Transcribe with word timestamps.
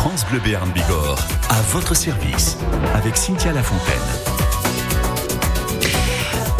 France 0.00 0.24
Bleu 0.30 0.40
Béarn 0.40 0.72
Bigorre, 0.72 1.18
à 1.50 1.60
votre 1.72 1.94
service, 1.94 2.56
avec 2.94 3.18
Cynthia 3.18 3.52
Lafontaine. 3.52 3.84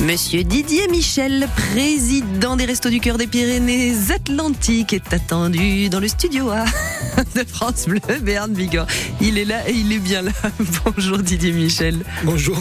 Monsieur 0.00 0.44
Didier 0.44 0.88
Michel, 0.88 1.48
président 1.56 2.56
des 2.56 2.66
Restos 2.66 2.90
du 2.90 3.00
Cœur 3.00 3.16
des 3.16 3.26
Pyrénées-Atlantiques, 3.26 4.92
est 4.92 5.14
attendu 5.14 5.88
dans 5.88 6.00
le 6.00 6.08
studio 6.08 6.50
A 6.50 6.66
de 7.34 7.44
France 7.44 7.86
Bleu 7.86 8.00
Béarn 8.22 8.52
Bigorre. 8.52 8.86
Il 9.20 9.38
est 9.38 9.44
là 9.44 9.68
et 9.68 9.72
il 9.72 9.92
est 9.92 9.98
bien 9.98 10.22
là. 10.22 10.32
Bonjour 10.84 11.18
Didier 11.18 11.52
Michel. 11.52 11.98
Bonjour. 12.24 12.58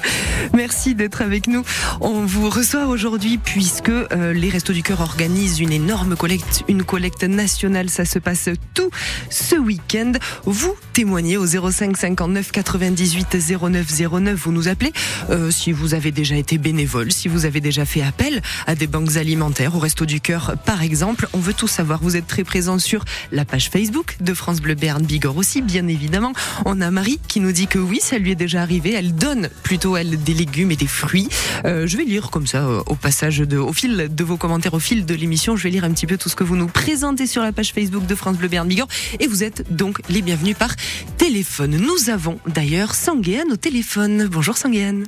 Merci 0.54 0.94
d'être 0.94 1.22
avec 1.22 1.46
nous. 1.46 1.64
On 2.00 2.24
vous 2.24 2.50
reçoit 2.50 2.86
aujourd'hui 2.86 3.38
puisque 3.38 3.88
euh, 3.88 4.32
les 4.32 4.50
Restos 4.50 4.72
du 4.72 4.82
Cœur 4.82 5.00
organisent 5.00 5.60
une 5.60 5.72
énorme 5.72 6.16
collecte, 6.16 6.64
une 6.68 6.82
collecte 6.82 7.24
nationale. 7.24 7.90
Ça 7.90 8.04
se 8.04 8.18
passe 8.18 8.48
tout 8.74 8.90
ce 9.30 9.56
week-end. 9.56 10.12
Vous 10.44 10.74
témoignez 10.92 11.36
au 11.36 11.46
05 11.46 11.96
59 11.96 12.52
98 12.52 13.36
09 13.60 14.10
09. 14.10 14.34
Vous 14.36 14.52
nous 14.52 14.68
appelez 14.68 14.92
euh, 15.30 15.50
si 15.50 15.72
vous 15.72 15.94
avez 15.94 16.10
déjà 16.10 16.36
été 16.36 16.58
bénévole 16.58 17.12
si 17.12 17.28
vous 17.28 17.44
avez 17.44 17.60
déjà 17.60 17.84
fait 17.84 18.02
appel 18.02 18.42
à 18.66 18.74
des 18.74 18.86
banques 18.86 19.16
alimentaires, 19.16 19.74
au 19.74 19.78
Resto 19.78 20.06
du 20.06 20.20
Cœur 20.20 20.54
par 20.64 20.82
exemple. 20.82 21.28
On 21.32 21.38
veut 21.38 21.54
tout 21.54 21.68
savoir. 21.68 22.00
Vous 22.02 22.16
êtes 22.16 22.26
très 22.26 22.44
présent 22.44 22.78
sur 22.78 23.04
la 23.32 23.44
page 23.44 23.68
Facebook 23.70 23.77
de 23.78 24.34
France 24.34 24.60
Bleu 24.60 24.74
Béarn 24.74 25.04
Bigorre 25.04 25.36
aussi, 25.36 25.62
bien 25.62 25.86
évidemment. 25.86 26.32
On 26.66 26.80
a 26.80 26.90
Marie 26.90 27.20
qui 27.28 27.38
nous 27.38 27.52
dit 27.52 27.68
que 27.68 27.78
oui, 27.78 28.00
ça 28.00 28.18
lui 28.18 28.32
est 28.32 28.34
déjà 28.34 28.60
arrivé. 28.60 28.92
Elle 28.92 29.14
donne 29.14 29.48
plutôt 29.62 29.96
elle 29.96 30.20
des 30.20 30.34
légumes 30.34 30.72
et 30.72 30.76
des 30.76 30.88
fruits. 30.88 31.28
Euh, 31.64 31.86
je 31.86 31.96
vais 31.96 32.02
lire 32.02 32.30
comme 32.30 32.48
ça 32.48 32.66
euh, 32.66 32.82
au 32.86 32.96
passage 32.96 33.38
de, 33.38 33.56
au 33.56 33.72
fil 33.72 34.08
de 34.12 34.24
vos 34.24 34.36
commentaires, 34.36 34.74
au 34.74 34.80
fil 34.80 35.06
de 35.06 35.14
l'émission. 35.14 35.56
Je 35.56 35.62
vais 35.62 35.70
lire 35.70 35.84
un 35.84 35.92
petit 35.92 36.08
peu 36.08 36.18
tout 36.18 36.28
ce 36.28 36.34
que 36.34 36.42
vous 36.42 36.56
nous 36.56 36.66
présentez 36.66 37.28
sur 37.28 37.42
la 37.42 37.52
page 37.52 37.72
Facebook 37.72 38.04
de 38.04 38.14
France 38.16 38.36
Bleu 38.36 38.48
Béarn 38.48 38.66
Bigorre. 38.66 38.88
Et 39.20 39.28
vous 39.28 39.44
êtes 39.44 39.72
donc 39.72 40.00
les 40.08 40.22
bienvenus 40.22 40.56
par 40.56 40.74
téléphone. 41.16 41.76
Nous 41.76 42.10
avons 42.10 42.40
d'ailleurs 42.48 42.96
Sanguéane 42.96 43.52
au 43.52 43.56
téléphone. 43.56 44.26
Bonjour 44.26 44.56
Sanguéane. 44.56 45.04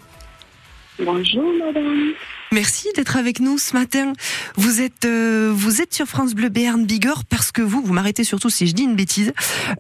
Bonjour 1.01 1.53
madame. 1.59 2.12
Merci 2.53 2.89
d'être 2.97 3.17
avec 3.17 3.39
nous 3.39 3.59
ce 3.59 3.75
matin. 3.75 4.12
Vous 4.56 4.81
êtes 4.81 5.05
euh, 5.05 5.53
vous 5.55 5.81
êtes 5.81 5.95
sur 5.95 6.06
France 6.06 6.34
Bleu 6.34 6.48
Béarn 6.48 6.84
Bigorre 6.84 7.25
parce 7.25 7.53
que 7.53 7.62
vous 7.62 7.81
vous 7.81 7.93
m'arrêtez 7.93 8.25
surtout 8.25 8.51
si 8.51 8.67
je 8.67 8.73
dis 8.75 8.83
une 8.83 8.97
bêtise. 8.97 9.33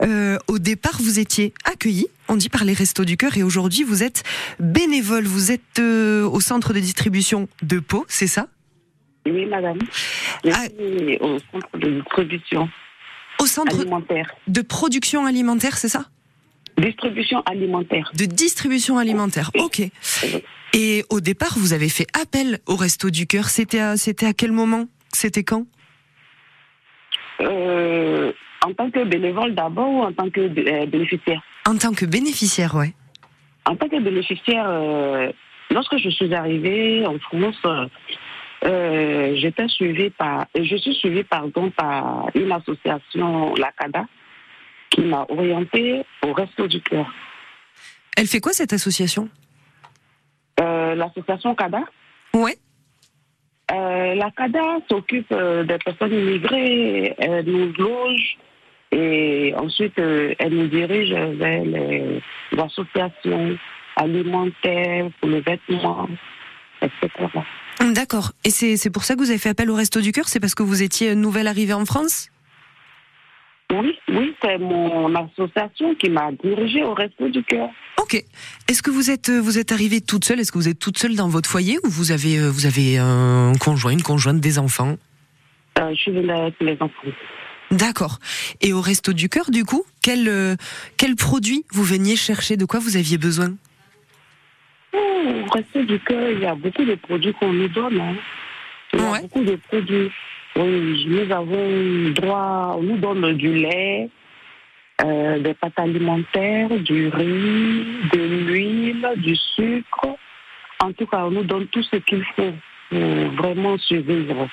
Euh, 0.02 0.38
au 0.46 0.60
départ 0.60 0.98
vous 1.02 1.18
étiez 1.18 1.52
accueilli, 1.64 2.06
on 2.28 2.36
dit 2.36 2.48
par 2.48 2.62
les 2.64 2.72
Restos 2.72 3.04
du 3.04 3.16
Cœur 3.16 3.36
et 3.36 3.42
aujourd'hui 3.42 3.82
vous 3.82 4.04
êtes 4.04 4.22
bénévole. 4.60 5.24
Vous 5.24 5.50
êtes 5.50 5.80
euh, 5.80 6.22
au 6.28 6.40
centre 6.40 6.72
de 6.72 6.78
distribution 6.78 7.48
de 7.62 7.80
Pau, 7.80 8.04
c'est 8.08 8.28
ça? 8.28 8.46
Oui 9.26 9.46
madame. 9.46 9.78
Je 10.44 10.50
Ah. 10.54 10.64
suis 10.66 11.18
au 11.20 11.38
centre 11.50 11.76
de 11.76 11.90
distribution 12.00 12.68
Au 13.40 13.46
centre 13.46 13.80
alimentaire. 13.80 14.30
de 14.46 14.60
production 14.62 15.26
alimentaire, 15.26 15.76
c'est 15.76 15.88
ça? 15.88 16.06
Distribution 16.78 17.42
alimentaire. 17.46 18.12
De 18.14 18.26
distribution 18.26 18.96
alimentaire. 18.96 19.50
OK. 19.54 19.82
Et 20.72 21.04
au 21.10 21.20
départ 21.20 21.54
vous 21.56 21.72
avez 21.72 21.88
fait 21.88 22.06
appel 22.18 22.58
au 22.66 22.76
Resto 22.76 23.10
du 23.10 23.26
Cœur. 23.26 23.46
C'était 23.48 23.80
à, 23.80 23.96
c'était 23.96 24.26
à 24.26 24.32
quel 24.32 24.52
moment? 24.52 24.86
C'était 25.12 25.42
quand? 25.42 25.66
Euh, 27.40 28.32
en 28.64 28.72
tant 28.74 28.90
que 28.90 29.04
bénévole 29.04 29.54
d'abord 29.54 29.90
ou 29.90 30.02
en 30.02 30.12
tant 30.12 30.30
que 30.30 30.40
euh, 30.40 30.86
bénéficiaire? 30.86 31.42
En 31.66 31.76
tant 31.76 31.92
que 31.92 32.04
bénéficiaire, 32.04 32.74
ouais. 32.74 32.92
En 33.64 33.76
tant 33.76 33.88
que 33.88 34.00
bénéficiaire, 34.00 34.66
euh, 34.68 35.32
lorsque 35.70 35.96
je 35.98 36.10
suis 36.10 36.32
arrivée 36.34 37.06
en 37.06 37.18
France, 37.18 37.56
j'étais 38.62 39.68
suivie 39.68 40.10
par, 40.10 40.46
je 40.54 40.76
suis 40.76 40.94
suivie 40.94 41.24
pardon 41.24 41.70
par 41.70 42.30
une 42.34 42.52
association, 42.52 43.54
la 43.54 43.72
CADA, 43.72 44.06
qui 44.90 45.00
m'a 45.02 45.24
orientée 45.28 46.02
au 46.26 46.32
Resto 46.32 46.66
du 46.66 46.80
Cœur. 46.82 47.10
Elle 48.16 48.26
fait 48.26 48.40
quoi 48.40 48.52
cette 48.52 48.72
association? 48.72 49.28
L'association 50.60 51.54
CADA, 51.54 51.82
Ouais. 52.34 52.56
Euh, 53.72 54.14
la 54.14 54.30
CADA 54.32 54.78
s'occupe 54.88 55.30
euh, 55.32 55.62
des 55.64 55.78
personnes 55.78 56.12
immigrées, 56.12 57.14
elle 57.18 57.44
nous 57.44 57.72
loge 57.78 58.38
et 58.90 59.54
ensuite 59.56 59.96
euh, 60.00 60.34
elle 60.40 60.54
nous 60.54 60.66
dirige 60.66 61.12
vers 61.12 61.64
les 61.64 62.20
associations 62.58 63.56
alimentaires 63.94 65.08
pour 65.20 65.28
les 65.28 65.40
vêtements, 65.40 66.08
etc. 66.82 67.10
D'accord. 67.92 68.32
Et 68.44 68.50
c'est 68.50 68.76
c'est 68.76 68.90
pour 68.90 69.04
ça 69.04 69.14
que 69.14 69.20
vous 69.20 69.30
avez 69.30 69.38
fait 69.38 69.50
appel 69.50 69.70
au 69.70 69.76
Resto 69.76 70.00
du 70.00 70.10
Cœur? 70.10 70.26
C'est 70.26 70.40
parce 70.40 70.56
que 70.56 70.64
vous 70.64 70.82
étiez 70.82 71.14
nouvelle 71.14 71.46
arrivée 71.46 71.72
en 71.72 71.84
France? 71.84 72.28
Oui, 73.72 73.96
oui, 74.08 74.34
c'est 74.42 74.58
mon 74.58 75.14
association 75.14 75.94
qui 75.94 76.10
m'a 76.10 76.32
dirigée 76.42 76.82
au 76.82 76.92
Resto 76.94 77.28
du 77.28 77.42
Cœur. 77.44 77.68
Ok. 78.00 78.14
Est-ce 78.68 78.82
que 78.82 78.90
vous 78.90 79.10
êtes 79.10 79.28
euh, 79.28 79.40
vous 79.40 79.58
êtes 79.58 79.70
arrivée 79.72 80.00
toute 80.00 80.24
seule? 80.24 80.40
Est-ce 80.40 80.50
que 80.50 80.58
vous 80.58 80.68
êtes 80.68 80.78
toute 80.78 80.98
seule 80.98 81.14
dans 81.14 81.28
votre 81.28 81.48
foyer 81.48 81.78
ou 81.84 81.88
vous 81.88 82.10
avez 82.10 82.38
euh, 82.38 82.50
vous 82.50 82.66
avez 82.66 82.98
un 82.98 83.52
conjoint, 83.60 83.92
une 83.92 84.02
conjointe, 84.02 84.40
des 84.40 84.58
enfants? 84.58 84.96
Euh, 85.78 85.90
je 85.94 86.00
suis 86.00 86.10
venue 86.10 86.30
avec 86.32 86.54
les 86.60 86.76
enfants. 86.80 87.12
D'accord. 87.70 88.18
Et 88.60 88.72
au 88.72 88.80
Resto 88.80 89.12
du 89.12 89.28
Cœur, 89.28 89.50
du 89.50 89.64
coup, 89.64 89.84
quel 90.02 90.28
euh, 90.28 90.56
quel 90.96 91.14
produit 91.14 91.64
vous 91.72 91.84
veniez 91.84 92.16
chercher? 92.16 92.56
De 92.56 92.64
quoi 92.64 92.80
vous 92.80 92.96
aviez 92.96 93.18
besoin? 93.18 93.54
Au 94.92 95.50
Resto 95.52 95.82
du 95.84 96.00
Cœur, 96.00 96.30
il 96.32 96.40
y 96.40 96.46
a 96.46 96.54
beaucoup 96.56 96.84
de 96.84 96.96
produits 96.96 97.32
qu'on 97.34 97.52
nous 97.52 97.68
donne. 97.68 98.00
hein. 98.00 98.14
Il 98.92 98.98
y 98.98 99.02
a 99.02 99.10
Ouais. 99.12 99.20
beaucoup 99.20 99.44
de 99.44 99.54
produits. 99.54 100.10
Oui, 100.56 101.06
nous 101.08 101.32
avons 101.32 102.10
droit, 102.10 102.76
on 102.78 102.82
nous 102.82 102.96
donne 102.98 103.32
du 103.34 103.54
lait, 103.54 104.08
euh, 105.04 105.38
des 105.38 105.54
pâtes 105.54 105.78
alimentaires, 105.78 106.70
du 106.80 107.08
riz, 107.08 107.84
de 108.12 108.46
l'huile, 108.46 109.08
du 109.16 109.36
sucre. 109.36 110.16
En 110.82 110.92
tout 110.92 111.06
cas, 111.06 111.24
on 111.26 111.30
nous 111.30 111.44
donne 111.44 111.66
tout 111.68 111.82
ce 111.82 111.96
qu'il 111.96 112.24
faut 112.36 112.52
pour 112.90 112.98
vraiment 113.36 113.78
survivre. 113.78 114.48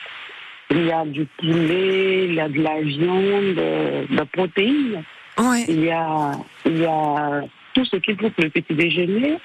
Il 0.69 0.85
y 0.85 0.91
a 0.91 1.05
du 1.05 1.25
poulet, 1.37 2.25
il 2.25 2.33
y 2.35 2.39
a 2.39 2.49
de 2.49 2.61
la 2.61 2.81
viande, 2.81 3.55
de 3.55 4.15
la 4.15 4.25
protéines. 4.25 5.03
Ouais. 5.37 5.65
Il 5.67 5.85
y 5.85 5.91
a, 5.91 6.31
il 6.65 6.79
y 6.79 6.85
a 6.85 7.41
tout 7.73 7.85
ce 7.85 7.97
qu'il 7.97 8.17
faut 8.17 8.29
pour 8.29 8.43
le 8.43 8.49
petit 8.49 8.73
déjeuner. 8.73 9.37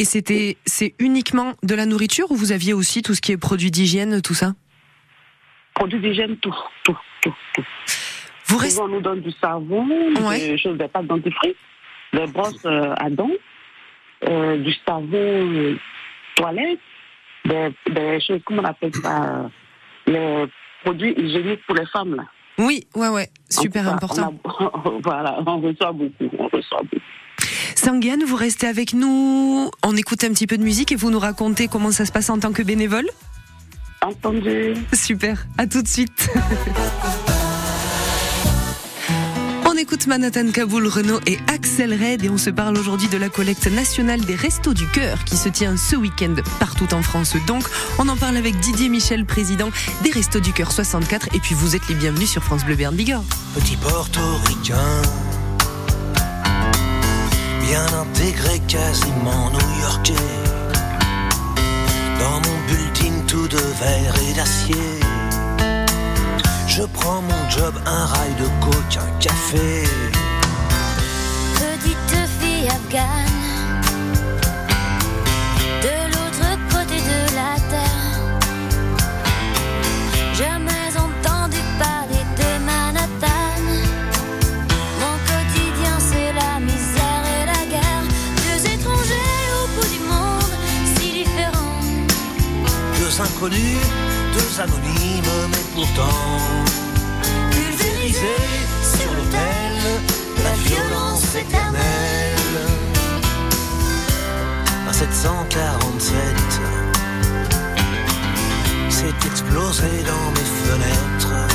Et 0.00 0.04
c'était 0.04 0.56
c'est 0.64 0.94
uniquement 0.98 1.52
de 1.62 1.74
la 1.74 1.84
nourriture 1.84 2.30
ou 2.30 2.34
vous 2.34 2.52
aviez 2.52 2.72
aussi 2.72 3.02
tout 3.02 3.14
ce 3.14 3.20
qui 3.20 3.32
est 3.32 3.36
produits 3.36 3.70
d'hygiène, 3.70 4.22
tout 4.22 4.32
ça? 4.32 4.54
Produits 5.74 6.00
d'hygiène, 6.00 6.38
tout, 6.38 6.54
tout, 6.84 6.96
tout, 7.22 7.34
tout. 7.54 7.64
Vous 8.46 8.56
restez 8.56 8.76
Souvent, 8.76 8.86
on 8.86 8.94
nous 8.96 9.00
donne 9.02 9.20
du 9.20 9.30
savon, 9.32 9.86
Ouais. 10.26 10.38
des 10.38 10.56
choses, 10.58 10.78
des 10.78 10.88
pâtes 10.88 11.06
dentifrice, 11.06 11.54
des 12.14 12.26
brosses 12.28 12.64
euh, 12.64 12.94
à 12.96 13.10
dents, 13.10 13.30
euh, 14.26 14.56
du 14.56 14.72
savon 14.86 15.06
euh, 15.14 15.76
toilette, 16.34 16.80
des, 17.44 17.68
des 17.90 18.20
choses, 18.20 18.40
comment 18.46 18.62
on 18.62 18.64
appelle 18.64 18.94
ça, 18.94 19.50
les 20.06 20.46
produits 20.82 21.12
hygiéniques 21.18 21.60
pour 21.66 21.76
les 21.76 21.86
femmes, 21.86 22.14
là. 22.16 22.24
Oui, 22.58 22.86
ouais, 22.94 23.08
ouais, 23.08 23.28
super 23.50 23.86
important. 23.86 24.34
on 24.44 24.48
a- 24.50 25.00
voilà, 25.04 25.42
on 25.46 25.60
reçoit 25.60 25.92
beaucoup, 25.92 26.30
on 26.38 26.48
reçoit 26.48 26.82
beaucoup. 26.82 27.04
Sanguiane, 27.80 28.24
vous 28.24 28.36
restez 28.36 28.66
avec 28.66 28.92
nous. 28.92 29.70
On 29.82 29.96
écoute 29.96 30.22
un 30.24 30.28
petit 30.28 30.46
peu 30.46 30.58
de 30.58 30.62
musique 30.62 30.92
et 30.92 30.96
vous 30.96 31.10
nous 31.10 31.18
racontez 31.18 31.66
comment 31.66 31.90
ça 31.90 32.04
se 32.04 32.12
passe 32.12 32.28
en 32.28 32.38
tant 32.38 32.52
que 32.52 32.62
bénévole. 32.62 33.08
Entendu 34.02 34.74
Super, 34.92 35.46
à 35.56 35.66
tout 35.66 35.80
de 35.80 35.88
suite. 35.88 36.28
On 39.64 39.74
écoute 39.76 40.06
Manhattan 40.08 40.50
Kaboul, 40.50 40.88
Renault 40.88 41.20
et 41.26 41.38
Axel 41.46 41.94
Red 41.94 42.22
et 42.22 42.28
on 42.28 42.36
se 42.36 42.50
parle 42.50 42.76
aujourd'hui 42.76 43.08
de 43.08 43.16
la 43.16 43.30
collecte 43.30 43.66
nationale 43.66 44.20
des 44.20 44.34
Restos 44.34 44.74
du 44.74 44.86
Cœur 44.88 45.24
qui 45.24 45.38
se 45.38 45.48
tient 45.48 45.78
ce 45.78 45.96
week-end 45.96 46.34
partout 46.58 46.92
en 46.92 47.00
France. 47.02 47.34
Donc, 47.46 47.64
on 47.98 48.08
en 48.08 48.16
parle 48.18 48.36
avec 48.36 48.58
Didier 48.60 48.90
Michel, 48.90 49.24
président 49.24 49.70
des 50.02 50.10
Restos 50.10 50.40
du 50.40 50.52
Cœur 50.52 50.70
64 50.70 51.34
et 51.34 51.38
puis 51.38 51.54
vous 51.54 51.76
êtes 51.76 51.88
les 51.88 51.94
bienvenus 51.94 52.28
sur 52.28 52.44
France 52.44 52.62
Bleu 52.66 52.74
Berne 52.74 52.94
Bigorre. 52.94 53.24
petit 53.54 53.76
portoricain, 53.78 55.00
bien 57.70 57.86
intégré, 58.04 58.58
quasiment 58.66 59.48
new-yorkais. 59.50 60.36
Dans 62.18 62.38
mon 62.46 62.58
bulletin 62.66 63.14
tout 63.28 63.46
de 63.46 63.62
verre 63.80 64.14
et 64.28 64.32
d'acier, 64.34 65.00
je 66.66 66.82
prends 66.82 67.22
mon 67.22 67.42
job, 67.48 67.74
un 67.86 68.04
rail 68.06 68.34
de 68.42 68.48
coke, 68.64 68.96
un 69.06 69.12
café. 69.20 69.84
Petite 71.60 72.16
fille 72.40 72.68
afghane, 72.76 73.39
deux 93.48 94.60
anonymes, 94.60 95.48
mais 95.50 95.64
pourtant 95.74 96.38
pulvérisés, 97.50 98.20
sur 98.82 99.10
l'autel, 99.14 100.02
la 100.44 100.52
violence 100.68 101.34
éternelle. 101.34 102.58
À 104.86 104.92
747, 104.92 106.14
c'est 108.90 109.26
explosé 109.26 109.88
dans 110.04 110.30
mes 110.32 110.48
fenêtres. 110.66 111.49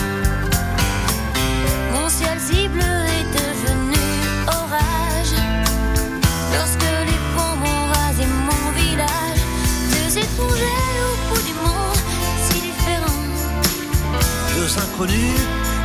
Inconnus, 14.77 15.42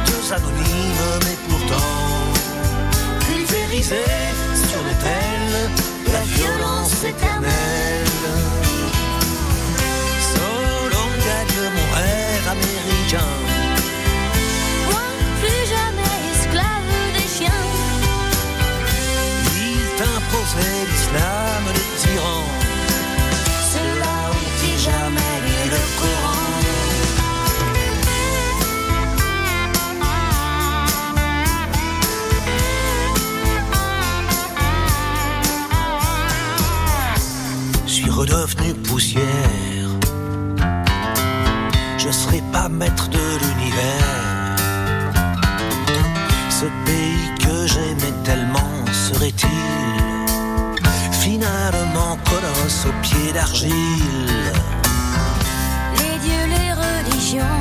deux 0.07 0.33
anonymes, 0.33 1.19
mais 1.25 1.37
pourtant 1.49 2.31
pulvérisés 3.21 4.13
sur 4.69 4.81
l'autel, 4.83 5.71
la 6.13 6.21
violence 6.37 7.05
éternelle. 7.05 8.17
Solon 10.33 11.09
gagne 11.29 11.61
mon 11.77 11.89
rêve 11.97 12.49
américain. 12.57 13.33
Moi, 14.87 15.07
plus 15.41 15.63
jamais 15.75 16.17
esclave 16.33 16.93
des 17.17 17.29
chiens. 17.37 17.67
Il 19.57 19.81
t'imposait 19.99 20.85
l'islam 20.91 21.63
des 21.75 21.89
tyrans. 22.01 22.50
Redevenu 38.41 38.73
poussière. 38.89 39.91
Je 41.99 42.11
serai 42.11 42.43
pas 42.53 42.71
maître 42.71 43.09
de 43.11 43.19
l'univers. 43.19 44.57
Ce 46.49 46.65
pays 46.87 47.35
que 47.39 47.67
j'aimais 47.67 48.15
tellement 48.25 48.73
serait-il 48.93 49.49
finalement 51.13 52.17
colosse 52.25 52.87
aux 52.87 53.03
pieds 53.03 53.33
d'argile? 53.35 54.53
Les 55.99 56.19
dieux, 56.25 56.47
les 56.49 56.73
religions, 56.73 57.61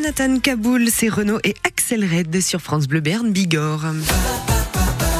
Manhattan 0.00 0.38
Kaboul, 0.38 0.88
c'est 0.90 1.10
Renault 1.10 1.40
et 1.44 1.54
Axel 1.62 2.04
Red 2.04 2.40
sur 2.40 2.62
France 2.62 2.86
Bleu 2.86 3.00
Berne 3.00 3.32
Bigorre. 3.32 3.92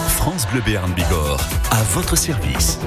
France 0.09 0.47
Bleu 0.51 0.63
Béarn 0.65 0.91
Bigorre, 0.95 1.41
à 1.71 1.83
votre 1.93 2.17
service. 2.17 2.79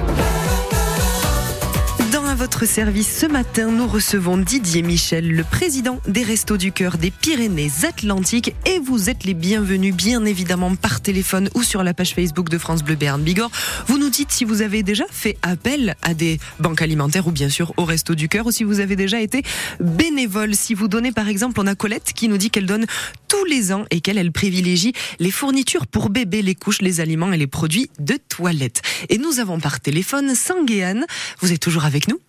Votre 2.44 2.66
service 2.66 3.20
ce 3.20 3.24
matin, 3.24 3.70
nous 3.70 3.86
recevons 3.86 4.36
Didier 4.36 4.82
Michel, 4.82 5.32
le 5.32 5.44
président 5.44 5.98
des 6.06 6.22
Restos 6.22 6.58
du 6.58 6.72
Cœur 6.72 6.98
des 6.98 7.10
Pyrénées-Atlantiques. 7.10 8.54
Et 8.66 8.80
vous 8.80 9.08
êtes 9.08 9.24
les 9.24 9.32
bienvenus, 9.32 9.94
bien 9.94 10.26
évidemment, 10.26 10.76
par 10.76 11.00
téléphone 11.00 11.48
ou 11.54 11.62
sur 11.62 11.82
la 11.82 11.94
page 11.94 12.12
Facebook 12.12 12.50
de 12.50 12.58
France 12.58 12.82
Bleu 12.82 12.96
Béarn 12.96 13.22
Bigorre. 13.22 13.50
Vous 13.86 13.96
nous 13.96 14.10
dites 14.10 14.30
si 14.30 14.44
vous 14.44 14.60
avez 14.60 14.82
déjà 14.82 15.06
fait 15.10 15.38
appel 15.40 15.96
à 16.02 16.12
des 16.12 16.38
banques 16.58 16.82
alimentaires 16.82 17.26
ou 17.26 17.30
bien 17.30 17.48
sûr 17.48 17.72
au 17.78 17.86
Restos 17.86 18.14
du 18.14 18.28
Cœur 18.28 18.44
ou 18.44 18.50
si 18.50 18.62
vous 18.62 18.78
avez 18.78 18.94
déjà 18.94 19.22
été 19.22 19.42
bénévole. 19.80 20.54
Si 20.54 20.74
vous 20.74 20.86
donnez, 20.86 21.12
par 21.12 21.28
exemple, 21.28 21.58
on 21.58 21.66
a 21.66 21.74
Colette 21.74 22.12
qui 22.14 22.28
nous 22.28 22.36
dit 22.36 22.50
qu'elle 22.50 22.66
donne 22.66 22.84
tous 23.26 23.46
les 23.46 23.72
ans 23.72 23.86
et 23.90 24.02
qu'elle 24.02 24.18
elle 24.18 24.32
privilégie 24.32 24.92
les 25.18 25.30
fournitures 25.30 25.86
pour 25.86 26.10
bébés, 26.10 26.42
les 26.42 26.54
couches, 26.54 26.82
les 26.82 27.00
aliments 27.00 27.32
et 27.32 27.38
les 27.38 27.46
produits 27.46 27.88
de 28.00 28.18
toilette. 28.28 28.82
Et 29.08 29.16
nous 29.16 29.40
avons 29.40 29.60
par 29.60 29.80
téléphone 29.80 30.34
Sanguéane. 30.34 31.06
Vous 31.40 31.50
êtes 31.50 31.60
toujours 31.60 31.86
avec 31.86 32.06
nous? 32.06 32.20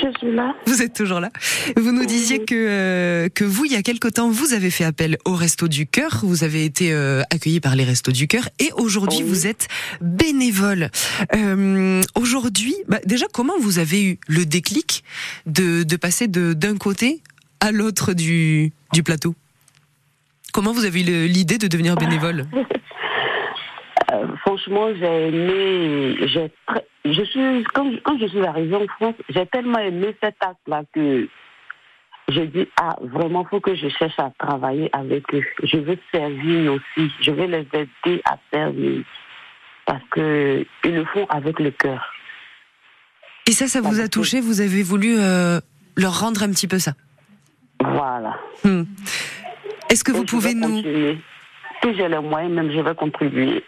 Je 0.00 0.18
suis 0.18 0.32
là. 0.32 0.54
Vous 0.66 0.80
êtes 0.82 0.94
toujours 0.94 1.18
là. 1.20 1.30
Vous 1.76 1.90
nous 1.92 2.06
disiez 2.06 2.44
que 2.44 2.54
euh, 2.54 3.28
que 3.28 3.44
vous, 3.44 3.64
il 3.64 3.72
y 3.72 3.76
a 3.76 3.82
quelque 3.82 4.08
temps, 4.08 4.30
vous 4.30 4.52
avez 4.52 4.70
fait 4.70 4.84
appel 4.84 5.16
au 5.24 5.34
Resto 5.34 5.66
du 5.66 5.86
Cœur. 5.86 6.20
Vous 6.22 6.44
avez 6.44 6.64
été 6.64 6.92
euh, 6.92 7.22
accueilli 7.32 7.58
par 7.60 7.74
les 7.74 7.84
Restos 7.84 8.12
du 8.12 8.28
Cœur 8.28 8.48
et 8.60 8.70
aujourd'hui, 8.76 9.18
Oui. 9.22 9.28
vous 9.28 9.46
êtes 9.46 9.68
bénévole. 10.00 10.90
Euh, 11.34 12.00
aujourd'hui, 12.14 12.74
bah, 12.86 12.98
déjà, 13.06 13.26
comment 13.32 13.58
vous 13.58 13.78
avez 13.78 14.02
eu 14.04 14.18
le 14.28 14.44
déclic 14.46 15.02
de, 15.46 15.82
de 15.82 15.96
passer 15.96 16.28
de 16.28 16.52
d'un 16.52 16.76
côté 16.76 17.22
à 17.60 17.72
l'autre 17.72 18.12
du 18.14 18.72
du 18.92 19.02
plateau? 19.02 19.34
Comment 20.52 20.72
vous 20.72 20.84
avez 20.84 21.00
eu 21.00 21.26
l'idée 21.28 21.58
de 21.58 21.66
devenir 21.66 21.96
bénévole? 21.96 22.46
Euh, 24.10 24.26
franchement, 24.40 24.88
j'ai 24.98 25.28
aimé. 25.28 26.16
J'ai 26.32 26.50
je 27.12 27.22
suis 27.24 27.64
quand, 27.74 27.90
quand 28.02 28.18
je 28.18 28.26
suis 28.26 28.44
arrivée 28.44 28.76
en 28.76 28.86
France, 28.96 29.14
j'ai 29.28 29.46
tellement 29.46 29.78
aimé 29.78 30.16
cet 30.22 30.36
acte-là 30.40 30.82
que 30.92 31.28
j'ai 32.28 32.46
dit 32.46 32.68
ah 32.80 32.96
vraiment 33.00 33.44
faut 33.44 33.60
que 33.60 33.74
je 33.74 33.88
cherche 33.88 34.18
à 34.18 34.30
travailler 34.38 34.90
avec 34.92 35.22
eux. 35.34 35.44
Je 35.62 35.78
veux 35.78 35.98
servir 36.12 36.74
aussi. 36.74 37.10
Je 37.20 37.30
veux 37.30 37.46
les 37.46 37.66
aider 37.72 38.22
à 38.24 38.36
servir 38.52 39.04
parce 39.86 40.02
que 40.10 40.66
ils 40.84 40.94
le 40.94 41.04
font 41.06 41.26
avec 41.26 41.58
le 41.58 41.70
cœur. 41.70 42.04
Et 43.46 43.52
ça, 43.52 43.66
ça 43.66 43.80
vous 43.80 44.00
a 44.00 44.08
touché? 44.08 44.40
Vous 44.40 44.60
avez 44.60 44.82
voulu 44.82 45.16
euh, 45.18 45.58
leur 45.96 46.20
rendre 46.20 46.42
un 46.42 46.50
petit 46.50 46.68
peu 46.68 46.78
ça? 46.78 46.92
Voilà. 47.80 48.38
Hmm. 48.62 48.82
Est-ce 49.88 50.04
que 50.04 50.12
vous 50.12 50.24
Et 50.24 50.26
je 50.26 50.30
pouvez 50.30 50.48
vais 50.50 50.54
nous 50.54 50.74
continuer. 50.74 51.18
Si 51.82 51.94
j'ai 51.94 52.08
les 52.08 52.18
moyens, 52.18 52.52
même 52.52 52.70
je 52.70 52.80
vais 52.80 52.94
contribuer. 52.94 53.64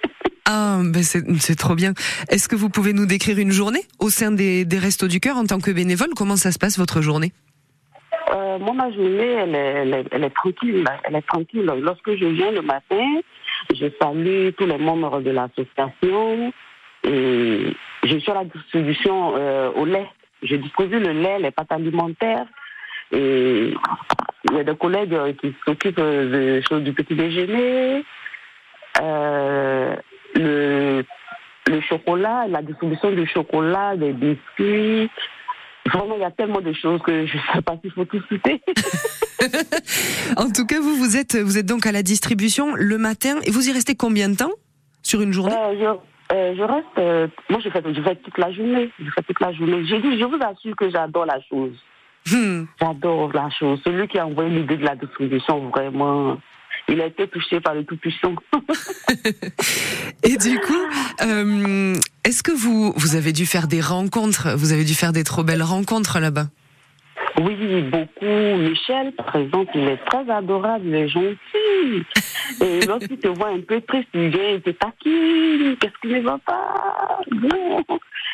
Ah, 0.53 0.81
ben 0.83 1.05
c'est 1.05 1.55
trop 1.55 1.77
bien. 1.77 1.93
Est-ce 2.29 2.49
que 2.49 2.57
vous 2.57 2.71
pouvez 2.71 2.93
nous 2.93 3.07
décrire 3.07 3.39
une 3.39 3.53
journée 3.53 3.83
au 4.01 4.11
sein 4.11 4.33
des, 4.33 4.67
Restos 4.73 5.07
du 5.07 5.21
Cœur 5.21 5.37
en 5.37 5.45
tant 5.45 5.61
que 5.61 5.71
bénévole? 5.71 6.09
Comment 6.17 6.35
ça 6.35 6.51
se 6.51 6.59
passe 6.59 6.77
votre 6.77 7.01
journée? 7.03 7.31
Euh, 8.35 8.59
moi, 8.59 8.75
ma 8.75 8.91
journée, 8.91 9.33
elle 9.43 9.55
est, 9.55 10.07
elle, 10.11 10.25
est, 10.25 10.35
tranquille. 10.35 10.85
Elle 11.05 11.15
est 11.15 11.27
tranquille. 11.29 11.73
Lorsque 11.81 12.17
je 12.17 12.27
viens 12.27 12.51
le 12.51 12.63
matin, 12.63 13.21
je 13.73 13.87
salue 14.03 14.49
tous 14.59 14.67
les 14.67 14.79
membres 14.79 15.21
de 15.21 15.31
l'association 15.31 16.53
et 17.05 17.73
je 18.03 18.19
suis 18.19 18.31
à 18.33 18.35
la 18.35 18.45
distribution 18.45 19.35
euh, 19.37 19.71
au 19.77 19.85
lait. 19.85 20.09
Je 20.43 20.57
distribue 20.57 20.99
le 20.99 21.13
lait, 21.13 21.39
les 21.39 21.53
pâtes 21.53 21.71
alimentaires 21.71 22.47
et 23.13 23.73
il 24.51 24.57
y 24.57 24.59
a 24.59 24.65
des 24.65 24.77
collègues 24.77 25.37
qui 25.41 25.55
s'occupent 25.65 25.99
euh, 26.01 26.59
de 26.59 26.61
choses 26.67 26.83
du 26.83 26.93
petit 26.93 27.15
déjeuner, 27.15 28.05
le, 30.35 31.05
le 31.67 31.81
chocolat, 31.83 32.47
la 32.49 32.63
distribution 32.63 33.11
du 33.13 33.27
chocolat, 33.27 33.97
des 33.97 34.13
biscuits. 34.13 35.11
Vraiment, 35.87 36.15
il 36.17 36.21
y 36.21 36.25
a 36.25 36.31
tellement 36.31 36.61
de 36.61 36.73
choses 36.73 37.01
que 37.03 37.27
je 37.27 37.37
ne 37.37 37.43
sais 37.55 37.63
pas 37.63 37.77
s'il 37.83 37.91
faut 37.93 38.05
tout 38.05 38.23
citer. 38.31 38.61
En 40.37 40.51
tout 40.51 40.67
cas, 40.67 40.81
vous 40.81 40.95
vous 40.95 41.17
êtes 41.17 41.37
vous 41.37 41.57
êtes 41.59 41.67
donc 41.67 41.87
à 41.87 41.93
la 41.93 42.03
distribution 42.03 42.75
le 42.75 42.99
matin 42.99 43.37
et 43.45 43.51
vous 43.51 43.69
y 43.69 43.73
restez 43.73 43.95
combien 43.97 44.29
de 44.29 44.37
temps 44.37 44.53
sur 45.03 45.23
une 45.23 45.33
journée? 45.33 45.55
Euh, 45.57 45.95
Euh, 46.33 46.55
je 46.57 46.63
reste. 46.63 46.87
euh, 46.99 47.27
moi, 47.49 47.59
je 47.65 47.71
fais, 47.71 47.83
je 47.93 48.01
fais 48.03 48.15
toute 48.17 48.39
la 48.39 48.53
journée. 48.53 48.91
Je 49.01 49.11
fais 49.11 49.23
toute 49.23 49.41
la 49.41 49.53
journée. 49.53 49.85
J'ai 49.87 50.01
dit, 50.01 50.17
je 50.17 50.25
vous 50.25 50.39
assure 50.41 50.77
que 50.77 50.89
j'adore 50.89 51.27
la 51.27 51.41
chose. 51.49 51.75
Hmm. 52.31 52.67
J'adore 52.81 53.33
la 53.33 53.51
chose. 53.51 53.81
Celui 53.83 54.07
qui 54.07 54.17
a 54.19 54.27
envoyé 54.27 54.51
l'idée 54.51 54.77
de 54.77 54.85
la 54.85 54.95
distribution, 54.95 55.71
vraiment, 55.71 56.39
il 56.89 57.01
a 57.01 57.07
été 57.07 57.29
touché 57.29 57.61
par 57.61 57.75
le 57.75 57.85
Tout-Puissant. 57.85 58.35
Et 60.23 60.37
du 60.37 60.59
coup, 60.61 60.75
euh, 61.23 61.95
est-ce 62.25 62.43
que 62.43 62.53
vous, 62.53 62.93
vous 62.97 63.17
avez 63.17 63.33
dû 63.33 63.47
faire 63.47 63.69
des 63.69 63.81
rencontres 63.81 64.55
Vous 64.57 64.73
avez 64.73 64.85
dû 64.85 64.95
faire 64.95 65.13
des 65.13 65.25
trop 65.25 65.45
belles 65.45 65.63
rencontres 65.63 66.19
là-bas? 66.19 66.49
Oui, 67.39 67.83
beaucoup. 67.83 68.57
Michel, 68.59 69.13
par 69.13 69.37
exemple, 69.37 69.71
il 69.75 69.89
est 69.89 70.05
très 70.05 70.29
adorable, 70.31 70.87
il 70.87 70.95
est 70.95 71.09
gentil. 71.09 72.05
Et 72.61 72.81
lorsqu'il 72.87 73.19
te 73.19 73.29
voit 73.29 73.49
un 73.49 73.61
peu 73.61 73.81
triste, 73.81 74.09
il 74.15 74.29
vient, 74.29 74.51
il 74.51 74.61
te 74.61 74.71
taquine. 74.71 75.77
Qu'est-ce 75.77 75.99
qui 76.01 76.15
ne 76.15 76.21
va 76.21 76.39
pas? 76.45 77.21
Bon. 77.31 77.85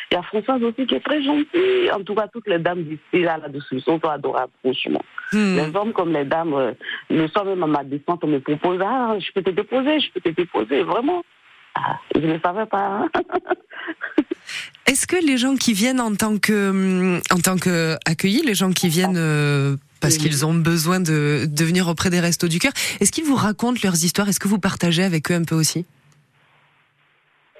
Il 0.09 0.15
y 0.15 0.17
a 0.17 0.23
Françoise 0.23 0.63
aussi 0.63 0.85
qui 0.85 0.95
est 0.95 1.03
très 1.03 1.21
gentille. 1.21 1.91
En 1.93 2.01
tout 2.03 2.15
cas, 2.15 2.27
toutes 2.27 2.47
les 2.47 2.59
dames 2.59 2.83
d'ici, 2.83 3.23
là, 3.23 3.37
là-dessus, 3.37 3.81
sont 3.81 4.03
adorables, 4.05 4.53
franchement. 4.63 5.01
Hmm. 5.33 5.57
Les 5.57 5.75
hommes 5.75 5.91
comme 5.93 6.13
les 6.13 6.23
dames, 6.23 6.53
euh, 6.53 6.71
le 7.09 7.27
soir 7.27 7.45
même 7.45 7.63
à 7.63 7.67
ma 7.67 7.83
descente, 7.83 8.23
on 8.23 8.27
me 8.27 8.39
propose, 8.39 8.79
ah, 8.81 9.15
je 9.19 9.31
peux 9.33 9.43
te 9.43 9.49
déposer, 9.49 9.99
je 9.99 10.11
peux 10.13 10.21
te 10.21 10.29
déposer, 10.29 10.83
vraiment. 10.83 11.23
Ah, 11.79 11.99
je 12.15 12.21
ne 12.25 12.39
savais 12.39 12.65
pas. 12.65 12.79
hein. 12.79 13.09
Est-ce 14.87 15.05
que 15.05 15.17
les 15.17 15.37
gens 15.37 15.55
qui 15.55 15.73
viennent 15.73 15.99
en 15.99 16.15
tant 16.15 16.37
que 16.39 16.69
hum, 16.69 17.21
en 17.31 17.39
tant 17.39 17.57
que 17.57 17.97
accueillis, 18.05 18.41
les 18.41 18.55
gens 18.55 18.71
qui 18.71 18.87
viennent 18.87 19.17
euh, 19.17 19.75
parce 20.01 20.15
Oui. 20.15 20.21
qu'ils 20.21 20.45
ont 20.45 20.53
besoin 20.53 20.99
de, 20.99 21.45
de 21.45 21.63
venir 21.65 21.87
auprès 21.89 22.09
des 22.09 22.19
restos 22.21 22.47
du 22.47 22.57
cœur, 22.59 22.71
est-ce 22.99 23.11
qu'ils 23.11 23.25
vous 23.25 23.35
racontent 23.35 23.79
leurs 23.83 24.03
histoires? 24.03 24.27
Est-ce 24.29 24.39
que 24.39 24.47
vous 24.47 24.59
partagez 24.59 25.03
avec 25.03 25.29
eux 25.29 25.35
un 25.35 25.43
peu 25.43 25.55
aussi? 25.55 25.85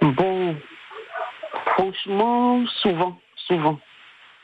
Bon, 0.01 0.55
franchement, 1.75 2.63
souvent, 2.81 3.19
souvent. 3.47 3.79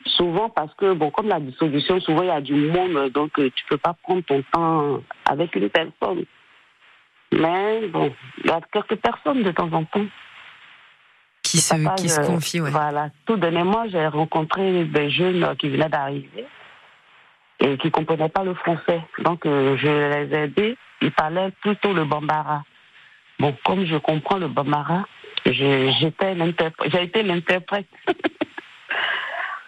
Souvent 0.06 0.50
parce 0.50 0.74
que, 0.74 0.92
bon, 0.92 1.10
comme 1.10 1.28
la 1.28 1.40
dissolution, 1.40 1.98
souvent 2.00 2.22
il 2.22 2.28
y 2.28 2.30
a 2.30 2.40
du 2.42 2.54
monde, 2.54 3.08
donc 3.14 3.38
euh, 3.38 3.50
tu 3.54 3.64
peux 3.70 3.78
pas 3.78 3.94
prendre 4.02 4.22
ton 4.24 4.42
temps 4.52 5.00
avec 5.24 5.54
une 5.56 5.70
personne. 5.70 6.24
Mais 7.38 7.88
bon, 7.88 8.12
il 8.42 8.46
y 8.46 8.50
a 8.50 8.60
quelques 8.72 8.96
personnes 8.96 9.42
de 9.42 9.50
temps 9.50 9.72
en 9.72 9.84
temps. 9.84 10.06
qui 11.42 11.58
se 11.58 11.74
Papa, 11.74 11.94
qui 11.96 12.08
se 12.08 12.20
je- 12.22 12.26
confient 12.26 12.60
ouais. 12.62 12.70
Voilà. 12.70 13.10
Tout 13.26 13.36
dernièrement, 13.36 13.84
j'ai 13.88 14.06
rencontré 14.06 14.84
des 14.84 15.10
jeunes 15.10 15.44
euh, 15.44 15.54
qui 15.54 15.68
venaient 15.68 15.88
d'arriver 15.88 16.46
et 17.60 17.76
qui 17.78 17.86
ne 17.88 17.92
comprenaient 17.92 18.28
pas 18.28 18.42
le 18.44 18.54
français. 18.54 19.00
Donc, 19.18 19.46
euh, 19.46 19.76
je 19.76 19.86
les 19.86 20.34
ai 20.34 20.42
aidés. 20.44 20.76
Ils 21.02 21.12
parlaient 21.12 21.50
plutôt 21.60 21.92
le 21.92 22.04
bambara. 22.04 22.64
Bon, 23.38 23.54
comme 23.64 23.84
je 23.84 23.96
comprends 23.96 24.38
le 24.38 24.48
bambara, 24.48 25.06
je- 25.46 25.92
j'étais 26.00 26.34
l'interprète. 26.34 26.90
J'ai 26.92 27.02
été 27.04 27.22
l'interprète. 27.22 27.86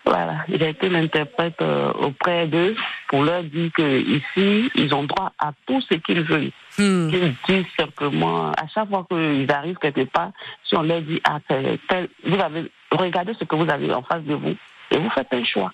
voilà, 0.07 0.45
j'ai 0.49 0.69
été 0.69 0.89
l'interprète 0.89 1.61
euh, 1.61 1.93
auprès 1.95 2.47
d'eux 2.47 2.77
pour 3.09 3.25
leur 3.25 3.43
dire 3.43 3.71
que 3.75 4.01
ici, 4.01 4.71
ils 4.77 4.95
ont 4.95 5.03
droit 5.03 5.33
à 5.39 5.51
tout 5.67 5.81
ce 5.81 5.95
qu'ils 5.95 6.23
veulent. 6.23 6.53
Hmm. 6.79 7.11
Ils 7.13 7.35
disent 7.49 7.67
simplement, 7.79 8.53
à 8.53 8.67
chaque 8.73 8.89
fois 8.89 9.05
qu'ils 9.11 9.51
arrivent 9.51 9.79
quelque 9.79 10.05
part, 10.05 10.31
si 10.65 10.77
on 10.77 10.83
leur 10.83 11.03
dit, 11.03 11.21
ah, 11.25 11.39
tel- 11.49 11.79
tel- 11.89 12.09
vous 12.25 12.39
avez, 12.39 12.71
regardez 12.93 13.35
ce 13.35 13.45
que 13.45 13.57
vous 13.57 13.69
avez 13.69 13.93
en 13.93 14.03
face 14.03 14.23
de 14.23 14.35
vous 14.35 14.55
et 14.93 14.99
vous 14.99 15.11
faites 15.11 15.33
un 15.33 15.45
choix. 15.45 15.73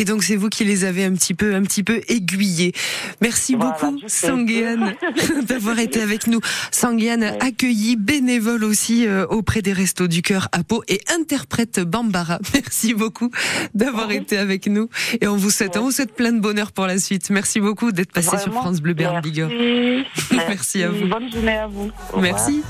Et 0.00 0.04
donc 0.06 0.22
c'est 0.22 0.36
vous 0.36 0.48
qui 0.48 0.64
les 0.64 0.84
avez 0.84 1.04
un 1.04 1.12
petit 1.12 1.34
peu 1.34 1.54
un 1.54 1.60
petit 1.60 1.82
peu 1.82 2.00
aiguillés. 2.08 2.72
Merci 3.20 3.54
Voilà, 3.54 3.76
beaucoup. 3.78 3.98
Sanguiane 4.06 4.94
d'avoir 5.46 5.78
été 5.78 6.00
avec 6.00 6.26
nous. 6.26 6.40
Sanguiane 6.70 7.22
accueillie, 7.38 7.96
bénévole 7.96 8.64
aussi 8.64 9.06
euh, 9.06 9.26
auprès 9.26 9.60
des 9.60 9.74
Restos 9.74 10.08
du 10.08 10.22
Cœur 10.22 10.48
à 10.52 10.64
Pau 10.64 10.82
et 10.88 11.02
interprète 11.14 11.80
Bambara. 11.80 12.38
Merci 12.54 12.94
beaucoup 12.94 13.30
d'avoir 13.74 14.10
été 14.10 14.38
avec 14.38 14.68
nous 14.68 14.88
et 15.20 15.26
on 15.26 15.36
vous 15.36 15.50
souhaite 15.50 15.76
on 15.76 15.82
vous 15.82 15.90
souhaite 15.90 16.14
plein 16.14 16.32
de 16.32 16.40
bonheur 16.40 16.72
pour 16.72 16.86
la 16.86 16.98
suite. 16.98 17.28
Merci 17.28 17.60
beaucoup 17.60 17.92
d'être 17.92 18.12
passé 18.12 18.38
sur 18.38 18.54
France 18.54 18.80
Bleu 18.80 18.94
Berne 18.94 19.20
Bigorre. 19.20 19.50
Merci. 19.50 20.06
Merci 20.48 20.82
à 20.82 20.88
vous. 20.88 21.08
Bonne 21.08 21.30
journée 21.30 21.58
à 21.58 21.66
vous. 21.66 21.90
Merci. 22.16 22.62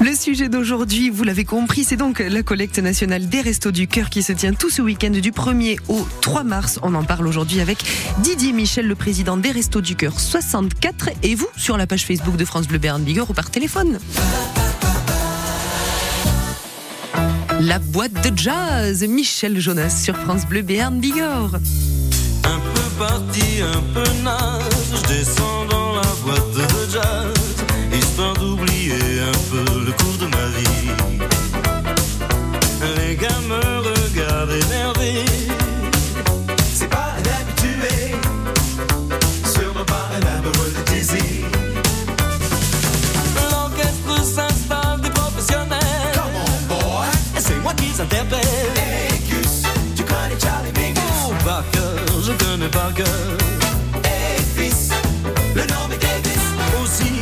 Le 0.00 0.14
sujet 0.14 0.48
d'aujourd'hui, 0.48 1.10
vous 1.10 1.24
l'avez 1.24 1.44
compris, 1.44 1.82
c'est 1.82 1.96
donc 1.96 2.20
la 2.20 2.42
collecte 2.44 2.78
nationale 2.78 3.28
des 3.28 3.40
Restos 3.40 3.72
du 3.72 3.88
Cœur 3.88 4.10
qui 4.10 4.22
se 4.22 4.32
tient 4.32 4.52
tout 4.52 4.70
ce 4.70 4.80
week-end 4.80 5.10
du 5.10 5.32
1er 5.32 5.78
au 5.88 6.06
3 6.20 6.44
mars. 6.44 6.78
On 6.82 6.94
en 6.94 7.02
parle 7.02 7.26
aujourd'hui 7.26 7.60
avec 7.60 7.78
Didier 8.18 8.52
Michel, 8.52 8.86
le 8.86 8.94
président 8.94 9.36
des 9.36 9.50
Restos 9.50 9.80
du 9.80 9.96
Cœur 9.96 10.20
64, 10.20 11.10
et 11.24 11.34
vous 11.34 11.48
sur 11.56 11.76
la 11.76 11.88
page 11.88 12.06
Facebook 12.06 12.36
de 12.36 12.44
France 12.44 12.68
Bleu 12.68 12.78
Berne 12.78 13.02
Bigorre 13.02 13.30
ou 13.30 13.34
par 13.34 13.50
téléphone. 13.50 13.98
La 17.60 17.80
boîte 17.80 18.12
de 18.24 18.38
jazz, 18.38 19.02
Michel 19.02 19.58
Jonas 19.58 19.90
sur 19.90 20.16
France 20.16 20.46
Bleu 20.46 20.62
Béarn 20.62 21.00
Bigorre. 21.00 21.56
Un 22.44 22.60
peu 22.60 22.88
parti, 22.96 23.42
un 23.62 23.82
peu 23.92 24.08
naze, 24.22 24.94
je 24.94 25.08
descends 25.08 25.64
dans 25.68 25.96
la 25.96 26.08
boîte 26.22 26.52
de 26.54 26.92
jazz, 26.92 27.34
histoire 27.92 28.34
d'oublier 28.34 28.94
un 28.94 29.38
peu 29.50 29.77
cœur. 52.70 53.06
Hey, 54.04 54.40
fils, 54.56 54.90
le 55.54 55.62
nom 55.62 55.88
est 55.92 55.98
Davis. 55.98 56.44
Aussi, 56.82 57.12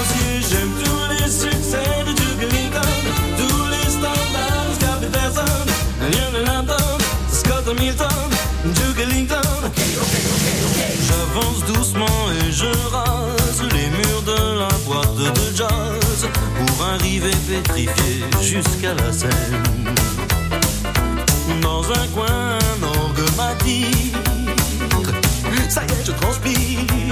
aussi, 0.00 0.48
j'aime 0.50 0.72
tous 0.84 1.04
les 1.10 1.30
succès 1.30 2.04
de 2.06 2.12
Duke 2.12 2.42
Ellington, 2.42 2.92
tous 3.36 3.66
les 3.68 3.90
standards, 3.90 4.70
Scott 4.78 5.00
Peterson, 5.00 5.66
Lionel 6.00 6.48
Hampton, 6.48 6.98
Scott 7.32 7.64
Hamilton, 7.68 8.30
Duke 8.64 9.00
Ellington. 9.00 9.50
J'avance 11.08 11.64
doucement 11.66 12.18
et 12.32 12.52
je 12.52 12.70
rase 12.92 13.62
les 13.72 13.88
murs 13.90 14.22
de 14.22 14.58
la 14.60 14.68
boîte 14.86 15.16
de 15.16 15.56
jazz 15.56 16.28
pour 16.58 16.86
arriver 16.86 17.34
pétrifié 17.48 18.24
jusqu'à 18.42 18.94
la 18.94 19.12
scène. 19.12 19.94
Dans 21.62 21.82
un 21.90 22.06
coin, 22.14 22.49
dit 23.70 24.10
Ça 25.68 25.82
y 25.82 25.92
est, 25.92 26.04
je 26.04 26.12
transpire. 26.12 27.09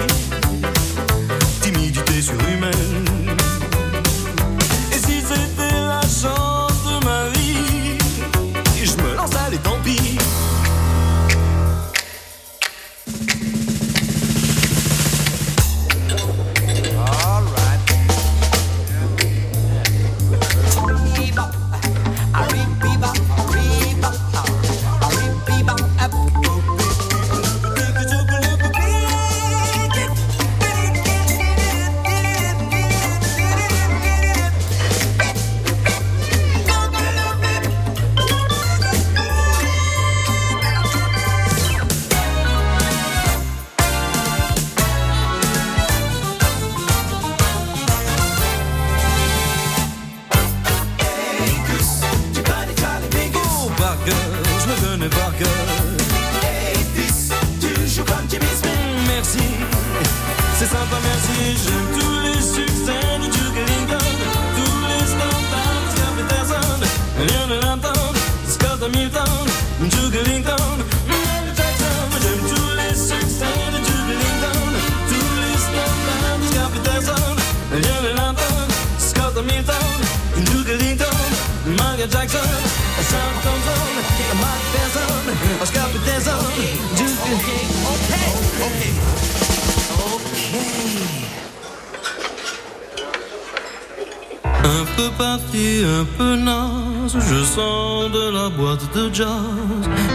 De 98.94 99.12
jazz, 99.12 99.28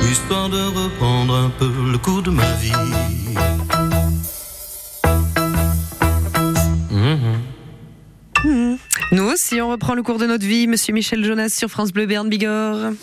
histoire 0.10 0.50
de 0.50 0.58
reprendre 0.58 1.36
un 1.36 1.50
peu 1.50 1.72
le 1.92 1.98
cours 1.98 2.22
de 2.22 2.32
ma 2.32 2.51
vie. 2.53 2.72
Nous 9.12 9.24
aussi, 9.24 9.62
on 9.62 9.70
reprend 9.70 9.94
le 9.94 10.01
cours 10.01 10.18
de 10.18 10.25
notre 10.25 10.46
vie. 10.46 10.68
Monsieur 10.68 10.94
Michel 10.94 11.24
Jonas 11.24 11.50
sur 11.50 11.70
France 11.70 11.92
Bleu 11.92 12.06
Berne 12.06 12.30
Bigorre. 12.30 12.94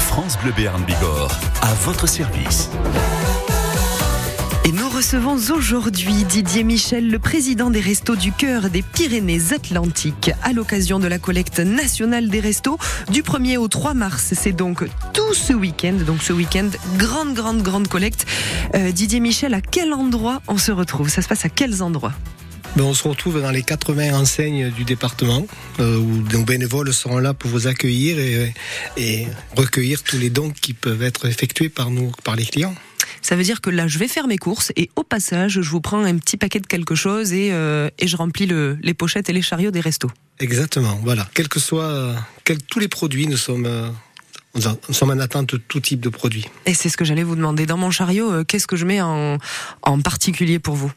France 0.00 0.36
Bleu 0.42 0.52
Béarn 0.56 0.82
Bigorre, 0.84 1.32
à 1.62 1.72
votre 1.84 2.06
service. 2.06 2.70
Recevons 5.04 5.54
aujourd'hui 5.54 6.24
Didier 6.24 6.64
Michel, 6.64 7.10
le 7.10 7.18
président 7.18 7.68
des 7.68 7.80
Restos 7.80 8.16
du 8.16 8.32
Cœur 8.32 8.70
des 8.70 8.80
Pyrénées-Atlantiques, 8.80 10.30
à 10.42 10.54
l'occasion 10.54 10.98
de 10.98 11.06
la 11.06 11.18
collecte 11.18 11.58
nationale 11.60 12.30
des 12.30 12.40
restos 12.40 12.78
du 13.10 13.22
1er 13.22 13.58
au 13.58 13.68
3 13.68 13.92
mars. 13.92 14.32
C'est 14.34 14.52
donc 14.52 14.82
tout 15.12 15.34
ce 15.34 15.52
week-end. 15.52 15.92
Donc 16.06 16.22
ce 16.22 16.32
week-end, 16.32 16.70
grande, 16.96 17.34
grande, 17.34 17.60
grande 17.60 17.86
collecte. 17.86 18.24
Euh, 18.74 18.92
Didier 18.92 19.20
Michel, 19.20 19.52
à 19.52 19.60
quel 19.60 19.92
endroit 19.92 20.40
on 20.48 20.56
se 20.56 20.72
retrouve? 20.72 21.10
Ça 21.10 21.20
se 21.20 21.28
passe 21.28 21.44
à 21.44 21.50
quels 21.50 21.82
endroits? 21.82 22.14
Ben, 22.74 22.84
on 22.84 22.94
se 22.94 23.06
retrouve 23.06 23.42
dans 23.42 23.50
les 23.50 23.62
80 23.62 24.18
enseignes 24.18 24.70
du 24.70 24.84
département 24.84 25.46
euh, 25.80 25.98
où 25.98 26.22
nos 26.32 26.44
bénévoles 26.44 26.94
seront 26.94 27.18
là 27.18 27.34
pour 27.34 27.50
vous 27.50 27.66
accueillir 27.66 28.16
et 28.96 29.28
recueillir 29.54 30.02
tous 30.02 30.16
les 30.16 30.30
dons 30.30 30.50
qui 30.50 30.72
peuvent 30.72 31.02
être 31.02 31.26
effectués 31.26 31.68
par 31.68 31.90
nous, 31.90 32.10
par 32.24 32.36
les 32.36 32.46
clients. 32.46 32.74
Ça 33.24 33.36
veut 33.36 33.42
dire 33.42 33.62
que 33.62 33.70
là, 33.70 33.88
je 33.88 33.98
vais 33.98 34.06
faire 34.06 34.26
mes 34.26 34.36
courses 34.36 34.70
et 34.76 34.90
au 34.96 35.02
passage, 35.02 35.52
je 35.62 35.70
vous 35.70 35.80
prends 35.80 36.04
un 36.04 36.18
petit 36.18 36.36
paquet 36.36 36.60
de 36.60 36.66
quelque 36.66 36.94
chose 36.94 37.32
et, 37.32 37.52
euh, 37.52 37.88
et 37.98 38.06
je 38.06 38.18
remplis 38.18 38.44
le- 38.44 38.76
les 38.82 38.92
pochettes 38.92 39.30
et 39.30 39.32
les 39.32 39.40
chariots 39.40 39.70
des 39.70 39.80
restos. 39.80 40.10
Exactement, 40.40 41.00
voilà. 41.02 41.26
Quels 41.32 41.48
que 41.48 41.58
soient 41.58 41.84
euh, 41.88 42.14
quels- 42.44 42.60
tous 42.62 42.80
les 42.80 42.88
produits, 42.88 43.26
nous 43.26 43.38
sommes, 43.38 43.64
euh, 43.64 43.88
nous 44.54 44.66
en- 44.66 44.76
nous 44.88 44.94
sommes 44.94 45.08
en 45.08 45.18
attente 45.20 45.54
de 45.54 45.56
tout 45.56 45.80
type 45.80 46.00
de 46.00 46.10
produits. 46.10 46.44
Et 46.66 46.74
c'est 46.74 46.90
ce 46.90 46.98
que 46.98 47.04
j'allais 47.06 47.22
vous 47.22 47.34
demander. 47.34 47.64
Dans 47.64 47.78
mon 47.78 47.90
chariot, 47.90 48.44
qu'est-ce 48.44 48.66
que 48.66 48.76
je 48.76 48.84
mets 48.84 49.00
en, 49.00 49.38
en 49.80 50.00
particulier 50.02 50.58
pour 50.58 50.74
vous? 50.74 50.92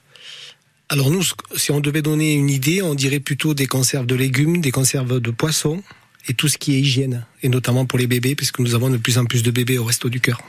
Alors 0.90 1.10
nous, 1.12 1.24
si 1.56 1.72
on 1.72 1.80
devait 1.80 2.02
donner 2.02 2.34
une 2.34 2.50
idée, 2.50 2.82
on 2.82 2.94
dirait 2.94 3.22
plutôt 3.22 3.54
des 3.54 3.68
conserves 3.68 4.06
de 4.06 4.16
légumes, 4.16 4.60
des 4.60 4.72
conserves 4.72 5.22
de 5.22 5.32
poissons 5.32 5.82
et 6.28 6.34
tout 6.34 6.50
ce 6.50 6.58
qui 6.58 6.76
est 6.76 6.80
hygiène, 6.82 7.26
et 7.42 7.48
notamment 7.48 7.86
pour 7.86 7.98
les 8.00 8.08
bébés, 8.08 8.36
puisque 8.36 8.60
nous 8.60 8.76
avons 8.76 8.90
de 8.90 8.98
plus 8.98 9.18
en 9.18 9.24
plus 9.24 9.44
de 9.44 9.52
bébés 9.52 9.78
au 9.78 9.86
resto 9.86 10.10
du 10.10 10.20
cœur. 10.20 10.42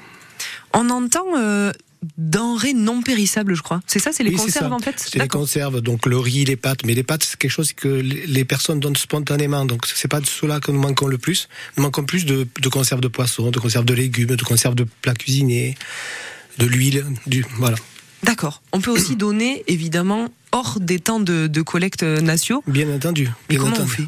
On 0.75 0.91
entend 0.91 1.25
euh, 1.37 1.73
denrées 2.17 2.75
non 2.75 3.03
périssables, 3.03 3.55
je 3.55 3.63
crois. 3.63 3.81
C'est 3.87 3.99
ça, 3.99 4.13
c'est 4.13 4.23
les 4.23 4.31
Oui, 4.31 4.37
conserves 4.37 4.73
en 4.73 4.79
fait 4.79 4.95
C'est 4.99 5.19
les 5.19 5.29
conserves, 5.29 5.81
donc 5.81 6.07
le 6.07 6.19
riz, 6.19 6.45
les 6.45 6.57
pâtes. 6.57 6.85
Mais 6.85 6.95
les 6.95 7.03
pâtes, 7.03 7.25
c'est 7.25 7.37
quelque 7.37 7.51
chose 7.51 7.73
que 7.73 7.89
les 7.89 8.27
les 8.27 8.45
personnes 8.45 8.81
donnent 8.81 8.97
spontanément. 8.97 9.65
Donc 9.65 9.87
c'est 9.87 10.09
pas 10.09 10.21
de 10.21 10.27
cela 10.27 10.61
que 10.61 10.71
nous 10.71 10.81
manquons 10.81 11.07
le 11.07 11.19
plus. 11.19 11.49
Nous 11.77 11.83
manquons 11.83 12.05
plus 12.05 12.25
de, 12.25 12.47
de 12.61 12.69
conserves 12.69 13.01
de 13.01 13.09
poissons, 13.09 13.51
de 13.51 13.59
conserves 13.59 13.85
de 13.85 13.95
légumes, 13.95 14.37
de 14.37 14.45
conserves 14.45 14.75
de 14.75 14.87
plats 15.03 15.15
cuisinés, 15.15 15.77
de 16.59 16.67
l'huile, 16.67 17.05
du 17.27 17.45
voilà. 17.57 17.77
D'accord. 18.23 18.63
On 18.73 18.81
peut 18.81 18.91
aussi 18.91 19.17
donner, 19.27 19.65
évidemment, 19.67 20.29
hors 20.53 20.79
des 20.81 20.99
temps 20.99 21.21
de, 21.21 21.47
de 21.47 21.63
collecte 21.63 22.03
nationaux. 22.03 22.63
Bien 22.67 22.89
entendu. 22.95 23.29
Mais 23.51 23.57
comment 23.57 23.77
on 23.79 23.87
fait? 23.87 24.05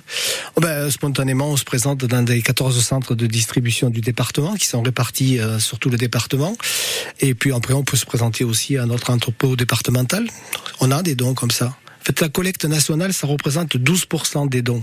Oh 0.56 0.61
ben, 0.61 0.90
Spontanément, 0.90 1.49
on 1.50 1.56
se 1.56 1.64
présente 1.64 2.04
dans 2.04 2.23
des 2.23 2.42
14 2.42 2.82
centres 2.85 3.15
de 3.15 3.26
distribution 3.26 3.91
du 3.91 4.00
département 4.00 4.54
qui 4.54 4.67
sont 4.67 4.82
répartis 4.82 5.38
euh, 5.38 5.58
sur 5.58 5.78
tout 5.78 5.91
le 5.91 5.97
département. 5.99 6.56
Et 7.21 7.34
puis 7.34 7.52
après, 7.52 7.75
on 7.75 7.82
peut 7.84 7.97
se 7.97 8.06
présenter 8.06 8.45
aussi 8.45 8.76
à 8.76 8.86
notre 8.86 9.10
entrepôt 9.10 9.56
départemental. 9.56 10.26
On 10.80 10.91
a 10.91 11.02
des 11.02 11.15
dons 11.15 11.34
comme 11.34 11.50
ça. 11.50 11.67
En 11.67 12.04
fait, 12.04 12.21
la 12.21 12.28
collecte 12.30 12.65
nationale, 12.65 13.12
ça 13.12 13.26
représente 13.26 13.76
12% 13.76 14.49
des 14.49 14.62
dons. 14.62 14.82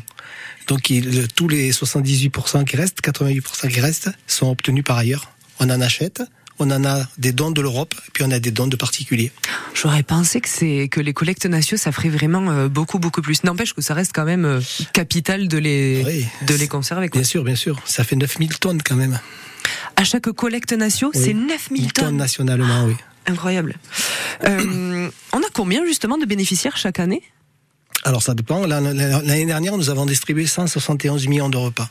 Donc, 0.68 0.90
il- 0.92 1.28
tous 1.30 1.48
les 1.48 1.72
78% 1.72 2.64
qui 2.66 2.76
restent, 2.78 3.02
88% 3.02 3.68
qui 3.70 3.80
restent, 3.80 4.10
sont 4.28 4.52
obtenus 4.52 4.84
par 4.84 4.98
ailleurs. 4.98 5.32
On 5.60 5.70
en 5.72 5.82
achète. 5.82 6.22
On 6.60 6.72
en 6.72 6.84
a 6.86 7.06
des 7.18 7.32
dons 7.32 7.52
de 7.52 7.62
l'Europe, 7.62 7.94
puis 8.14 8.24
on 8.24 8.32
a 8.32 8.40
des 8.40 8.50
dons 8.52 8.68
de 8.68 8.76
particuliers. 8.76 9.32
J'aurais 9.76 10.02
pensé 10.04 10.42
que 10.42 10.50
c'est 10.50 10.88
que 10.90 11.00
les 11.00 11.14
collectes 11.14 11.46
nationaux, 11.46 11.78
ça 11.80 11.92
ferait 11.92 12.10
vraiment 12.10 12.50
euh, 12.50 12.68
beaucoup, 12.68 12.98
beaucoup 12.98 13.22
plus. 13.22 13.44
N'empêche 13.44 13.74
que 13.74 13.82
ça 13.82 13.94
reste 13.94 14.12
quand 14.14 14.26
même 14.26 14.46
euh, 14.46 14.60
capital 14.94 15.48
de 15.48 15.58
les, 15.60 16.04
Oui. 16.06 16.26
de 16.48 16.56
les 16.56 16.68
conserver. 16.68 17.10
quoi. 17.10 17.22
Bien 17.22 17.28
sûr, 17.28 17.44
bien 17.44 17.56
sûr. 17.56 17.80
Ça 17.86 18.04
fait 18.04 18.16
9000 18.16 18.58
tonnes 18.60 18.82
quand 18.84 18.96
même. 18.96 19.20
À 19.96 20.04
chaque 20.04 20.30
collecte 20.32 20.74
nationaux, 20.74 21.12
Oui. 21.14 21.22
c'est 21.24 21.34
9000 21.34 21.82
1000 21.84 21.94
tonnes 21.94 22.06
tonnes. 22.08 22.18
nationalement, 22.18 22.86
oui. 22.86 22.96
Incroyable. 23.28 23.76
Euh, 24.46 25.10
on 25.34 25.40
a 25.40 25.50
combien 25.54 25.86
justement 25.86 26.18
de 26.18 26.26
bénéficiaires 26.26 26.78
chaque 26.78 27.00
année? 27.00 27.22
Alors 28.04 28.22
ça 28.24 28.34
dépend. 28.34 28.66
L'an- 28.66 28.80
L'année 28.82 29.46
dernière, 29.46 29.76
nous 29.78 29.90
avons 29.90 30.06
distribué 30.06 30.46
171 30.48 31.28
millions 31.28 31.50
de 31.50 31.58
repas. 31.58 31.90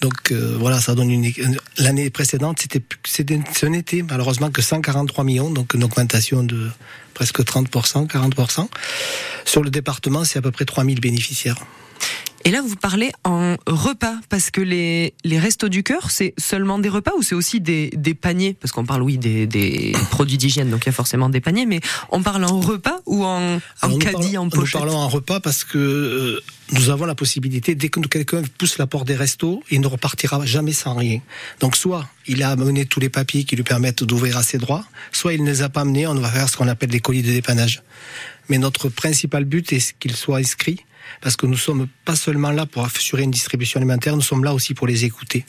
Donc 0.00 0.32
euh, 0.32 0.56
voilà, 0.58 0.80
ça 0.80 0.94
donne 0.94 1.10
une. 1.10 1.32
L'année 1.78 2.10
précédente, 2.10 2.60
c'était- 2.60 2.82
ce 3.04 3.66
n'était 3.66 4.02
malheureusement 4.02 4.50
que 4.50 4.62
143 4.62 5.24
millions, 5.24 5.50
donc 5.50 5.74
une 5.74 5.84
augmentation 5.84 6.42
de 6.42 6.70
presque 7.14 7.40
30%, 7.44 8.06
40%. 8.06 8.68
Sur 9.44 9.62
le 9.62 9.70
département, 9.70 10.24
c'est 10.24 10.38
à 10.38 10.42
peu 10.42 10.50
près 10.50 10.64
3000 10.64 11.00
bénéficiaires. 11.00 11.56
Et 12.46 12.50
là, 12.50 12.60
vous 12.60 12.76
parlez 12.76 13.10
en 13.24 13.56
repas, 13.66 14.16
parce 14.28 14.50
que 14.50 14.60
les, 14.60 15.14
les 15.24 15.38
restos 15.38 15.70
du 15.70 15.82
cœur, 15.82 16.10
c'est 16.10 16.34
seulement 16.36 16.78
des 16.78 16.90
repas 16.90 17.12
ou 17.16 17.22
c'est 17.22 17.34
aussi 17.34 17.58
des, 17.58 17.88
des 17.96 18.12
paniers? 18.12 18.52
Parce 18.52 18.70
qu'on 18.70 18.84
parle, 18.84 19.02
oui, 19.02 19.16
des, 19.16 19.46
des 19.46 19.94
produits 20.10 20.36
d'hygiène, 20.36 20.68
donc 20.68 20.82
il 20.84 20.86
y 20.86 20.88
a 20.90 20.92
forcément 20.92 21.30
des 21.30 21.40
paniers, 21.40 21.64
mais 21.64 21.80
on 22.10 22.22
parle 22.22 22.44
en 22.44 22.60
repas 22.60 23.00
ou 23.06 23.24
en, 23.24 23.58
en 23.80 23.88
nous 23.88 23.96
caddie, 23.96 24.36
en 24.36 24.44
Nous 24.44 24.50
pochette? 24.50 24.78
parlons 24.78 24.96
en 24.98 25.08
repas 25.08 25.40
parce 25.40 25.64
que 25.64 25.78
euh, 25.78 26.40
nous 26.72 26.90
avons 26.90 27.06
la 27.06 27.14
possibilité, 27.14 27.74
dès 27.74 27.88
que 27.88 28.00
quelqu'un 28.00 28.42
pousse 28.58 28.76
la 28.76 28.86
porte 28.86 29.06
des 29.06 29.16
restos, 29.16 29.62
il 29.70 29.80
ne 29.80 29.86
repartira 29.86 30.44
jamais 30.44 30.74
sans 30.74 30.94
rien. 30.94 31.20
Donc 31.60 31.76
soit 31.76 32.06
il 32.26 32.42
a 32.42 32.50
amené 32.50 32.84
tous 32.84 33.00
les 33.00 33.08
papiers 33.08 33.44
qui 33.44 33.56
lui 33.56 33.64
permettent 33.64 34.04
d'ouvrir 34.04 34.36
à 34.36 34.42
ses 34.42 34.58
droits, 34.58 34.84
soit 35.12 35.32
il 35.32 35.42
ne 35.44 35.50
les 35.50 35.62
a 35.62 35.70
pas 35.70 35.80
amenés, 35.80 36.06
on 36.06 36.14
va 36.14 36.28
faire 36.28 36.50
ce 36.50 36.58
qu'on 36.58 36.68
appelle 36.68 36.90
les 36.90 37.00
colis 37.00 37.22
de 37.22 37.30
dépannage. 37.32 37.82
Mais 38.50 38.58
notre 38.58 38.90
principal 38.90 39.46
but 39.46 39.72
est 39.72 39.94
qu'il 39.98 40.14
soit 40.14 40.36
inscrit, 40.36 40.80
parce 41.20 41.36
que 41.36 41.46
nous 41.46 41.56
sommes 41.56 41.88
pas 42.04 42.16
seulement 42.16 42.50
là 42.50 42.66
pour 42.66 42.84
assurer 42.84 43.22
une 43.22 43.30
distribution 43.30 43.78
alimentaire, 43.78 44.14
nous 44.16 44.22
sommes 44.22 44.44
là 44.44 44.54
aussi 44.54 44.74
pour 44.74 44.86
les 44.86 45.04
écouter 45.04 45.44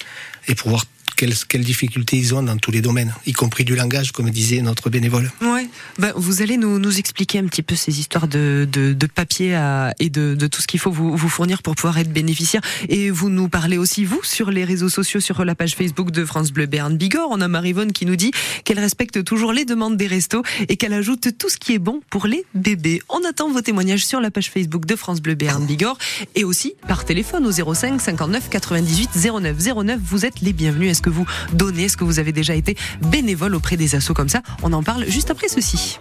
et 0.48 0.56
pour 0.56 0.70
voir 0.70 0.86
quelles, 1.16 1.64
difficultés 1.64 2.18
ils 2.18 2.36
ont 2.36 2.44
dans 2.44 2.58
tous 2.58 2.72
les 2.72 2.82
domaines, 2.82 3.14
y 3.26 3.34
compris 3.34 3.64
du 3.66 3.76
langage, 3.76 4.12
comme 4.12 4.30
disait 4.30 4.62
notre 4.62 4.90
bénévole. 4.90 5.32
Ouais. 5.42 5.68
Ben, 5.98 6.14
vous 6.16 6.42
allez 6.42 6.58
nous, 6.58 7.00
expliquer 7.00 7.40
un 7.40 7.46
petit 7.46 7.64
peu 7.64 7.76
ces 7.76 8.00
histoires 8.00 8.28
de, 8.28 8.68
papier 9.14 9.56
à- 9.56 9.94
et 10.00 10.10
de, 10.10 10.48
tout 10.48 10.62
ce 10.62 10.68
qu'il 10.68 10.80
faut 10.80 10.92
vous, 10.92 11.16
vous 11.16 11.30
fournir 11.30 11.62
pour 11.62 11.76
pouvoir 11.76 11.98
être 11.98 12.12
bénéficiaire. 12.12 12.62
Et 12.90 13.10
vous 13.10 13.30
nous 13.30 13.50
parlez 13.50 13.78
aussi, 13.78 14.06
vous, 14.06 14.22
sur 14.24 14.52
les 14.52 14.64
réseaux 14.64 14.90
sociaux, 14.90 15.20
sur 15.20 15.44
la 15.46 15.56
page 15.56 15.76
Facebook 15.76 16.12
de 16.12 16.26
France 16.26 16.52
Bleu 16.52 16.66
Béarn 16.66 16.96
Bigorre. 16.98 17.30
On 17.32 17.42
a 17.42 17.48
Marivonne 17.48 17.92
qui 17.92 18.06
nous 18.06 18.16
dit 18.16 18.32
qu'elle 18.64 18.80
respecte 18.80 19.24
toujours 19.24 19.54
les 19.54 19.66
demandes 19.66 19.98
des 19.98 20.08
restos 20.08 20.44
et 20.68 20.78
qu'elle 20.78 20.94
ajoute 20.94 21.38
tout 21.38 21.50
ce 21.50 21.58
qui 21.58 21.74
est 21.74 21.80
bon 21.80 22.02
pour 22.10 22.28
les 22.28 22.46
bébés. 22.54 23.02
On 23.10 23.24
attend 23.28 23.50
vos 23.50 23.62
témoignages 23.62 24.06
sur 24.06 24.20
la 24.20 24.32
page 24.32 24.50
Facebook 24.52 24.86
de 24.86 24.96
France 24.96 25.22
Bleu 25.22 25.36
Béarn 25.36 25.66
Bigorre 25.66 25.98
et 26.36 26.44
aussi 26.44 26.74
par 26.88 27.06
téléphone 27.06 27.46
au 27.46 27.74
05 27.74 28.02
59 28.02 28.50
98 28.50 29.10
09 29.16 29.58
09. 29.84 30.00
Vous 30.04 30.26
êtes 30.26 30.42
les 30.42 30.54
bienvenus. 30.54 30.90
Que 31.06 31.12
vous 31.12 31.28
donnez 31.54 31.84
Est-ce 31.84 31.98
que 31.98 32.04
vous 32.04 32.18
avez 32.18 32.32
déjà 32.32 32.56
été 32.56 32.76
bénévole 33.12 33.54
auprès 33.54 33.78
des 33.78 33.94
assos 33.94 34.16
comme 34.16 34.28
ça 34.28 34.42
On 34.64 34.74
en 34.74 34.82
parle 34.82 35.06
juste 35.08 35.30
après 35.30 35.48
ceci. 35.48 36.00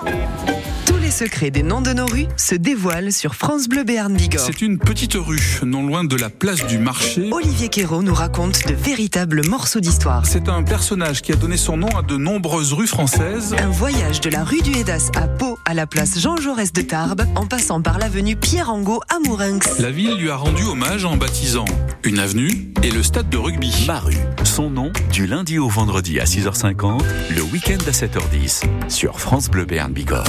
Tous 0.86 0.96
les 0.96 1.10
secrets 1.10 1.50
des 1.50 1.62
noms 1.62 1.82
de 1.82 1.92
nos 1.92 2.06
rues 2.06 2.26
se 2.38 2.54
dévoilent 2.54 3.12
sur 3.12 3.34
France 3.34 3.68
Bleu 3.68 3.84
Béarn 3.84 4.14
Bigorre. 4.14 4.46
C'est 4.46 4.62
une 4.62 4.78
petite 4.78 5.12
rue, 5.12 5.60
non 5.62 5.86
loin 5.86 6.04
de 6.04 6.16
la 6.16 6.30
place 6.30 6.66
du 6.66 6.78
marché. 6.78 7.28
Olivier 7.32 7.68
Quérault 7.68 8.00
nous 8.00 8.14
raconte 8.14 8.66
de 8.66 8.72
véritables 8.72 9.46
morceaux 9.46 9.80
d'histoire. 9.80 10.24
C'est 10.24 10.48
un 10.48 10.62
personnage 10.62 11.20
qui 11.20 11.32
a 11.32 11.36
donné 11.36 11.58
son 11.58 11.76
nom 11.76 11.88
à 11.88 12.00
de 12.00 12.16
nombreuses 12.16 12.72
rues 12.72 12.86
françaises. 12.86 13.54
Un 13.58 13.68
voyage 13.68 14.22
de 14.22 14.30
la 14.30 14.42
rue 14.42 14.62
du 14.62 14.72
Hédas 14.72 15.10
à 15.16 15.28
Pau 15.28 15.58
à 15.66 15.74
la 15.74 15.86
place 15.86 16.18
Jean 16.18 16.38
Jaurès 16.38 16.72
de 16.72 16.80
Tarbes, 16.80 17.26
en 17.36 17.44
passant 17.44 17.82
par 17.82 17.98
l'avenue 17.98 18.36
Pierre 18.36 18.70
Angot 18.70 19.02
à 19.10 19.18
Mourinx. 19.18 19.78
La 19.80 19.90
ville 19.90 20.16
lui 20.16 20.30
a 20.30 20.36
rendu 20.36 20.62
hommage 20.62 21.04
en 21.04 21.18
baptisant 21.18 21.66
une 22.04 22.18
avenue 22.18 22.72
et 22.82 22.90
le 22.90 23.02
stade 23.02 23.28
de 23.28 23.36
rugby. 23.36 23.84
Maru, 23.86 24.14
son 24.54 24.70
nom, 24.70 24.92
du 25.10 25.26
lundi 25.26 25.58
au 25.58 25.68
vendredi 25.68 26.20
à 26.20 26.26
6h50, 26.26 27.02
le 27.34 27.42
week-end 27.42 27.78
à 27.88 27.90
7h10, 27.90 28.62
sur 28.88 29.18
France 29.18 29.50
Bleu 29.50 29.64
Béarn 29.64 29.92
Bigorre. 29.92 30.28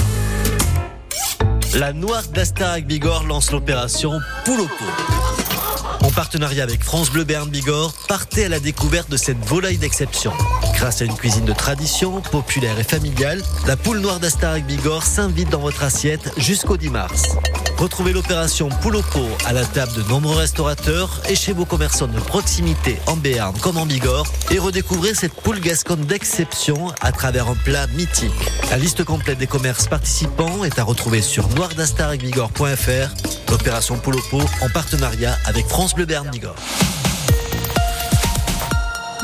La 1.76 1.92
Noire 1.92 2.24
d'Astarac 2.34 2.88
Bigorre 2.88 3.24
lance 3.24 3.52
l'opération. 3.52 4.10
En 4.10 5.45
partenariat 6.16 6.62
avec 6.62 6.82
France 6.82 7.10
Bleu 7.10 7.24
Béarn 7.24 7.50
Bigorre, 7.50 7.92
partez 8.08 8.46
à 8.46 8.48
la 8.48 8.58
découverte 8.58 9.10
de 9.10 9.18
cette 9.18 9.38
volaille 9.44 9.76
d'exception. 9.76 10.32
Grâce 10.74 11.02
à 11.02 11.04
une 11.04 11.14
cuisine 11.14 11.44
de 11.44 11.52
tradition, 11.52 12.22
populaire 12.22 12.78
et 12.78 12.84
familiale, 12.84 13.42
la 13.66 13.76
poule 13.76 13.98
noire 13.98 14.18
d'Astarac 14.18 14.66
Bigorre 14.66 15.02
s'invite 15.02 15.50
dans 15.50 15.60
votre 15.60 15.84
assiette 15.84 16.32
jusqu'au 16.38 16.78
10 16.78 16.88
mars. 16.88 17.22
Retrouvez 17.76 18.14
l'opération 18.14 18.70
Poule 18.80 18.96
au 18.96 19.02
pot 19.02 19.28
à 19.44 19.52
la 19.52 19.66
table 19.66 19.92
de 19.92 20.08
nombreux 20.08 20.36
restaurateurs 20.36 21.20
et 21.28 21.36
chez 21.36 21.52
vos 21.52 21.66
commerçants 21.66 22.06
de 22.06 22.18
proximité 22.18 22.96
en 23.06 23.16
Béarn 23.16 23.54
comme 23.60 23.76
en 23.76 23.84
Bigorre 23.84 24.26
et 24.50 24.58
redécouvrez 24.58 25.12
cette 25.12 25.34
poule 25.34 25.60
gasconne 25.60 26.06
d'exception 26.06 26.94
à 27.02 27.12
travers 27.12 27.48
un 27.48 27.54
plat 27.54 27.86
mythique. 27.88 28.32
La 28.70 28.78
liste 28.78 29.04
complète 29.04 29.36
des 29.36 29.46
commerces 29.46 29.88
participants 29.88 30.64
est 30.64 30.78
à 30.78 30.84
retrouver 30.84 31.20
sur 31.20 31.46
noirdastarecbigorre.fr. 31.50 33.50
L'opération 33.50 33.98
Poule 33.98 34.16
au 34.16 34.22
pot 34.30 34.42
en 34.62 34.70
partenariat 34.70 35.36
avec 35.44 35.66
France 35.66 35.94
Bleu 35.94 36.05
Bigorre. 36.06 36.54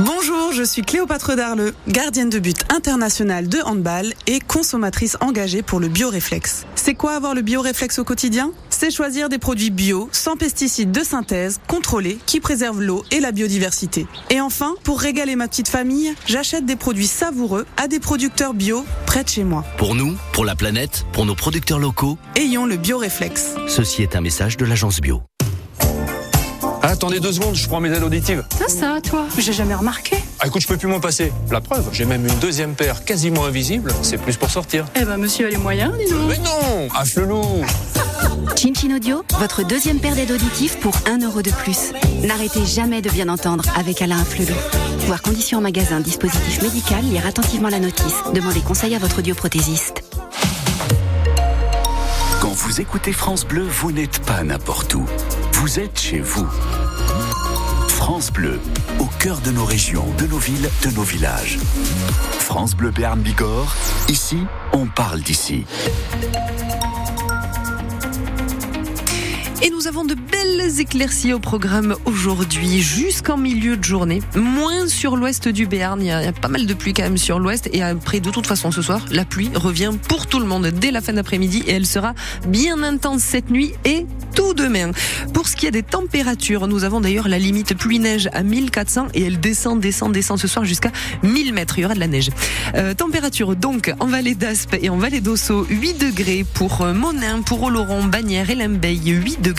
Bonjour, 0.00 0.52
je 0.52 0.64
suis 0.64 0.82
Cléopâtre 0.82 1.36
Darleux, 1.36 1.74
gardienne 1.86 2.28
de 2.28 2.40
but 2.40 2.56
internationale 2.74 3.46
de 3.46 3.60
handball 3.60 4.14
et 4.26 4.40
consommatrice 4.40 5.16
engagée 5.20 5.62
pour 5.62 5.78
le 5.78 5.86
bioréflexe. 5.86 6.66
C'est 6.74 6.94
quoi 6.94 7.12
avoir 7.12 7.34
le 7.34 7.42
bioréflexe 7.42 8.00
au 8.00 8.04
quotidien? 8.04 8.50
C'est 8.70 8.90
choisir 8.90 9.28
des 9.28 9.38
produits 9.38 9.70
bio, 9.70 10.08
sans 10.10 10.36
pesticides 10.36 10.90
de 10.90 11.04
synthèse, 11.04 11.60
contrôlés, 11.68 12.18
qui 12.26 12.40
préservent 12.40 12.82
l'eau 12.82 13.04
et 13.12 13.20
la 13.20 13.30
biodiversité. 13.30 14.08
Et 14.30 14.40
enfin, 14.40 14.74
pour 14.82 14.98
régaler 14.98 15.36
ma 15.36 15.46
petite 15.46 15.68
famille, 15.68 16.12
j'achète 16.26 16.66
des 16.66 16.76
produits 16.76 17.06
savoureux 17.06 17.64
à 17.76 17.86
des 17.86 18.00
producteurs 18.00 18.54
bio 18.54 18.84
près 19.06 19.22
de 19.22 19.28
chez 19.28 19.44
moi. 19.44 19.64
Pour 19.76 19.94
nous, 19.94 20.16
pour 20.32 20.44
la 20.44 20.56
planète, 20.56 21.04
pour 21.12 21.26
nos 21.26 21.36
producteurs 21.36 21.78
locaux, 21.78 22.18
Ayons 22.34 22.66
le 22.66 22.76
bioréflexe. 22.76 23.50
ceci 23.68 24.02
est 24.02 24.16
un 24.16 24.20
message 24.20 24.56
de 24.56 24.64
l'agence 24.64 25.00
Bio. 25.00 25.22
Attendez 26.82 27.20
deux 27.20 27.32
secondes, 27.32 27.54
je 27.54 27.68
prends 27.68 27.80
mes 27.80 27.90
aides 27.90 28.02
auditives. 28.02 28.44
Ça, 28.58 28.68
ça, 28.68 28.98
toi 29.00 29.24
J'ai 29.38 29.52
jamais 29.52 29.74
remarqué. 29.74 30.16
Ah, 30.40 30.48
écoute, 30.48 30.62
je 30.62 30.66
peux 30.66 30.76
plus 30.76 30.88
m'en 30.88 30.98
passer. 30.98 31.32
La 31.50 31.60
preuve, 31.60 31.88
j'ai 31.92 32.04
même 32.04 32.26
une 32.26 32.38
deuxième 32.40 32.74
paire 32.74 33.04
quasiment 33.04 33.44
invisible. 33.44 33.92
C'est 34.02 34.18
plus 34.18 34.36
pour 34.36 34.50
sortir. 34.50 34.86
Eh 34.96 35.04
ben, 35.04 35.16
monsieur 35.16 35.46
a 35.46 35.50
les 35.50 35.56
moyens, 35.56 35.92
dis 35.96 36.10
donc. 36.10 36.28
Mais 36.28 36.38
non 36.38 36.88
Flelou 37.04 37.42
Chin 38.56 38.96
Audio, 38.96 39.22
votre 39.38 39.64
deuxième 39.66 39.98
paire 40.00 40.14
d'aides 40.14 40.32
auditives 40.32 40.78
pour 40.78 40.94
1 41.06 41.18
euro 41.24 41.42
de 41.42 41.50
plus. 41.50 41.92
N'arrêtez 42.24 42.64
jamais 42.66 43.00
de 43.00 43.10
bien 43.10 43.28
entendre 43.28 43.64
avec 43.76 44.02
Alain 44.02 44.24
Flelou. 44.24 44.54
Voir 45.06 45.22
conditions 45.22 45.58
en 45.58 45.62
magasin, 45.62 46.00
dispositif 46.00 46.62
médical, 46.62 47.04
lire 47.04 47.26
attentivement 47.26 47.68
la 47.68 47.78
notice. 47.78 48.14
Demandez 48.34 48.60
conseil 48.60 48.94
à 48.94 48.98
votre 48.98 49.20
audioprothésiste. 49.20 50.02
Quand 52.40 52.52
vous 52.52 52.80
écoutez 52.80 53.12
France 53.12 53.44
Bleu, 53.44 53.64
vous 53.68 53.92
n'êtes 53.92 54.18
pas 54.20 54.42
n'importe 54.42 54.94
où. 54.94 55.04
Vous 55.62 55.78
êtes 55.78 55.96
chez 55.96 56.18
vous. 56.18 56.48
France 57.86 58.32
Bleu, 58.32 58.58
au 58.98 59.06
cœur 59.20 59.38
de 59.42 59.52
nos 59.52 59.64
régions, 59.64 60.04
de 60.18 60.26
nos 60.26 60.38
villes, 60.38 60.68
de 60.82 60.90
nos 60.90 61.04
villages. 61.04 61.56
France 62.40 62.74
Bleu 62.74 62.90
Béarn 62.90 63.20
Bigorre, 63.20 63.72
ici, 64.08 64.38
on 64.72 64.86
parle 64.86 65.20
d'ici. 65.20 65.64
Et 69.64 69.70
nous 69.70 69.86
avons 69.86 70.04
de 70.04 70.14
belles 70.14 70.80
éclaircies 70.80 71.32
au 71.32 71.38
programme 71.38 71.94
aujourd'hui, 72.04 72.80
jusqu'en 72.80 73.36
milieu 73.36 73.76
de 73.76 73.84
journée. 73.84 74.20
Moins 74.34 74.88
sur 74.88 75.14
l'ouest 75.14 75.46
du 75.46 75.66
Béarn, 75.66 76.00
il 76.00 76.08
y, 76.08 76.10
a, 76.10 76.32
pas 76.32 76.48
mal 76.48 76.66
de 76.66 76.74
pluie 76.74 76.92
quand 76.92 77.04
même 77.04 77.16
sur 77.16 77.38
l'ouest. 77.38 77.70
Et 77.72 77.80
après, 77.80 78.18
de 78.18 78.28
toute 78.30 78.48
façon, 78.48 78.72
ce 78.72 78.82
soir, 78.82 79.04
la 79.12 79.24
pluie 79.24 79.50
revient 79.54 79.92
pour 80.08 80.26
tout 80.26 80.40
le 80.40 80.46
monde 80.46 80.66
dès 80.66 80.90
la 80.90 81.00
fin 81.00 81.12
d'après-midi 81.12 81.62
et 81.68 81.74
elle 81.74 81.86
sera 81.86 82.14
bien 82.48 82.82
intense 82.82 83.22
cette 83.22 83.50
nuit 83.50 83.72
et 83.84 84.04
tout 84.34 84.52
demain. 84.52 84.90
Pour 85.32 85.46
ce 85.46 85.54
qui 85.54 85.66
est 85.66 85.70
des 85.70 85.84
températures, 85.84 86.66
nous 86.66 86.82
avons 86.82 87.00
d'ailleurs 87.00 87.28
la 87.28 87.38
limite 87.38 87.78
pluie-neige 87.78 88.28
à 88.32 88.42
1400 88.42 89.08
et 89.14 89.22
elle 89.22 89.38
descend, 89.38 89.78
descend, 89.78 90.12
descend 90.12 90.40
ce 90.40 90.48
soir 90.48 90.64
jusqu'à 90.64 90.90
1000 91.22 91.52
mètres. 91.52 91.78
Il 91.78 91.82
y 91.82 91.84
aura 91.84 91.94
de 91.94 92.00
la 92.00 92.08
neige. 92.08 92.30
Euh, 92.74 92.94
température 92.94 93.54
donc 93.54 93.94
en 94.00 94.06
vallée 94.06 94.34
d'Aspe 94.34 94.74
et 94.82 94.88
en 94.88 94.96
vallée 94.96 95.20
d'Ossau, 95.20 95.66
8 95.70 96.00
degrés 96.00 96.44
pour 96.52 96.82
euh, 96.82 96.92
Monin, 96.92 97.42
pour 97.42 97.62
Oloron, 97.62 98.02
Bagnères 98.02 98.50
et 98.50 98.56
Limbeil, 98.56 99.00
8 99.04 99.40
degrés. 99.40 99.51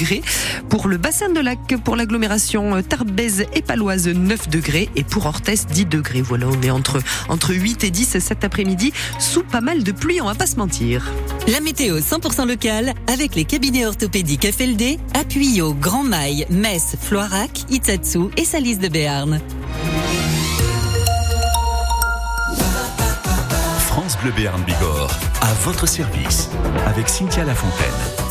Pour 0.69 0.87
le 0.87 0.97
bassin 0.97 1.29
de 1.29 1.39
lac, 1.39 1.59
pour 1.83 1.95
l'agglomération 1.95 2.81
Tarbèze 2.81 3.45
et 3.53 3.61
Paloise, 3.61 4.07
9 4.07 4.49
degrés. 4.49 4.89
Et 4.95 5.03
pour 5.03 5.25
Orthès, 5.25 5.67
10 5.67 5.85
degrés. 5.85 6.21
Voilà, 6.21 6.47
on 6.47 6.61
est 6.61 6.71
entre, 6.71 6.99
entre 7.29 7.53
8 7.53 7.83
et 7.83 7.91
10 7.91 8.17
cet 8.19 8.43
après-midi, 8.43 8.93
sous 9.19 9.43
pas 9.43 9.61
mal 9.61 9.83
de 9.83 9.91
pluie, 9.91 10.21
on 10.21 10.25
va 10.25 10.35
pas 10.35 10.47
se 10.47 10.55
mentir. 10.55 11.11
La 11.47 11.59
météo 11.59 11.99
100% 11.99 12.47
locale 12.47 12.93
avec 13.11 13.35
les 13.35 13.45
cabinets 13.45 13.85
orthopédiques 13.85 14.51
FLD 14.51 14.97
à 15.13 15.23
Puyo, 15.23 15.73
Grand 15.73 16.03
Mail, 16.03 16.45
Metz, 16.49 16.95
Floirac, 16.99 17.65
Itzatsu 17.69 18.29
et 18.37 18.45
Salis 18.45 18.77
de 18.77 18.87
Béarn. 18.87 19.39
France 23.79 24.17
Bleu 24.21 24.31
Béarn 24.35 24.63
Bigorre, 24.63 25.11
à 25.41 25.53
votre 25.65 25.87
service, 25.87 26.49
avec 26.87 27.07
Cynthia 27.07 27.43
Lafontaine. 27.43 28.22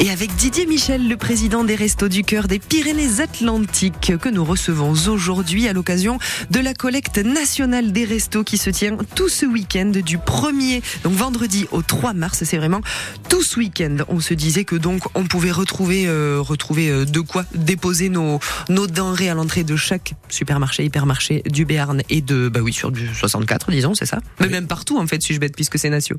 Et 0.00 0.10
avec 0.10 0.32
Didier 0.36 0.64
Michel, 0.64 1.08
le 1.08 1.16
président 1.16 1.64
des 1.64 1.74
Restos 1.74 2.08
du 2.08 2.22
Cœur 2.22 2.46
des 2.46 2.60
Pyrénées-Atlantiques, 2.60 4.12
que 4.20 4.28
nous 4.28 4.44
recevons 4.44 4.92
aujourd'hui 4.92 5.66
à 5.66 5.72
l'occasion 5.72 6.20
de 6.50 6.60
la 6.60 6.72
collecte 6.72 7.18
nationale 7.18 7.90
des 7.90 8.04
restos 8.04 8.44
qui 8.44 8.58
se 8.58 8.70
tient 8.70 8.96
tout 9.16 9.28
ce 9.28 9.44
week-end 9.44 9.90
du 9.90 10.18
1er, 10.18 10.82
donc 11.02 11.14
vendredi 11.14 11.66
au 11.72 11.82
3 11.82 12.12
mars. 12.12 12.44
C'est 12.44 12.58
vraiment 12.58 12.80
tout 13.28 13.42
ce 13.42 13.58
week-end. 13.58 13.96
On 14.06 14.20
se 14.20 14.34
disait 14.34 14.64
que 14.64 14.76
donc 14.76 15.02
on 15.16 15.24
pouvait 15.24 15.50
retrouver, 15.50 16.06
euh, 16.06 16.38
retrouver 16.40 16.90
euh, 16.90 17.04
de 17.04 17.18
quoi 17.18 17.44
déposer 17.56 18.08
nos, 18.08 18.38
nos 18.68 18.86
denrées 18.86 19.30
à 19.30 19.34
l'entrée 19.34 19.64
de 19.64 19.74
chaque 19.74 20.14
supermarché, 20.28 20.84
hypermarché 20.84 21.42
du 21.46 21.64
Béarn 21.64 22.02
et 22.08 22.20
de, 22.20 22.48
bah 22.48 22.60
oui, 22.62 22.72
sur 22.72 22.92
du 22.92 23.12
64, 23.12 23.72
disons, 23.72 23.96
c'est 23.96 24.06
ça? 24.06 24.20
Mais 24.38 24.48
même 24.48 24.68
partout, 24.68 24.96
en 24.96 25.06
fait, 25.08 25.20
si 25.22 25.34
je 25.34 25.40
bête, 25.40 25.56
puisque 25.56 25.76
c'est 25.76 25.90
nation. 25.90 26.18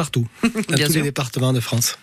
Partout, 0.00 0.24
dans 0.42 0.48
Bien 0.76 0.86
tous 0.86 0.92
sûr. 0.92 1.02
les 1.02 1.08
départements 1.08 1.52
de 1.52 1.60
France. 1.60 1.98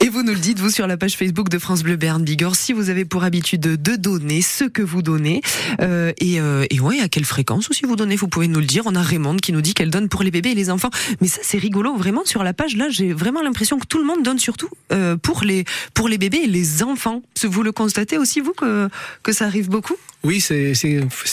Et 0.00 0.10
vous 0.10 0.22
nous 0.22 0.34
le 0.34 0.38
dites, 0.38 0.58
vous, 0.58 0.68
sur 0.68 0.86
la 0.86 0.98
page 0.98 1.16
Facebook 1.16 1.48
de 1.48 1.58
France 1.58 1.82
Bleu 1.82 1.96
Béarn 1.96 2.22
Bigorre, 2.22 2.56
si 2.56 2.74
vous 2.74 2.90
avez 2.90 3.06
pour 3.06 3.24
habitude 3.24 3.62
de 3.62 3.96
donner 3.96 4.42
ce 4.42 4.64
que 4.64 4.82
vous 4.82 5.00
donnez, 5.00 5.40
euh, 5.80 6.12
et, 6.18 6.42
euh, 6.42 6.66
et 6.68 6.78
ouais, 6.78 7.00
à 7.00 7.08
quelle 7.08 7.24
fréquence 7.24 7.70
aussi 7.70 7.86
vous 7.86 7.96
donnez, 7.96 8.16
vous 8.16 8.28
pouvez 8.28 8.48
nous 8.48 8.60
le 8.60 8.66
dire. 8.66 8.82
On 8.84 8.94
a 8.94 9.00
Raymond 9.00 9.36
qui 9.36 9.52
nous 9.54 9.62
dit 9.62 9.72
qu'elle 9.72 9.88
donne 9.88 10.10
pour 10.10 10.24
les 10.24 10.30
bébés 10.30 10.50
et 10.50 10.54
les 10.54 10.68
enfants. 10.68 10.90
Mais 11.22 11.28
ça, 11.28 11.40
c'est 11.42 11.56
rigolo, 11.56 11.96
vraiment, 11.96 12.26
sur 12.26 12.44
la 12.44 12.52
page, 12.52 12.76
là, 12.76 12.88
j'ai 12.90 13.14
vraiment 13.14 13.40
l'impression 13.40 13.78
que 13.78 13.86
tout 13.86 13.98
le 13.98 14.04
monde 14.04 14.22
donne 14.22 14.38
surtout 14.38 14.68
euh, 14.92 15.16
pour, 15.16 15.42
les, 15.42 15.64
pour 15.94 16.10
les 16.10 16.18
bébés 16.18 16.42
et 16.44 16.48
les 16.48 16.82
enfants. 16.82 17.22
Vous 17.44 17.62
le 17.62 17.72
constatez 17.72 18.18
aussi, 18.18 18.40
vous, 18.40 18.52
que, 18.52 18.90
que 19.22 19.32
ça 19.32 19.46
arrive 19.46 19.70
beaucoup? 19.70 19.96
Oui, 20.26 20.40
c'est 20.40 20.72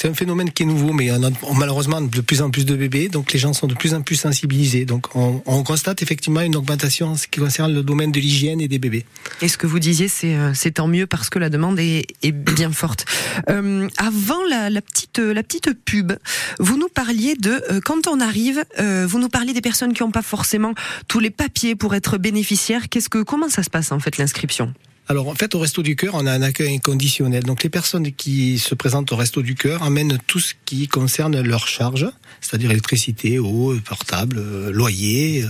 un 0.03 0.13
phénomène 0.13 0.51
qui 0.51 0.61
est 0.61 0.65
nouveau, 0.67 0.93
mais 0.93 1.09
on 1.11 1.23
a 1.23 1.31
malheureusement 1.57 1.99
de 1.99 2.21
plus 2.21 2.43
en 2.43 2.51
plus 2.51 2.63
de 2.63 2.75
bébés, 2.75 3.09
donc 3.09 3.33
les 3.33 3.39
gens 3.39 3.51
sont 3.51 3.65
de 3.65 3.73
plus 3.73 3.95
en 3.95 4.03
plus 4.03 4.15
sensibilisés. 4.15 4.85
Donc 4.85 5.15
on, 5.15 5.41
on 5.47 5.63
constate 5.63 6.03
effectivement 6.03 6.41
une 6.41 6.55
augmentation 6.55 7.07
en 7.07 7.15
ce 7.15 7.25
qui 7.25 7.39
concerne 7.39 7.73
le 7.73 7.81
domaine 7.81 8.11
de 8.11 8.19
l'hygiène 8.19 8.61
et 8.61 8.67
des 8.67 8.77
bébés. 8.77 9.03
Et 9.41 9.47
ce 9.47 9.57
que 9.57 9.65
vous 9.65 9.79
disiez, 9.79 10.07
c'est 10.07 10.35
euh, 10.35 10.53
tant 10.75 10.87
mieux 10.87 11.07
parce 11.07 11.31
que 11.31 11.39
la 11.39 11.49
demande 11.49 11.79
est, 11.79 12.05
bien 12.31 12.71
forte. 12.71 13.05
Euh, 13.49 13.89
avant 13.97 14.43
la, 14.47 14.69
petite 14.79 15.17
euh, 15.17 15.33
la 15.33 15.41
petite 15.41 15.73
pub, 15.73 16.13
vous 16.59 16.77
nous 16.77 16.87
parliez 16.87 17.33
de 17.33 17.63
quand 17.83 18.05
on 18.05 18.19
arrive, 18.19 18.63
vous 18.77 19.17
nous 19.17 19.29
parliez 19.29 19.53
des 19.53 19.61
personnes 19.61 19.93
qui 19.93 20.03
n'ont 20.03 20.11
pas 20.11 20.21
forcément 20.21 20.75
tous 21.07 21.19
les 21.19 21.31
papiers 21.31 21.73
pour 21.73 21.95
être 21.95 22.19
bénéficiaires. 22.19 22.89
Qu'est-ce 22.89 23.09
que 23.09 23.23
comment 23.23 23.49
ça 23.49 23.63
se 23.63 23.71
passe 23.71 23.91
en 23.91 23.99
fait 23.99 24.19
l'inscription? 24.19 24.71
Alors 25.09 25.27
en 25.27 25.35
fait, 25.35 25.53
au 25.53 25.59
Resto 25.59 25.83
du 25.83 25.95
Cœur, 25.95 26.13
on 26.15 26.25
a 26.25 26.31
un 26.31 26.41
accueil 26.41 26.75
inconditionnel. 26.75 27.43
Donc 27.43 27.63
les 27.63 27.69
personnes 27.69 28.11
qui 28.13 28.57
se 28.57 28.73
présentent 28.73 29.11
au 29.11 29.17
Resto 29.17 29.41
du 29.41 29.55
Cœur 29.55 29.83
amènent 29.83 30.17
tout 30.27 30.39
ce 30.39 30.53
qui 30.65 30.87
concerne 30.87 31.41
leurs 31.41 31.67
charges, 31.67 32.09
c'est-à-dire 32.39 32.71
électricité, 32.71 33.37
eau, 33.37 33.75
portable, 33.83 34.37
euh, 34.39 34.71
loyer, 34.71 35.43
euh, 35.43 35.47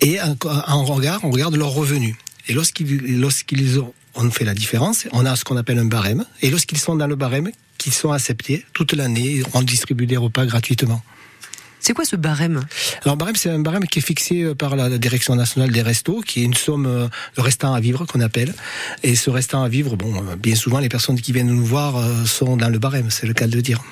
et 0.00 0.18
en, 0.20 0.84
regard, 0.84 1.20
on 1.24 1.30
regarde 1.30 1.54
leurs 1.54 1.70
revenus. 1.70 2.16
Et 2.48 2.54
lorsqu'ils 2.54 3.20
lorsqu'ils 3.20 3.78
ont 3.78 3.94
on 4.14 4.30
fait 4.30 4.44
la 4.44 4.54
différence, 4.54 5.06
on 5.12 5.24
a 5.24 5.36
ce 5.36 5.44
qu'on 5.44 5.56
appelle 5.56 5.78
un 5.78 5.86
barème, 5.86 6.26
et 6.42 6.50
lorsqu'ils 6.50 6.78
sont 6.78 6.96
dans 6.96 7.06
le 7.06 7.16
barème, 7.16 7.50
qu'ils 7.78 7.94
sont 7.94 8.12
acceptés 8.12 8.64
toute 8.74 8.92
l'année, 8.92 9.42
on 9.54 9.62
distribue 9.62 10.06
des 10.06 10.16
repas 10.16 10.44
gratuitement. 10.44 11.02
C'est 11.82 11.94
quoi 11.94 12.04
ce 12.04 12.14
barème? 12.14 12.60
Alors 13.04 13.16
barème, 13.16 13.34
c'est 13.34 13.50
un 13.50 13.58
barème 13.58 13.86
qui 13.86 13.98
est 13.98 14.02
fixé 14.02 14.42
euh, 14.42 14.54
par 14.54 14.76
la 14.76 14.88
Direction 14.98 15.34
nationale 15.34 15.72
des 15.72 15.82
restos, 15.82 16.20
qui 16.20 16.40
est 16.40 16.44
une 16.44 16.54
somme 16.54 16.86
euh, 16.86 17.08
de 17.36 17.40
restant 17.40 17.74
à 17.74 17.80
vivre 17.80 18.06
qu'on 18.06 18.20
appelle. 18.20 18.54
Et 19.02 19.16
ce 19.16 19.30
restant 19.30 19.64
à 19.64 19.68
vivre, 19.68 19.96
bon, 19.96 20.14
euh, 20.14 20.36
bien 20.36 20.54
souvent 20.54 20.78
les 20.78 20.88
personnes 20.88 21.20
qui 21.20 21.32
viennent 21.32 21.48
nous 21.48 21.64
voir 21.64 22.00
sont 22.24 22.56
dans 22.56 22.68
le 22.68 22.78
barème, 22.78 23.10
c'est 23.10 23.26
le 23.26 23.34
cas 23.34 23.48
de 23.48 23.56
le 23.56 23.62
dire. 23.62 23.82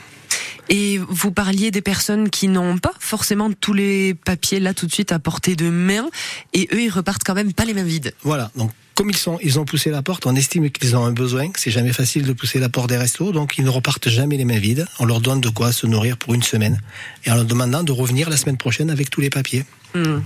Et 0.69 1.01
vous 1.09 1.33
parliez 1.33 1.73
des 1.73 1.81
personnes 1.81 2.31
qui 2.31 2.47
n'ont 2.47 2.79
pas 2.79 2.93
forcément 3.01 3.51
tous 3.53 3.73
les 3.73 4.15
papiers 4.15 4.61
là 4.61 4.73
tout 4.73 4.87
de 4.87 4.93
suite 4.93 5.11
à 5.11 5.19
portée 5.19 5.57
de 5.57 5.69
main, 5.69 6.09
et 6.53 6.69
eux 6.73 6.83
ils 6.83 6.91
repartent 6.91 7.25
quand 7.25 7.35
même 7.35 7.53
pas 7.53 7.65
les 7.65 7.75
mains 7.75 7.83
vides. 7.83 8.15
Voilà. 8.23 8.53
Donc 8.55 8.71
comme 9.01 9.09
ils 9.09 9.17
sont, 9.17 9.39
ils 9.43 9.59
ont 9.59 9.65
poussé 9.65 9.89
la 9.89 10.03
porte, 10.03 10.27
on 10.27 10.37
estime 10.37 10.69
qu'ils 10.69 10.95
ont 10.95 11.07
un 11.07 11.13
besoin. 11.13 11.49
C'est 11.57 11.71
jamais 11.71 11.95
facile 11.95 12.27
de 12.27 12.35
pousser 12.35 12.59
la 12.59 12.69
porte 12.69 12.91
des 12.91 12.99
restos, 12.99 13.33
donc 13.33 13.57
ils 13.57 13.65
ne 13.65 13.71
repartent 13.71 14.11
jamais 14.11 14.37
les 14.37 14.45
mains 14.45 14.59
vides. 14.59 14.85
On 14.99 15.07
leur 15.07 15.23
donne 15.23 15.41
de 15.41 15.49
quoi 15.49 15.73
se 15.73 15.87
nourrir 15.87 16.19
pour 16.19 16.35
une 16.35 16.43
semaine, 16.43 16.79
et 17.25 17.31
en 17.31 17.37
leur 17.37 17.47
demandant 17.47 17.83
de 17.83 17.93
revenir 17.93 18.29
la 18.29 18.37
semaine 18.37 18.59
prochaine 18.59 18.91
avec 18.91 19.09
tous 19.09 19.23
les 19.23 19.31
papiers. 19.31 19.65
Hmm. 19.95 20.19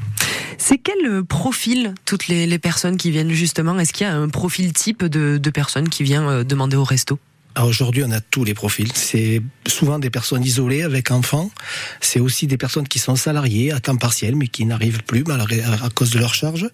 C'est 0.59 0.79
quel 0.79 1.07
euh, 1.07 1.23
profil 1.23 1.95
toutes 2.05 2.27
les, 2.27 2.49
les 2.49 2.59
personnes 2.59 2.97
qui 2.97 3.13
viennent 3.13 3.31
justement? 3.31 3.79
Est-ce 3.79 3.93
qu'il 3.93 4.09
y 4.09 4.11
a 4.11 4.17
un 4.17 4.29
profil 4.29 4.73
type 4.73 5.05
de, 5.05 5.39
de 5.39 5.51
personnes 5.51 5.89
qui 5.89 6.03
vient 6.03 6.29
euh, 6.29 6.43
demander 6.43 6.77
au 6.77 6.83
resto? 6.83 7.21
Alors 7.55 7.69
aujourd'hui, 7.69 8.03
on 8.05 8.11
a 8.11 8.21
tous 8.21 8.43
les 8.43 8.55
profils. 8.55 8.91
C'est 8.93 9.41
souvent 9.69 10.01
des 10.01 10.11
personnes 10.11 10.43
isolées 10.43 10.83
avec 10.83 11.13
enfants. 11.13 11.53
C'est 12.01 12.19
aussi 12.19 12.49
des 12.49 12.57
personnes 12.57 12.89
qui 12.89 12.99
sont 12.99 13.15
salariées 13.15 13.71
à 13.71 13.79
temps 13.79 13.95
partiel, 13.95 14.35
mais 14.35 14.49
qui 14.49 14.67
n'arrivent 14.67 15.05
plus 15.05 15.23
à 15.31 15.91
cause 15.91 16.11
de 16.11 16.19
leur 16.19 16.35
charge. 16.35 16.69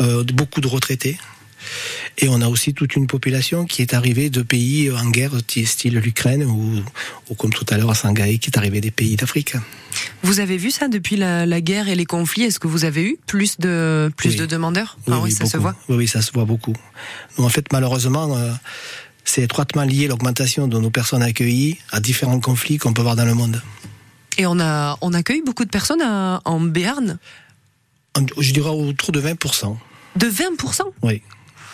Euh, 0.00 0.24
beaucoup 0.24 0.62
de 0.62 0.68
retraités. 0.68 1.18
Et 2.18 2.28
on 2.28 2.40
a 2.40 2.48
aussi 2.48 2.74
toute 2.74 2.94
une 2.96 3.06
population 3.06 3.64
qui 3.64 3.82
est 3.82 3.94
arrivée 3.94 4.30
de 4.30 4.42
pays 4.42 4.90
en 4.90 5.08
guerre, 5.10 5.32
style 5.64 5.98
l'Ukraine 5.98 6.44
ou, 6.44 6.82
ou 7.30 7.34
comme 7.34 7.52
tout 7.52 7.66
à 7.70 7.76
l'heure 7.78 7.90
à 7.90 7.94
Sangaï, 7.94 8.38
qui 8.38 8.50
est 8.50 8.58
arrivé 8.58 8.80
des 8.80 8.90
pays 8.90 9.16
d'Afrique. 9.16 9.54
Vous 10.22 10.40
avez 10.40 10.56
vu 10.56 10.70
ça 10.70 10.88
depuis 10.88 11.16
la, 11.16 11.44
la 11.46 11.60
guerre 11.60 11.88
et 11.88 11.94
les 11.94 12.06
conflits? 12.06 12.44
Est-ce 12.44 12.58
que 12.58 12.68
vous 12.68 12.84
avez 12.84 13.02
eu 13.02 13.16
plus 13.26 13.58
de 13.58 14.10
plus 14.16 14.30
Oui. 14.30 14.36
de 14.36 14.46
demandeurs? 14.46 14.96
Oui, 15.06 15.12
Ah 15.14 15.16
oui, 15.18 15.24
oui, 15.24 15.32
ça 15.32 15.46
se 15.46 15.56
voit. 15.56 15.74
Oui, 15.88 16.08
ça 16.08 16.22
se 16.22 16.32
voit 16.32 16.44
beaucoup. 16.44 16.74
Nous, 17.38 17.44
en 17.44 17.48
fait, 17.48 17.66
malheureusement, 17.72 18.36
euh, 18.36 18.52
c'est 19.24 19.42
étroitement 19.42 19.82
lié 19.84 20.08
l'augmentation 20.08 20.66
de 20.68 20.78
nos 20.78 20.90
personnes 20.90 21.22
accueillies 21.22 21.78
à 21.90 22.00
différents 22.00 22.40
conflits 22.40 22.78
qu'on 22.78 22.92
peut 22.92 23.02
voir 23.02 23.16
dans 23.16 23.24
le 23.26 23.34
monde. 23.34 23.62
Et 24.38 24.46
on 24.46 24.58
a 24.60 24.96
on 25.02 25.12
accueille 25.12 25.42
beaucoup 25.44 25.64
de 25.64 25.70
personnes 25.70 26.00
à- 26.02 26.40
en 26.44 26.58
Béarn? 26.60 27.18
Je 28.38 28.52
dirais 28.52 28.70
autour 28.70 29.12
de 29.12 29.20
20%. 29.20 29.76
de 30.16 30.26
20 30.26 30.44
Oui. 31.02 31.22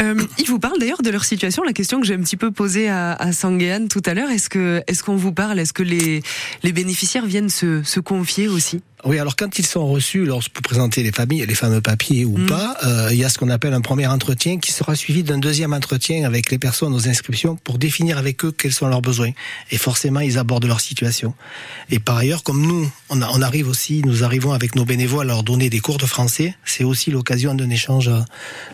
Euh, 0.00 0.14
ils 0.38 0.46
vous 0.46 0.58
parlent 0.58 0.78
d'ailleurs 0.78 1.02
de 1.02 1.10
leur 1.10 1.24
situation. 1.24 1.62
La 1.62 1.72
question 1.72 2.00
que 2.00 2.06
j'ai 2.06 2.14
un 2.14 2.20
petit 2.22 2.36
peu 2.36 2.50
posée 2.50 2.88
à, 2.88 3.12
à 3.12 3.30
tout 3.88 4.02
à 4.06 4.14
l'heure, 4.14 4.30
est-ce 4.30 4.48
que 4.48 4.82
est-ce 4.86 5.02
qu'on 5.02 5.16
vous 5.16 5.32
parle? 5.32 5.58
Est-ce 5.58 5.72
que 5.72 5.82
les 5.82 6.22
les 6.62 6.72
bénéficiaires 6.72 7.26
viennent 7.26 7.50
se, 7.50 7.82
se 7.82 8.00
confier 8.00 8.48
aussi? 8.48 8.80
Oui, 9.04 9.18
alors 9.18 9.34
quand 9.34 9.58
ils 9.58 9.64
sont 9.66 9.86
reçus, 9.86 10.24
lorsque 10.26 10.52
pour 10.52 10.62
présenter 10.62 11.02
les 11.02 11.10
familles, 11.12 11.44
les 11.46 11.54
fameux 11.54 11.80
papiers 11.80 12.24
ou 12.26 12.36
Mm. 12.38 12.46
pas, 12.46 12.76
euh, 12.84 13.08
il 13.10 13.16
y 13.18 13.24
a 13.24 13.28
ce 13.30 13.38
qu'on 13.38 13.48
appelle 13.50 13.72
un 13.72 13.80
premier 13.80 14.06
entretien 14.06 14.58
qui 14.58 14.72
sera 14.72 14.94
suivi 14.94 15.22
d'un 15.22 15.38
deuxième 15.38 15.72
entretien 15.72 16.24
avec 16.24 16.50
les 16.50 16.58
personnes 16.58 16.94
aux 16.94 17.08
inscriptions 17.08 17.56
pour 17.56 17.78
définir 17.78 18.18
avec 18.18 18.44
eux 18.44 18.52
quels 18.52 18.72
sont 18.72 18.88
leurs 18.88 19.00
besoins. 19.02 19.30
Et 19.70 19.78
forcément, 19.78 20.20
ils 20.20 20.36
abordent 20.38 20.66
leur 20.66 20.80
situation. 20.80 21.34
Et 21.90 21.98
par 21.98 22.16
ailleurs, 22.18 22.42
comme 22.42 22.60
nous, 22.66 22.90
on, 23.08 23.22
a- 23.22 23.30
on 23.32 23.40
arrive 23.42 23.68
aussi, 23.68 24.02
nous 24.04 24.22
arrivons 24.22 24.52
avec 24.52 24.74
nos 24.76 24.84
bénévoles 24.84 25.30
à 25.30 25.34
leur 25.34 25.42
donner 25.44 25.70
des 25.70 25.80
cours 25.80 25.96
de 25.98 26.06
français, 26.06 26.54
c'est 26.66 26.84
aussi 26.84 27.10
l'occasion 27.10 27.54
d'un 27.54 27.70
échange 27.70 28.08
euh, 28.08 28.20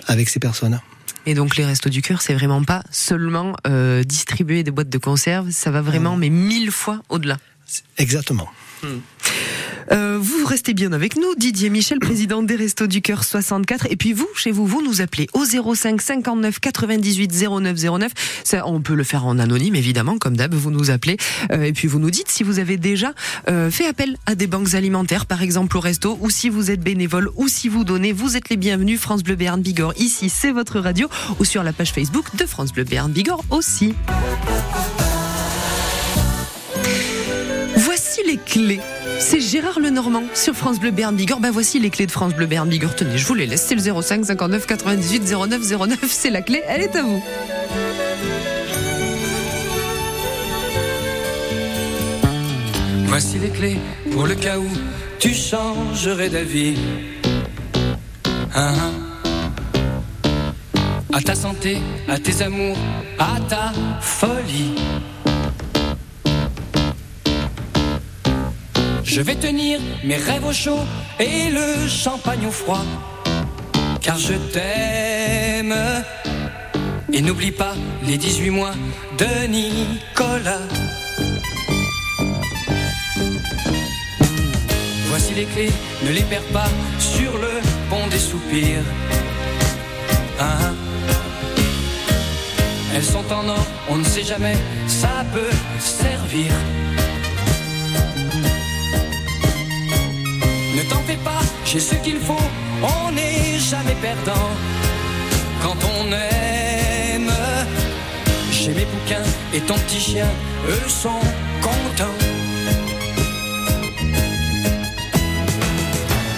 avec 0.08 0.28
ces 0.28 0.40
personnes. 0.40 0.80
Et 1.26 1.34
donc 1.34 1.56
les 1.56 1.64
restos 1.64 1.90
du 1.90 2.02
cœur, 2.02 2.22
c'est 2.22 2.34
vraiment 2.34 2.62
pas 2.62 2.82
seulement 2.90 3.56
euh, 3.66 4.04
distribuer 4.04 4.62
des 4.62 4.70
boîtes 4.70 4.88
de 4.88 4.98
conserve, 4.98 5.50
ça 5.50 5.72
va 5.72 5.82
vraiment 5.82 6.16
mais 6.16 6.30
mille 6.30 6.70
fois 6.70 7.00
au-delà. 7.08 7.38
Exactement. 7.98 8.48
Euh, 9.92 10.18
vous 10.20 10.44
restez 10.44 10.74
bien 10.74 10.92
avec 10.92 11.16
nous, 11.16 11.34
Didier 11.36 11.70
Michel, 11.70 11.98
président 11.98 12.42
des 12.42 12.56
Restos 12.56 12.86
du 12.86 13.02
Cœur 13.02 13.24
64. 13.24 13.86
Et 13.90 13.96
puis 13.96 14.12
vous, 14.12 14.28
chez 14.34 14.50
vous, 14.50 14.66
vous 14.66 14.82
nous 14.82 15.00
appelez 15.00 15.28
au 15.32 15.44
05 15.44 16.00
59 16.00 16.60
98 16.60 17.48
09 17.48 17.76
09. 17.98 18.12
Ça, 18.44 18.66
on 18.66 18.80
peut 18.80 18.94
le 18.94 19.04
faire 19.04 19.26
en 19.26 19.38
anonyme, 19.38 19.74
évidemment, 19.74 20.18
comme 20.18 20.36
d'hab. 20.36 20.54
Vous 20.54 20.70
nous 20.70 20.90
appelez 20.90 21.16
euh, 21.52 21.62
et 21.62 21.72
puis 21.72 21.88
vous 21.88 21.98
nous 21.98 22.10
dites 22.10 22.30
si 22.30 22.42
vous 22.42 22.58
avez 22.58 22.76
déjà 22.76 23.12
euh, 23.48 23.70
fait 23.70 23.86
appel 23.86 24.16
à 24.26 24.34
des 24.34 24.46
banques 24.46 24.74
alimentaires, 24.74 25.26
par 25.26 25.42
exemple 25.42 25.76
au 25.76 25.80
resto, 25.80 26.18
ou 26.20 26.30
si 26.30 26.48
vous 26.48 26.70
êtes 26.70 26.80
bénévole, 26.80 27.30
ou 27.36 27.48
si 27.48 27.68
vous 27.68 27.84
donnez. 27.84 28.12
Vous 28.12 28.36
êtes 28.36 28.48
les 28.48 28.56
bienvenus. 28.56 29.00
France 29.00 29.22
Bleu 29.22 29.36
Béarn 29.36 29.60
Bigorre. 29.60 29.94
Ici, 29.98 30.28
c'est 30.28 30.52
votre 30.52 30.80
radio, 30.80 31.08
ou 31.38 31.44
sur 31.44 31.62
la 31.62 31.72
page 31.72 31.92
Facebook 31.92 32.34
de 32.36 32.46
France 32.46 32.72
Bleu 32.72 32.84
Béarn 32.84 33.10
Bigorre 33.12 33.44
aussi. 33.50 33.94
C'est 39.18 39.40
Gérard 39.40 39.80
Lenormand 39.80 40.24
sur 40.34 40.54
France 40.54 40.78
Bleu 40.78 40.90
Béarn 40.90 41.14
Bigorre. 41.14 41.40
Ben 41.40 41.50
voici 41.50 41.78
les 41.78 41.90
clés 41.90 42.06
de 42.06 42.10
France 42.10 42.34
Bleu 42.34 42.46
Béarn 42.46 42.68
Bigorre. 42.68 42.94
Tenez, 42.94 43.18
je 43.18 43.26
vous 43.26 43.34
les 43.34 43.46
laisse. 43.46 43.66
C'est 43.66 43.74
le 43.74 44.02
05 44.02 44.24
59 44.24 44.66
98 44.66 45.34
09 45.48 45.60
09. 45.88 45.98
C'est 46.08 46.30
la 46.30 46.42
clé. 46.42 46.62
Elle 46.68 46.82
est 46.82 46.96
à 46.96 47.02
vous. 47.02 47.22
Voici 53.06 53.38
les 53.38 53.50
clés 53.50 53.78
pour 54.12 54.26
le 54.26 54.34
cas 54.34 54.58
où 54.58 54.68
tu 55.18 55.32
changerais 55.32 56.28
d'avis. 56.28 56.76
Hein, 58.54 58.72
hein. 58.78 58.92
À 61.12 61.22
ta 61.22 61.34
santé, 61.34 61.78
à 62.08 62.18
tes 62.18 62.42
amours, 62.42 62.76
à 63.18 63.40
ta 63.48 63.72
folie. 64.00 64.74
Je 69.06 69.20
vais 69.20 69.36
tenir 69.36 69.78
mes 70.04 70.16
rêves 70.16 70.44
au 70.44 70.52
chaud 70.52 70.80
et 71.20 71.48
le 71.50 71.88
champagne 71.88 72.44
au 72.46 72.50
froid. 72.50 72.84
Car 74.02 74.18
je 74.18 74.34
t'aime. 74.34 75.74
Et 77.12 77.22
n'oublie 77.22 77.52
pas 77.52 77.74
les 78.02 78.18
18 78.18 78.50
mois 78.50 78.74
de 79.16 79.46
Nicolas. 79.46 80.66
Voici 85.08 85.34
les 85.34 85.44
clés, 85.44 85.72
ne 86.04 86.10
les 86.10 86.22
perds 86.22 86.52
pas 86.52 86.68
sur 86.98 87.38
le 87.38 87.60
pont 87.88 88.06
des 88.10 88.18
soupirs. 88.18 88.84
Hein? 90.40 90.74
Elles 92.94 93.04
sont 93.04 93.32
en 93.32 93.48
or, 93.48 93.66
on 93.88 93.98
ne 93.98 94.04
sait 94.04 94.24
jamais, 94.24 94.56
ça 94.88 95.24
peut 95.32 95.56
servir. 95.78 96.50
T'en 100.88 101.02
fais 101.02 101.16
pas, 101.16 101.42
j'ai 101.64 101.80
ce 101.80 101.94
qu'il 101.96 102.18
faut, 102.18 102.46
on 102.82 103.12
n'est 103.12 103.58
jamais 103.58 103.96
perdant. 104.00 104.50
Quand 105.62 105.76
on 105.94 106.12
aime, 106.12 107.32
j'ai 108.50 108.72
mes 108.72 108.84
bouquins 108.84 109.28
et 109.54 109.60
ton 109.60 109.74
petit 109.74 110.00
chien, 110.00 110.28
eux 110.68 110.88
sont 110.88 111.20
contents. 111.62 112.18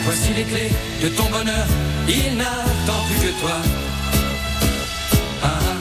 Voici 0.04 0.32
les 0.36 0.44
clés 0.44 0.72
de 1.02 1.08
ton 1.08 1.28
bonheur, 1.30 1.66
il 2.08 2.36
n'attend 2.36 3.00
plus 3.08 3.20
que 3.26 3.32
toi. 3.40 3.56
Ah. 5.42 5.76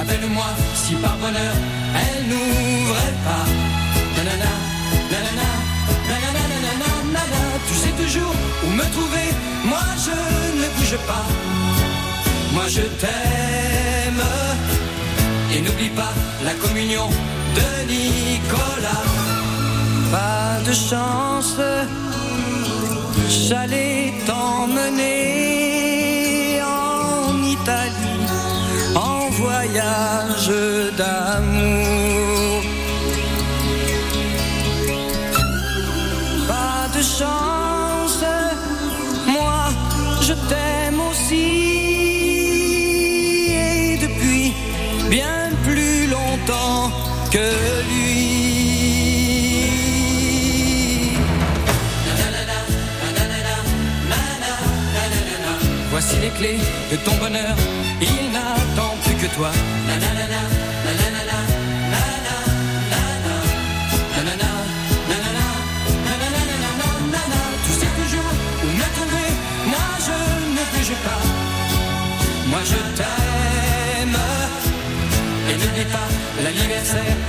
Appelle-moi 0.00 0.50
si 0.74 0.94
par 0.96 1.16
bonheur 1.16 1.54
elle 1.94 2.26
n'ouvrait 2.28 3.16
pas. 3.24 3.46
Nanana. 4.16 5.61
Tu 7.68 7.74
sais 7.74 7.94
toujours 8.02 8.34
où 8.64 8.68
me 8.70 8.86
trouver, 8.94 9.28
moi 9.64 9.86
je 10.06 10.16
ne 10.60 10.66
bouge 10.76 10.98
pas. 11.06 11.26
Moi 12.54 12.66
je 12.68 12.82
t'aime. 13.00 14.24
Et 15.54 15.60
n'oublie 15.60 15.90
pas 15.90 16.12
la 16.44 16.54
communion 16.54 17.08
de 17.58 17.68
Nicolas. 17.92 19.06
Pas 20.10 20.60
de 20.66 20.72
chance, 20.72 21.56
j'allais 23.28 24.12
t'emmener 24.26 25.12
en 26.62 27.42
Italie 27.42 28.26
en 28.94 29.30
voyage 29.30 30.52
d'amour. 30.98 32.62
Pas 36.48 36.88
de 36.94 37.02
chance, 37.02 37.51
clés 56.38 56.58
de 56.90 56.96
ton 56.96 57.14
bonheur. 57.16 57.56
Il 58.00 58.30
n'attend 58.32 58.94
plus 59.04 59.16
que 59.16 59.28
toi. 59.34 59.50
Na 59.88 59.94
na 60.02 60.10
na 60.18 60.26
na, 60.34 60.42
na 60.84 60.92
na 61.00 61.08
na 61.16 61.22
na, 61.30 61.38
na 61.92 62.02
na 64.16 64.24
na 64.26 64.34
na, 64.36 64.50
na 65.08 65.16
na 65.16 65.26
na, 65.26 65.46
na 65.46 65.92
m'attendrai, 68.78 69.30
moi 69.72 69.88
je 70.06 70.16
ne 70.54 70.62
te 70.64 70.76
bouge 70.76 70.96
pas. 71.06 71.22
Moi 72.50 72.62
je 72.70 72.80
t'aime 72.98 74.18
et 75.50 75.56
n'oublie 75.60 75.88
pas 75.96 76.08
l'anniversaire. 76.42 77.21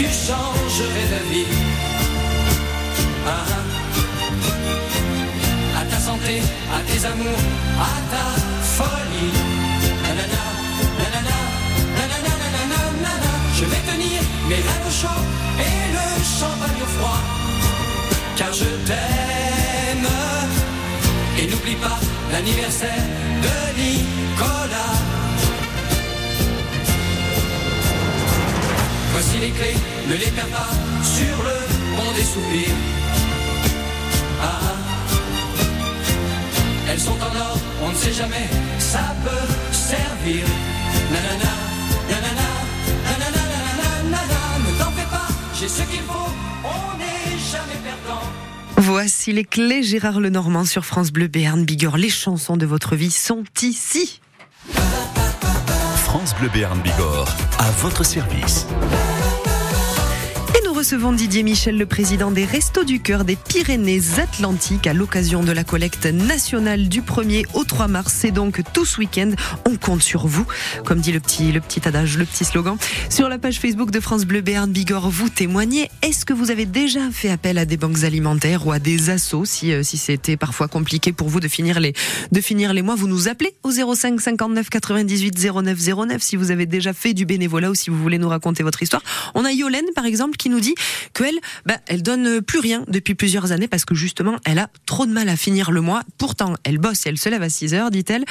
Tu 0.00 0.06
changerais. 0.06 1.44
Ah, 3.26 3.44
ah. 3.56 3.64
À 5.80 5.82
ta 5.90 5.98
santé, 5.98 6.34
à 6.76 6.80
tes 6.88 7.00
amours, 7.06 7.42
à 7.88 7.92
ta 8.12 8.24
folie. 8.76 9.34
Je 13.58 13.64
vais 13.66 13.82
tenir 13.92 14.18
mes 14.48 14.54
rêves 14.54 14.86
au 14.88 14.94
chaud 15.02 15.22
et 15.66 15.78
le 15.96 16.06
champagne 16.38 16.82
au 16.82 16.90
froid. 16.96 17.20
Car 18.36 18.52
je 18.54 18.70
t'aime. 18.86 20.08
n'oublie 21.50 21.76
pas 21.76 21.98
l'anniversaire 22.32 23.04
de 23.44 23.54
Nicolas. 23.78 24.99
Les 29.40 29.50
clés, 29.50 29.76
ne 30.08 30.14
les 30.14 30.30
perds 30.30 30.46
pas 30.48 30.70
sur 31.02 31.36
le 31.42 31.96
pont 31.96 32.12
des 32.14 32.22
soupirs. 32.22 32.76
Ah, 34.42 34.58
ah. 34.62 34.76
Elles 36.88 37.00
sont 37.00 37.12
en 37.12 37.36
or, 37.36 37.58
on 37.82 37.90
ne 37.90 37.94
sait 37.94 38.12
jamais, 38.12 38.48
ça 38.78 39.14
peut 39.24 39.54
servir. 39.72 40.44
Nanana, 41.12 41.52
nanana, 42.10 42.48
nanana, 43.08 43.44
nanana. 44.04 44.40
Ne 44.66 44.78
t'en 44.78 44.90
fais 44.92 45.10
pas, 45.10 45.28
j'ai 45.58 45.68
ce 45.68 45.82
qu'il 45.82 46.02
faut, 46.02 46.30
on 46.64 46.98
n'est 46.98 47.38
jamais 47.38 47.80
perdant. 47.82 48.22
Voici 48.76 49.32
les 49.32 49.44
clés 49.44 49.82
Gérard 49.82 50.20
Lenormand 50.20 50.64
sur 50.64 50.84
France 50.84 51.12
Bleu 51.12 51.28
Béarn 51.28 51.64
Bigorre. 51.64 51.96
Les 51.96 52.10
chansons 52.10 52.56
de 52.56 52.66
votre 52.66 52.96
vie 52.96 53.10
sont 53.10 53.44
ici. 53.62 54.20
Bleu 56.40 56.48
Béarn 56.48 56.80
à 57.58 57.70
votre 57.82 58.02
service. 58.02 58.66
Recevons 60.80 61.12
Didier 61.12 61.42
Michel, 61.42 61.76
le 61.76 61.84
président 61.84 62.30
des 62.30 62.46
Restos 62.46 62.84
du 62.84 63.00
Cœur 63.00 63.26
des 63.26 63.36
Pyrénées-Atlantiques, 63.36 64.86
à 64.86 64.94
l'occasion 64.94 65.42
de 65.42 65.52
la 65.52 65.62
collecte 65.62 66.06
nationale 66.06 66.88
du 66.88 67.02
1er 67.02 67.44
au 67.52 67.64
3 67.64 67.86
mars. 67.86 68.14
C'est 68.16 68.30
donc 68.30 68.62
tout 68.72 68.86
ce 68.86 68.98
week-end. 68.98 69.32
On 69.68 69.76
compte 69.76 70.00
sur 70.00 70.26
vous, 70.26 70.46
comme 70.86 71.00
dit 71.00 71.12
le 71.12 71.20
petit, 71.20 71.52
le 71.52 71.60
petit 71.60 71.86
adage, 71.86 72.16
le 72.16 72.24
petit 72.24 72.46
slogan. 72.46 72.78
Sur 73.10 73.28
la 73.28 73.36
page 73.36 73.60
Facebook 73.60 73.90
de 73.90 74.00
France 74.00 74.24
Bleu 74.24 74.40
Béarn 74.40 74.72
Bigorre, 74.72 75.10
vous 75.10 75.28
témoignez. 75.28 75.90
Est-ce 76.00 76.24
que 76.24 76.32
vous 76.32 76.50
avez 76.50 76.64
déjà 76.64 77.10
fait 77.10 77.28
appel 77.28 77.58
à 77.58 77.66
des 77.66 77.76
banques 77.76 78.02
alimentaires 78.04 78.66
ou 78.66 78.72
à 78.72 78.78
des 78.78 79.10
assos 79.10 79.44
si, 79.44 79.74
euh, 79.74 79.82
si 79.82 79.98
c'était 79.98 80.38
parfois 80.38 80.66
compliqué 80.66 81.12
pour 81.12 81.28
vous 81.28 81.40
de 81.40 81.48
finir 81.48 81.78
les, 81.78 81.92
de 82.32 82.40
finir 82.40 82.72
les 82.72 82.80
mois? 82.80 82.94
Vous 82.94 83.06
nous 83.06 83.28
appelez 83.28 83.54
au 83.64 83.70
05 83.70 84.18
59 84.18 84.70
98 84.70 85.46
09 85.62 85.78
09 86.06 86.22
si 86.22 86.36
vous 86.36 86.50
avez 86.50 86.64
déjà 86.64 86.94
fait 86.94 87.12
du 87.12 87.26
bénévolat 87.26 87.70
ou 87.70 87.74
si 87.74 87.90
vous 87.90 87.98
voulez 87.98 88.16
nous 88.16 88.30
raconter 88.30 88.62
votre 88.62 88.82
histoire. 88.82 89.02
On 89.34 89.44
a 89.44 89.52
Yolène, 89.52 89.84
par 89.94 90.06
exemple, 90.06 90.38
qui 90.38 90.48
nous 90.48 90.60
dit 90.60 90.69
qu'elle, 91.14 91.38
bah, 91.66 91.76
elle 91.86 92.02
donne 92.02 92.40
plus 92.42 92.58
rien 92.58 92.84
depuis 92.88 93.14
plusieurs 93.14 93.52
années 93.52 93.68
parce 93.68 93.84
que 93.84 93.94
justement, 93.94 94.36
elle 94.44 94.58
a 94.58 94.68
trop 94.86 95.06
de 95.06 95.12
mal 95.12 95.28
à 95.28 95.36
finir 95.36 95.70
le 95.70 95.80
mois. 95.80 96.02
Pourtant, 96.18 96.54
elle 96.64 96.78
bosse 96.78 97.06
et 97.06 97.10
elle 97.10 97.18
se 97.18 97.28
lève 97.28 97.42
à 97.42 97.50
6 97.50 97.74
heures, 97.74 97.90
dit-elle. 97.90 98.24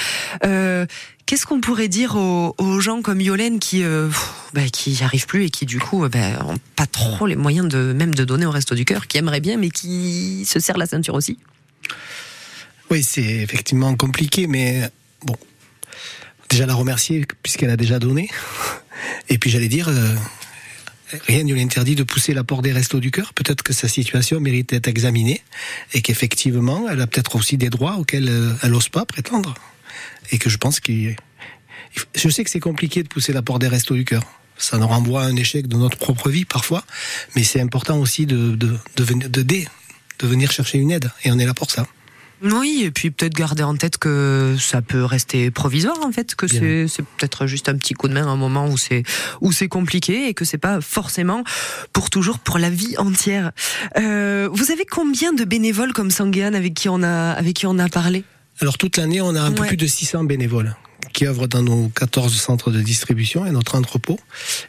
Euh, 0.45 0.86
Qu'est-ce 1.30 1.45
qu'on 1.45 1.62
pourrait 1.62 1.89
dire 1.89 2.15
aux, 2.15 2.80
gens 2.80 3.04
comme 3.04 3.21
Yolène 3.21 3.60
qui, 3.60 3.84
euh, 3.84 4.10
bah, 4.56 4.67
qui 4.73 4.89
n'y 4.89 5.04
arrivent 5.04 5.28
plus 5.28 5.45
et 5.45 5.49
qui 5.52 5.67
du 5.67 5.78
coup 5.78 6.04
euh, 6.04 6.10
bah, 6.10 6.43
ont 6.43 6.58
pas 6.75 6.88
trop 6.88 7.28
les 7.28 7.36
moyens 7.36 7.67
de 7.67 7.93
même 7.93 8.15
de 8.15 8.23
donner 8.23 8.47
au 8.47 8.49
resto 8.49 8.73
du 8.73 8.84
cœur, 8.84 9.06
qui 9.06 9.19
aimeraient 9.19 9.39
bien 9.39 9.56
mais 9.58 9.69
qui 9.69 10.43
se 10.47 10.60
serrent 10.60 10.80
la 10.80 10.88
ceinture 10.88 11.13
aussi? 11.13 11.38
Oui, 12.89 13.04
c'est 13.04 13.21
effectivement 13.21 13.95
compliqué, 13.95 14.47
mais 14.47 14.89
bon. 15.23 15.36
Déjà 16.49 16.65
la 16.65 16.73
remercier 16.73 17.28
puisqu'elle 17.43 17.69
a 17.69 17.78
déjà 17.78 17.99
donné. 17.99 18.32
Et 19.30 19.38
puis 19.38 19.52
j'allais 19.52 19.67
dire, 19.67 19.89
euh, 19.89 20.15
rien 21.28 21.43
ne 21.43 21.54
lui 21.54 21.62
interdit 21.62 21.95
de 21.95 22.04
pousser 22.04 22.34
la 22.34 22.43
porte 22.43 22.63
des 22.63 22.72
restos 22.72 23.00
du 23.00 23.12
cœur. 23.12 23.34
Peut-être 23.34 23.63
que 23.63 23.74
sa 23.74 23.88
situation 23.88 24.39
mérite 24.39 24.69
d'être 24.69 24.88
examinée 24.88 25.41
et 25.93 26.02
qu'effectivement, 26.02 26.88
elle 26.89 27.02
a 27.02 27.08
peut-être 27.08 27.36
aussi 27.36 27.58
des 27.58 27.69
droits 27.69 27.98
auxquels 27.98 28.30
euh, 28.30 28.54
elle 28.62 28.72
n'ose 28.72 28.89
pas 28.89 29.06
prétendre. 29.06 29.56
Et 30.32 30.38
que 30.38 30.50
je 30.50 30.58
pense 30.58 30.80
qu'il... 30.80 31.15
Je 32.15 32.30
sais 32.30 32.43
que 32.43 32.50
c'est 32.50 32.60
compliqué 32.60 33.02
de 33.04 33.08
pousser 33.08 33.34
la 33.34 33.41
porte 33.41 33.62
des 33.62 33.67
restos 33.67 33.95
du 33.95 34.06
cœur. 34.06 34.24
Ça 34.58 34.78
nous 34.78 34.88
renvoie 34.88 35.24
à 35.24 35.26
un 35.26 35.36
échec 35.36 35.67
de 35.67 35.78
notre 35.78 35.98
propre 35.98 36.30
vie 36.30 36.45
parfois, 36.45 36.84
mais 37.36 37.43
c'est 37.43 37.62
important 37.62 37.98
aussi 37.98 38.26
de, 38.26 38.56
de, 38.56 38.78
de, 38.98 39.04
de 40.19 40.28
venir 40.28 40.52
chercher 40.52 40.78
une 40.78 40.91
aide. 40.91 41.10
Et 41.24 41.32
on 41.32 41.39
est 41.39 41.45
là 41.45 41.54
pour 41.54 41.72
ça. 41.72 41.88
Oui, 42.41 42.84
et 42.86 42.91
puis 42.91 43.12
peut-être 43.12 43.34
garder 43.34 43.63
en 43.63 43.75
tête 43.75 43.97
que 43.97 44.56
ça 44.60 44.82
peut 44.82 45.04
rester 45.04 45.52
provisoire 45.52 45.97
en 46.04 46.12
fait, 46.12 46.36
que 46.36 46.47
c'est 46.47 46.88
c'est 46.88 47.04
peut-être 47.04 47.47
juste 47.47 47.69
un 47.69 47.75
petit 47.75 47.93
coup 47.93 48.08
de 48.08 48.13
main 48.13 48.25
à 48.25 48.30
un 48.30 48.38
moment 48.38 48.67
où 48.67 48.78
c'est 48.78 49.04
où 49.41 49.52
c'est 49.52 49.67
compliqué 49.67 50.28
et 50.28 50.34
que 50.34 50.45
c'est 50.45 50.58
pas 50.58 50.80
forcément 50.82 51.43
pour 51.91 52.10
toujours 52.10 52.39
pour 52.39 52.58
la 52.58 52.69
vie 52.69 52.97
entière. 52.97 53.52
Euh, 53.97 54.47
vous 54.52 54.71
avez 54.71 54.86
combien 54.86 55.34
de 55.34 55.43
bénévoles 55.43 55.93
comme 55.93 56.12
Sanguéane 56.12 56.56
avec 56.56 56.73
qui 56.73 56.88
on 56.89 57.04
a 57.04 57.32
avec 57.32 57.56
qui 57.56 57.67
on 57.67 57.78
a 57.78 57.89
parlé? 57.89 58.23
Alors 58.62 58.78
toute 58.78 58.97
l'année, 58.97 59.21
on 59.21 59.36
a 59.36 59.41
un 59.41 59.52
peu 59.52 59.65
plus 59.65 59.78
de 59.78 59.88
600 59.88 60.25
bénévoles 60.25 60.75
qui 61.13 61.25
œuvrent 61.25 61.47
dans 61.47 61.63
nos 61.63 61.89
14 61.89 62.34
centres 62.36 62.71
de 62.71 62.82
distribution 62.82 63.45
et 63.45 63.52
notre 63.52 63.75
entrepôt. 63.75 64.19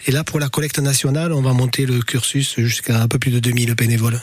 Et 0.07 0.13
là, 0.13 0.25
pour 0.25 0.41
la 0.41 0.49
collecte 0.49 0.79
nationale, 0.79 1.33
on 1.33 1.43
va 1.43 1.53
monter 1.53 1.87
le 1.87 2.01
cursus 2.01 2.55
jusqu'à 2.59 3.03
un 3.03 3.09
peu 3.09 3.19
plus 3.19 3.31
de 3.31 3.41
2000 3.41 3.75
bénévoles. 3.75 4.21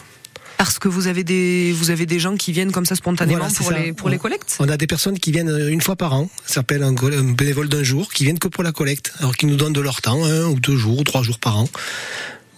Parce 0.58 0.80
que 0.80 0.88
vous 0.88 1.08
avez 1.08 1.24
des 1.24 1.72
vous 1.72 1.92
avez 1.92 2.06
des 2.06 2.20
gens 2.20 2.36
qui 2.36 2.52
viennent 2.52 2.72
comme 2.72 2.86
ça 2.86 2.96
spontanément 2.96 3.40
Voilà, 3.40 3.54
pour 3.54 3.68
ça. 3.68 3.78
les 3.80 3.94
pour 3.94 4.10
les 4.10 4.18
collectes? 4.18 4.58
On 4.60 4.68
a 4.70 4.78
des 4.78 4.88
personnes 4.88 5.20
qui 5.20 5.32
viennent 5.32 5.50
euh, 5.50 5.70
une 5.70 5.82
fois 5.82 5.96
par 5.96 6.14
an, 6.14 6.30
ça 6.46 6.56
s'appelle 6.56 6.82
un, 6.84 6.96
un 6.96 7.34
bénévole 7.34 7.70
d'un 7.70 7.84
jour, 7.84 8.12
qui 8.12 8.24
viennent 8.24 8.40
que 8.40 8.48
pour 8.48 8.64
la 8.64 8.72
collecte, 8.72 9.14
alors 9.20 9.36
qu'ils 9.38 9.50
nous 9.50 9.56
donnent 9.56 9.74
de 9.74 9.82
leur 9.82 10.02
temps, 10.02 10.26
un 10.26 10.46
ou 10.46 10.60
deux 10.60 10.76
jours, 10.76 11.00
ou 11.00 11.04
trois 11.04 11.22
jours 11.24 11.40
par 11.40 11.58
an. 11.58 11.70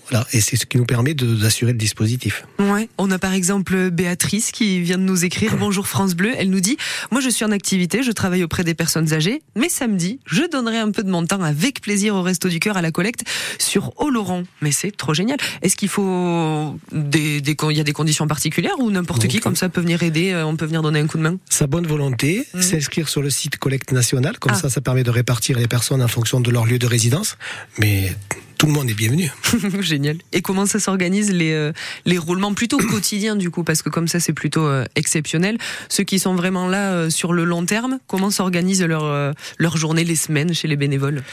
Voilà, 0.10 0.26
et 0.34 0.42
c'est 0.42 0.56
ce 0.56 0.66
qui 0.66 0.78
nous 0.78 0.86
permet 0.86 1.14
d'assurer 1.14 1.72
le 1.72 1.78
dispositif. 1.78 2.46
Ouais, 2.60 2.90
on 2.98 3.12
a 3.12 3.20
par 3.20 3.34
exemple 3.34 3.90
Béatrice 3.92 4.52
qui 4.52 4.82
vient 4.82 4.98
de 4.98 5.04
nous 5.04 5.26
écrire 5.26 5.56
Bonjour 5.60 5.88
France 5.88 6.16
Bleu. 6.16 6.32
Elle 6.38 6.50
nous 6.50 6.60
dit 6.62 6.78
Moi 7.12 7.22
je 7.22 7.30
suis 7.30 7.46
en 7.46 7.52
activité, 7.52 8.02
je 8.04 8.12
travaille 8.12 8.44
auprès 8.44 8.64
des 8.64 8.74
personnes 8.74 9.14
âgées, 9.14 9.42
mais 9.56 9.70
samedi, 9.70 10.20
je 10.26 10.44
donnerai 10.50 10.78
un 10.80 10.92
peu 10.92 11.04
de 11.04 11.10
mon 11.10 11.26
temps 11.26 11.42
avec 11.42 11.82
plaisir 11.82 12.16
au 12.16 12.22
Resto 12.22 12.50
du 12.50 12.60
Cœur 12.60 12.78
à 12.78 12.82
la 12.82 12.92
collecte 12.92 13.24
sur 13.60 13.94
Oloron. 14.02 14.46
Mais 14.62 14.72
c'est 14.72 14.92
trop 14.96 15.14
génial. 15.14 15.38
Est-ce 15.62 15.76
qu'il 15.76 15.90
faut 15.90 16.76
des, 16.92 17.42
il 17.46 17.78
y 17.78 17.80
a 17.80 17.84
des 17.84 17.94
conditions 17.94 18.28
particulières 18.28 18.80
ou 18.80 18.90
n'importe 18.92 19.28
qui 19.28 19.40
comme 19.40 19.56
ça 19.56 19.70
peut 19.70 19.82
venir 19.82 20.02
aider, 20.04 20.32
euh, 20.32 20.46
on 20.46 20.56
peut 20.56 20.66
venir 20.66 20.82
donner 20.82 21.00
un 21.00 21.08
coup 21.08 21.18
de 21.18 21.24
main? 21.24 21.38
Sa 21.50 21.68
bonne 21.68 21.86
volonté, 21.88 22.46
s'inscrire 22.60 23.10
sur 23.10 23.22
le 23.22 23.30
site 23.30 23.58
collecte 23.58 23.92
nationale, 23.92 24.40
comme 24.40 24.54
Ah. 24.56 24.60
ça, 24.60 24.70
ça 24.70 24.82
permet 24.82 25.04
de 25.04 25.12
répartir 25.12 25.58
les 25.60 25.68
personnes 25.68 26.02
en 26.02 26.08
fonction 26.08 26.40
de 26.40 26.50
leur 26.52 26.66
lieu 26.66 26.80
de 26.80 26.88
résidence. 26.88 27.38
Mais 27.78 28.12
tout 28.60 28.68
le 28.68 28.74
monde 28.74 28.90
est 28.90 28.94
bienvenu. 28.94 29.32
Génial. 29.80 30.18
Et 30.34 30.42
comment 30.42 30.66
ça 30.66 30.80
s'organise 30.80 31.32
les 31.32 31.54
euh, 31.54 31.72
les 32.06 32.18
roulements 32.18 32.54
plutôt 32.54 32.78
quotidiens 32.78 33.38
du 33.38 33.50
coup? 33.50 33.64
Parce 33.64 33.82
que 33.82 33.90
comme 33.90 34.10
ça 34.10 34.20
c'est 34.20 34.34
plutôt 34.34 34.68
euh, 34.68 34.84
exceptionnel. 34.96 35.58
Ceux 35.88 36.04
qui 36.04 36.20
sont 36.20 36.36
vraiment 36.36 36.68
là 36.68 36.92
euh, 36.92 37.10
sur 37.10 37.32
le 37.32 37.46
long 37.46 37.66
terme, 37.66 38.00
comment 38.06 38.30
s'organisent 38.30 38.84
leur 38.84 39.06
euh, 39.06 39.32
leur 39.58 39.78
journée, 39.78 40.04
les 40.04 40.18
semaines 40.18 40.54
chez 40.54 40.68
les 40.68 40.76
bénévoles? 40.76 41.24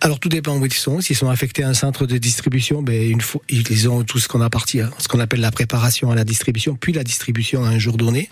Alors 0.00 0.20
tout 0.20 0.28
dépend 0.28 0.56
où 0.56 0.64
ils 0.64 0.72
sont. 0.72 1.00
S'ils 1.00 1.16
sont 1.16 1.28
affectés 1.28 1.64
à 1.64 1.68
un 1.68 1.74
centre 1.74 2.06
de 2.06 2.18
distribution, 2.18 2.82
ben 2.82 3.10
une 3.10 3.20
fois 3.20 3.40
ils 3.48 3.88
ont 3.88 4.04
tout 4.04 4.18
ce 4.20 4.28
qu'on 4.28 4.40
a 4.40 4.48
parti, 4.48 4.80
hein, 4.80 4.90
ce 4.98 5.08
qu'on 5.08 5.18
appelle 5.18 5.40
la 5.40 5.50
préparation 5.50 6.10
à 6.12 6.14
la 6.14 6.24
distribution, 6.24 6.76
puis 6.80 6.92
la 6.92 7.02
distribution 7.02 7.64
à 7.64 7.68
un 7.68 7.78
jour 7.78 7.96
donné. 7.96 8.28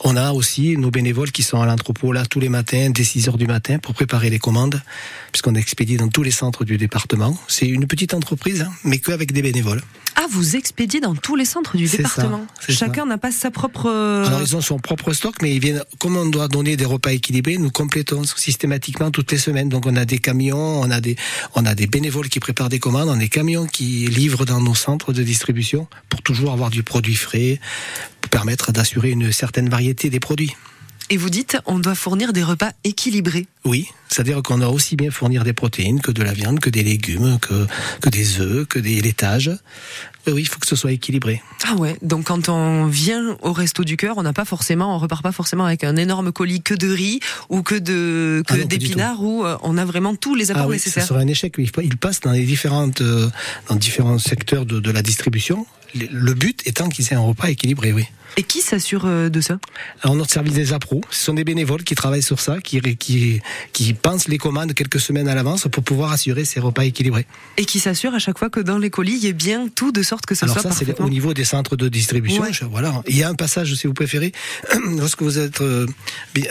On 0.00 0.16
a 0.16 0.32
aussi 0.32 0.76
nos 0.78 0.90
bénévoles 0.90 1.30
qui 1.30 1.42
sont 1.42 1.60
à 1.60 1.66
l'entrepôt 1.66 2.12
là 2.12 2.24
tous 2.24 2.40
les 2.40 2.48
matins, 2.48 2.88
dès 2.90 3.04
6 3.04 3.28
heures 3.28 3.36
du 3.38 3.46
matin, 3.46 3.78
pour 3.78 3.92
préparer 3.94 4.30
les 4.30 4.38
commandes, 4.38 4.80
puisqu'on 5.32 5.54
expédie 5.54 5.96
dans 5.98 6.08
tous 6.08 6.22
les 6.22 6.30
centres 6.30 6.64
du 6.64 6.78
département. 6.78 7.36
C'est 7.46 7.66
une 7.68 7.86
petite 7.86 8.14
entreprise, 8.14 8.62
hein, 8.62 8.72
mais 8.84 8.98
qu'avec 8.98 9.32
des 9.32 9.42
bénévoles. 9.42 9.82
Ah, 10.16 10.26
vous 10.30 10.56
expédiez 10.56 11.00
dans 11.00 11.14
tous 11.14 11.36
les 11.36 11.44
centres 11.46 11.76
du 11.76 11.86
département. 11.88 12.46
ça, 12.60 12.72
Chacun 12.72 13.06
n'a 13.06 13.18
pas 13.18 13.32
sa 13.32 13.50
propre. 13.50 13.86
euh, 13.86 14.26
Alors 14.26 14.42
ils 14.42 14.56
ont 14.56 14.60
son 14.60 14.78
propre 14.78 15.12
stock, 15.14 15.34
mais 15.42 15.54
ils 15.54 15.60
viennent, 15.60 15.82
comme 15.98 16.16
on 16.16 16.26
doit 16.26 16.48
donner 16.48 16.76
des 16.76 16.84
repas 16.84 17.12
équilibrés, 17.12 17.58
nous 17.58 17.70
complétons 17.70 18.22
systématiquement 18.24 19.10
toutes 19.10 19.32
les 19.32 19.38
semaines. 19.38 19.68
Donc 19.68 19.86
on 19.86 19.96
a 19.96 20.04
des 20.04 20.18
camions, 20.18 20.80
on 20.80 20.90
a 20.90 21.00
on 21.54 21.66
a 21.66 21.74
des 21.74 21.86
bénévoles 21.86 22.28
qui 22.28 22.40
préparent 22.40 22.68
des 22.68 22.78
commandes, 22.78 23.08
on 23.08 23.14
a 23.14 23.18
des 23.18 23.28
camions 23.28 23.66
qui 23.66 24.06
livrent 24.06 24.44
dans 24.44 24.60
nos 24.60 24.74
centres 24.74 25.12
de 25.12 25.22
distribution 25.22 25.86
pour 26.08 26.22
toujours 26.22 26.52
avoir 26.52 26.70
du 26.70 26.82
produit 26.82 27.14
frais, 27.14 27.60
pour 28.20 28.30
permettre 28.30 28.72
d'assurer 28.72 29.10
une 29.10 29.32
certaine 29.32 29.68
variété 29.68 30.10
des 30.10 30.20
produits. 30.20 30.54
Et 31.10 31.16
vous 31.16 31.30
dites, 31.30 31.58
on 31.66 31.78
doit 31.78 31.94
fournir 31.94 32.32
des 32.32 32.42
repas 32.42 32.72
équilibrés. 32.84 33.46
Oui, 33.64 33.86
c'est-à-dire 34.08 34.42
qu'on 34.42 34.58
doit 34.58 34.70
aussi 34.70 34.96
bien 34.96 35.10
fournir 35.12 35.44
des 35.44 35.52
protéines 35.52 36.00
que 36.00 36.10
de 36.10 36.22
la 36.22 36.32
viande, 36.32 36.58
que 36.58 36.68
des 36.68 36.82
légumes, 36.82 37.38
que, 37.40 37.66
que 38.00 38.08
des 38.08 38.40
œufs, 38.40 38.66
que 38.66 38.80
des 38.80 39.00
laitages. 39.00 39.52
Oui, 40.26 40.32
oui, 40.34 40.42
il 40.42 40.46
faut 40.48 40.58
que 40.58 40.66
ce 40.66 40.74
soit 40.74 40.90
équilibré. 40.90 41.40
Ah 41.64 41.74
ouais. 41.76 41.96
Donc 42.02 42.24
quand 42.26 42.48
on 42.48 42.86
vient 42.86 43.36
au 43.40 43.52
resto 43.52 43.84
du 43.84 43.96
cœur, 43.96 44.18
on 44.18 44.24
n'a 44.24 44.32
pas 44.32 44.44
forcément, 44.44 44.94
on 44.96 44.98
repart 44.98 45.22
pas 45.22 45.30
forcément 45.32 45.64
avec 45.64 45.84
un 45.84 45.94
énorme 45.96 46.32
colis 46.32 46.60
que 46.60 46.74
de 46.74 46.88
riz 46.92 47.20
ou 47.50 47.62
que 47.62 47.76
de 47.76 48.42
que 48.48 48.54
Ah 48.60 48.64
d'épinards 48.64 49.22
où 49.22 49.44
euh, 49.44 49.56
on 49.62 49.78
a 49.78 49.84
vraiment 49.84 50.16
tous 50.16 50.34
les 50.34 50.50
apports 50.50 50.64
Ah 50.64 50.68
oui, 50.68 50.76
nécessaires. 50.76 51.04
ça 51.04 51.08
serait 51.10 51.22
un 51.22 51.28
échec. 51.28 51.54
Il 51.58 51.96
passe 51.96 52.20
dans 52.20 52.32
les 52.32 52.44
différentes, 52.44 53.00
euh, 53.00 53.30
dans 53.68 53.76
différents 53.76 54.18
secteurs 54.18 54.66
de, 54.66 54.80
de 54.80 54.90
la 54.90 55.02
distribution. 55.02 55.66
Le- 55.94 56.32
but 56.34 56.62
étant 56.66 56.88
qu'ils 56.88 57.06
aient 57.12 57.16
un 57.16 57.20
repas 57.20 57.48
équilibré, 57.50 57.92
oui. 57.92 58.04
Et 58.38 58.44
qui 58.44 58.62
s'assure 58.62 59.02
euh, 59.04 59.28
de 59.28 59.42
ça? 59.42 59.58
Alors 60.02 60.16
notre 60.16 60.30
service 60.32 60.54
des 60.54 60.72
appros, 60.72 61.02
ce 61.10 61.24
sont 61.24 61.34
des 61.34 61.44
bénévoles 61.44 61.82
qui 61.84 61.94
travaillent 61.94 62.22
sur 62.22 62.40
ça, 62.40 62.62
qui, 62.62 62.80
qui, 62.96 63.42
qui 63.72 63.92
pensent 63.94 64.28
les 64.28 64.38
commandes 64.38 64.74
quelques 64.74 65.00
semaines 65.00 65.28
à 65.28 65.34
l'avance 65.34 65.66
pour 65.70 65.82
pouvoir 65.82 66.12
assurer 66.12 66.44
ces 66.44 66.60
repas 66.60 66.84
équilibrés. 66.84 67.26
Et 67.56 67.64
qui 67.64 67.80
s'assure 67.80 68.14
à 68.14 68.18
chaque 68.18 68.38
fois 68.38 68.50
que 68.50 68.60
dans 68.60 68.78
les 68.78 68.90
colis, 68.90 69.14
il 69.14 69.24
y 69.24 69.26
ait 69.28 69.32
bien 69.32 69.68
tout 69.74 69.92
de 69.92 70.02
sorte 70.02 70.26
que 70.26 70.34
ce 70.34 70.44
Alors 70.44 70.58
soit 70.60 70.70
ça, 70.70 70.76
c'est 70.78 71.00
au 71.00 71.08
niveau 71.08 71.34
des 71.34 71.44
centres 71.44 71.76
de 71.76 71.88
distribution. 71.88 72.42
Ouais. 72.42 72.52
je- 72.52 72.64
voilà. 72.64 73.02
Il 73.08 73.16
y 73.16 73.22
a 73.22 73.28
un 73.28 73.34
passage, 73.34 73.74
si 73.74 73.86
vous 73.86 73.94
préférez, 73.94 74.32
lorsque 74.98 75.22
vous 75.22 75.38
êtes 75.38 75.60
euh, 75.60 75.86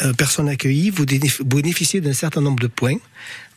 euh, 0.04 0.14
personne 0.14 0.50
accueillie, 0.50 0.90
vous 0.90 1.06
bénéficiez 1.46 2.02
d'un 2.02 2.14
certain 2.14 2.42
nombre 2.42 2.60
de 2.62 2.68
points 2.68 2.98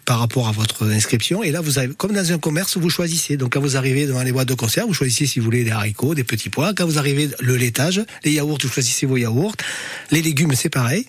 par 0.04 0.18
rapport 0.18 0.48
à 0.48 0.52
votre 0.52 0.86
inscription. 0.86 1.42
Et 1.42 1.50
là, 1.50 1.62
vous 1.62 1.78
avez, 1.78 1.94
comme 1.94 2.12
dans 2.12 2.30
un 2.32 2.38
commerce, 2.38 2.76
vous 2.76 2.90
choisissez. 2.90 3.38
Donc, 3.38 3.54
quand 3.54 3.60
vous 3.60 3.76
arrivez 3.78 4.06
devant 4.06 4.22
les 4.22 4.32
boîtes 4.32 4.48
de 4.48 4.54
conserve, 4.54 4.86
vous 4.88 4.92
choisissez 4.94 5.24
si 5.26 5.38
vous 5.38 5.46
voulez 5.46 5.64
des 5.64 5.70
haricots, 5.70 6.14
des 6.14 6.24
petits 6.24 6.50
pois. 6.50 6.74
Quand 6.74 6.84
vous 6.84 6.98
arrivez 6.98 7.30
le 7.40 7.56
laitage, 7.56 8.02
les 8.22 8.32
yaourts, 8.32 8.58
vous 8.62 8.68
choisissez 8.68 9.06
vos 9.06 9.16
yaourts. 9.16 9.54
Les 10.10 10.20
légumes, 10.20 10.52
c'est 10.54 10.68
pareil. 10.68 11.06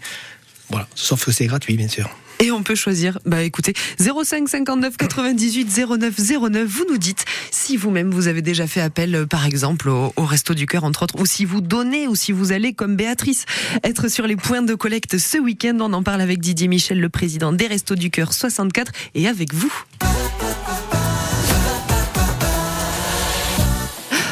Voilà, 0.70 0.88
sauf 0.96 1.26
que 1.26 1.32
c'est 1.34 1.46
gratuit, 1.46 1.76
bien 1.76 1.90
sûr. 1.90 2.10
Et 2.40 2.52
on 2.52 2.64
peut 2.64 2.76
choisir, 2.76 3.20
bah 3.26 3.44
écoutez, 3.44 3.74
05 4.00 4.50
59 4.50 4.98
98 4.98 5.88
09 5.98 6.14
09, 6.52 6.68
vous 6.68 6.86
nous 6.90 6.98
dites 6.98 7.26
si 7.52 7.78
vous-même 7.78 8.12
vous 8.12 8.28
avez 8.28 8.42
déjà 8.42 8.68
fait 8.68 8.82
appel, 8.82 9.16
euh, 9.16 9.26
par 9.26 9.46
exemple, 9.46 9.90
au, 9.90 10.12
Resto 10.18 10.54
du 10.54 10.66
Cœur, 10.66 10.84
entre 10.84 11.04
autres, 11.04 11.20
ou 11.20 11.26
si 11.26 11.46
vous 11.46 11.62
donnez, 11.62 12.08
ou 12.08 12.16
si 12.16 12.32
vous 12.32 12.52
allez, 12.52 12.74
comme 12.74 12.96
Béatrice, 12.96 13.46
être 13.84 14.10
sur 14.10 14.28
les 14.28 14.36
points 14.36 14.62
de 14.62 14.76
collecte 14.76 15.18
ce 15.18 15.38
week-end. 15.38 15.78
On 15.80 15.94
en 15.94 16.04
parle 16.04 16.22
avec 16.22 16.40
Didier 16.40 16.68
Michel, 16.68 17.00
le 17.00 17.10
président 17.10 17.54
des 17.54 17.68
Restos 17.68 17.96
du 17.96 18.10
Cœur 18.12 18.34
64, 18.34 18.92
et 19.16 19.28
avec 19.28 19.54
vous. 19.54 19.74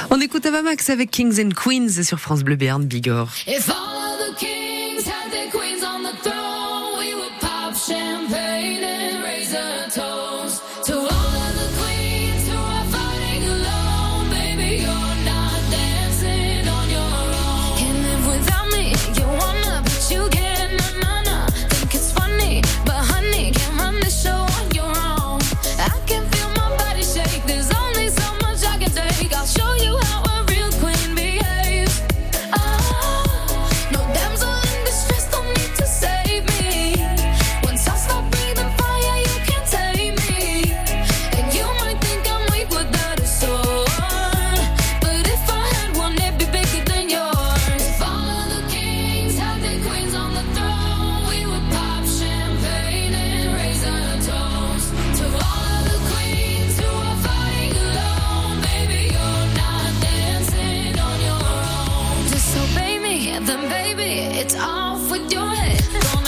On 0.10 0.20
écoute 0.22 0.46
Avamax 0.46 0.90
avec 0.90 1.10
Kings 1.10 1.44
and 1.44 1.50
Queens 1.50 2.04
sur 2.04 2.20
France 2.20 2.44
Bleu 2.44 2.56
Béarn 2.56 2.86
Bigorre. 2.86 3.34
Baby, 63.70 64.38
it's 64.40 64.56
off 64.56 65.12
with 65.12 65.32
your 65.32 65.48
head. 65.48 65.82
Gonna 66.14 66.23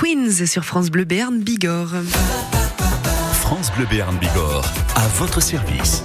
Queens 0.00 0.46
sur 0.46 0.64
France 0.64 0.90
Bleu 0.90 1.04
Béarn 1.04 1.40
Bigorre. 1.40 1.96
France 3.34 3.70
Bleu 3.76 3.84
Béarn 3.84 4.16
Bigorre, 4.16 4.64
à 4.96 5.06
votre 5.18 5.42
service. 5.42 6.02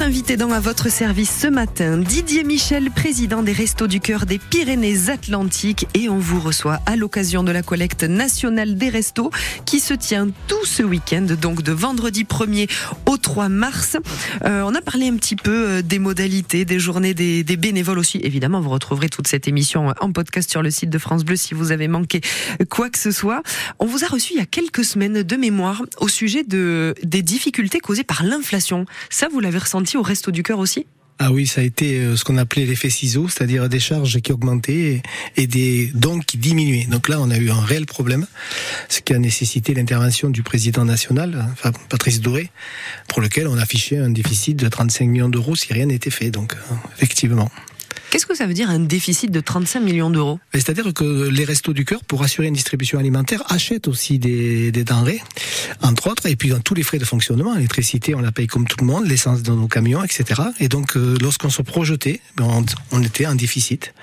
Invité 0.00 0.38
dans 0.38 0.50
à 0.50 0.60
votre 0.60 0.90
service 0.90 1.30
ce 1.42 1.46
matin, 1.46 1.98
Didier 1.98 2.42
Michel, 2.42 2.90
président 2.90 3.42
des 3.42 3.52
Restos 3.52 3.86
du 3.86 4.00
Cœur 4.00 4.24
des 4.24 4.38
Pyrénées-Atlantiques, 4.38 5.86
et 5.92 6.08
on 6.08 6.18
vous 6.18 6.40
reçoit 6.40 6.80
à 6.86 6.96
l'occasion 6.96 7.44
de 7.44 7.52
la 7.52 7.62
collecte 7.62 8.04
nationale 8.04 8.76
des 8.76 8.88
restos 8.88 9.30
qui 9.66 9.78
se 9.78 9.92
tient 9.92 10.28
tout 10.48 10.64
ce 10.64 10.82
week-end, 10.82 11.26
donc 11.38 11.62
de 11.62 11.72
vendredi 11.72 12.24
1er 12.24 12.70
au 13.04 13.18
3 13.18 13.50
mars. 13.50 13.98
Euh, 14.46 14.62
on 14.62 14.74
a 14.74 14.80
parlé 14.80 15.06
un 15.06 15.16
petit 15.16 15.36
peu 15.36 15.68
euh, 15.68 15.82
des 15.82 15.98
modalités, 15.98 16.64
des 16.64 16.78
journées 16.78 17.12
des, 17.12 17.44
des 17.44 17.56
bénévoles 17.58 17.98
aussi. 17.98 18.20
Évidemment, 18.22 18.62
vous 18.62 18.70
retrouverez 18.70 19.10
toute 19.10 19.28
cette 19.28 19.48
émission 19.48 19.92
en 20.00 20.12
podcast 20.12 20.50
sur 20.50 20.62
le 20.62 20.70
site 20.70 20.88
de 20.88 20.98
France 20.98 21.26
Bleu 21.26 21.36
si 21.36 21.52
vous 21.52 21.72
avez 21.72 21.88
manqué 21.88 22.22
quoi 22.70 22.88
que 22.88 22.98
ce 22.98 23.10
soit. 23.10 23.42
On 23.78 23.84
vous 23.84 24.02
a 24.02 24.08
reçu 24.08 24.32
il 24.32 24.38
y 24.38 24.42
a 24.42 24.46
quelques 24.46 24.84
semaines 24.84 25.22
de 25.22 25.36
mémoire 25.36 25.82
au 25.98 26.08
sujet 26.08 26.42
de 26.42 26.94
des 27.02 27.20
difficultés 27.20 27.80
causées 27.80 28.04
par 28.04 28.22
l'inflation. 28.22 28.86
Ça, 29.10 29.28
vous 29.30 29.40
l'avez 29.40 29.58
ressenti 29.58 29.89
au 29.96 30.02
Resto 30.02 30.30
du 30.30 30.42
Cœur 30.42 30.58
aussi? 30.58 30.86
Ah 31.22 31.32
oui, 31.32 31.46
ça 31.46 31.60
a 31.60 31.64
été 31.64 31.98
euh, 31.98 32.16
ce 32.16 32.24
qu'on 32.24 32.38
appelait 32.38 32.64
l'effet 32.64 32.88
ciseau, 32.88 33.28
c'est-à-dire 33.28 33.68
des 33.68 33.78
charges 33.78 34.20
qui 34.20 34.32
augmentaient 34.32 35.02
et, 35.36 35.46
des 35.46 35.90
dons 35.94 36.18
qui 36.18 36.38
diminuaient. 36.38 36.86
Donc 36.86 37.10
là, 37.10 37.18
on 37.20 37.30
a 37.30 37.36
eu 37.36 37.50
un 37.50 37.60
réel 37.60 37.84
problème, 37.84 38.26
ce 38.88 39.02
qui 39.02 39.12
a 39.12 39.18
nécessité 39.18 39.74
l'intervention 39.74 40.30
du 40.30 40.42
président 40.42 40.86
national, 40.86 41.46
Patrice 41.90 42.22
Doré, 42.22 42.50
pour 43.06 43.20
lequel 43.20 43.48
on 43.48 43.58
affichait 43.58 43.98
un 43.98 44.08
déficit 44.08 44.56
de 44.56 44.66
35 44.66 45.04
millions 45.04 45.28
d'euros 45.28 45.54
si 45.56 45.70
rien 45.74 45.84
n'était 45.84 46.08
fait. 46.08 46.30
Donc, 46.30 46.54
euh, 46.54 46.74
effectivement. 46.96 47.50
Qu'est-ce 48.10 48.26
que 48.26 48.34
ça 48.34 48.46
veut 48.46 48.54
dire 48.54 48.68
un 48.68 48.80
déficit 48.80 49.30
de 49.30 49.38
35 49.38 49.80
millions 49.80 50.10
d'euros? 50.10 50.40
C'est-à-dire 50.52 50.92
que 50.92 51.28
les 51.28 51.44
restos 51.44 51.72
du 51.72 51.84
cœur, 51.84 52.02
pour 52.02 52.24
assurer 52.24 52.48
une 52.48 52.54
distribution 52.54 52.98
alimentaire, 52.98 53.40
achètent 53.48 53.86
aussi 53.86 54.18
des, 54.18 54.72
des 54.72 54.82
denrées, 54.82 55.22
entre 55.80 56.08
autres, 56.10 56.26
et 56.26 56.34
puis 56.34 56.48
dans 56.48 56.58
tous 56.58 56.74
les 56.74 56.82
frais 56.82 56.98
de 56.98 57.04
fonctionnement, 57.04 57.54
l'électricité, 57.54 58.16
on 58.16 58.20
la 58.20 58.32
paye 58.32 58.48
comme 58.48 58.66
tout 58.66 58.78
le 58.80 58.86
monde, 58.86 59.06
l'essence 59.06 59.42
dans 59.42 59.54
nos 59.54 59.68
camions, 59.68 60.02
etc. 60.02 60.42
Et 60.58 60.68
donc, 60.68 60.96
euh, 60.96 61.16
lorsqu'on 61.22 61.50
se 61.50 61.62
projetait, 61.62 62.20
ben, 62.36 62.46
on, 62.46 62.64
on 62.90 63.02
était 63.02 63.26
en 63.26 63.36
déficit. 63.36 63.94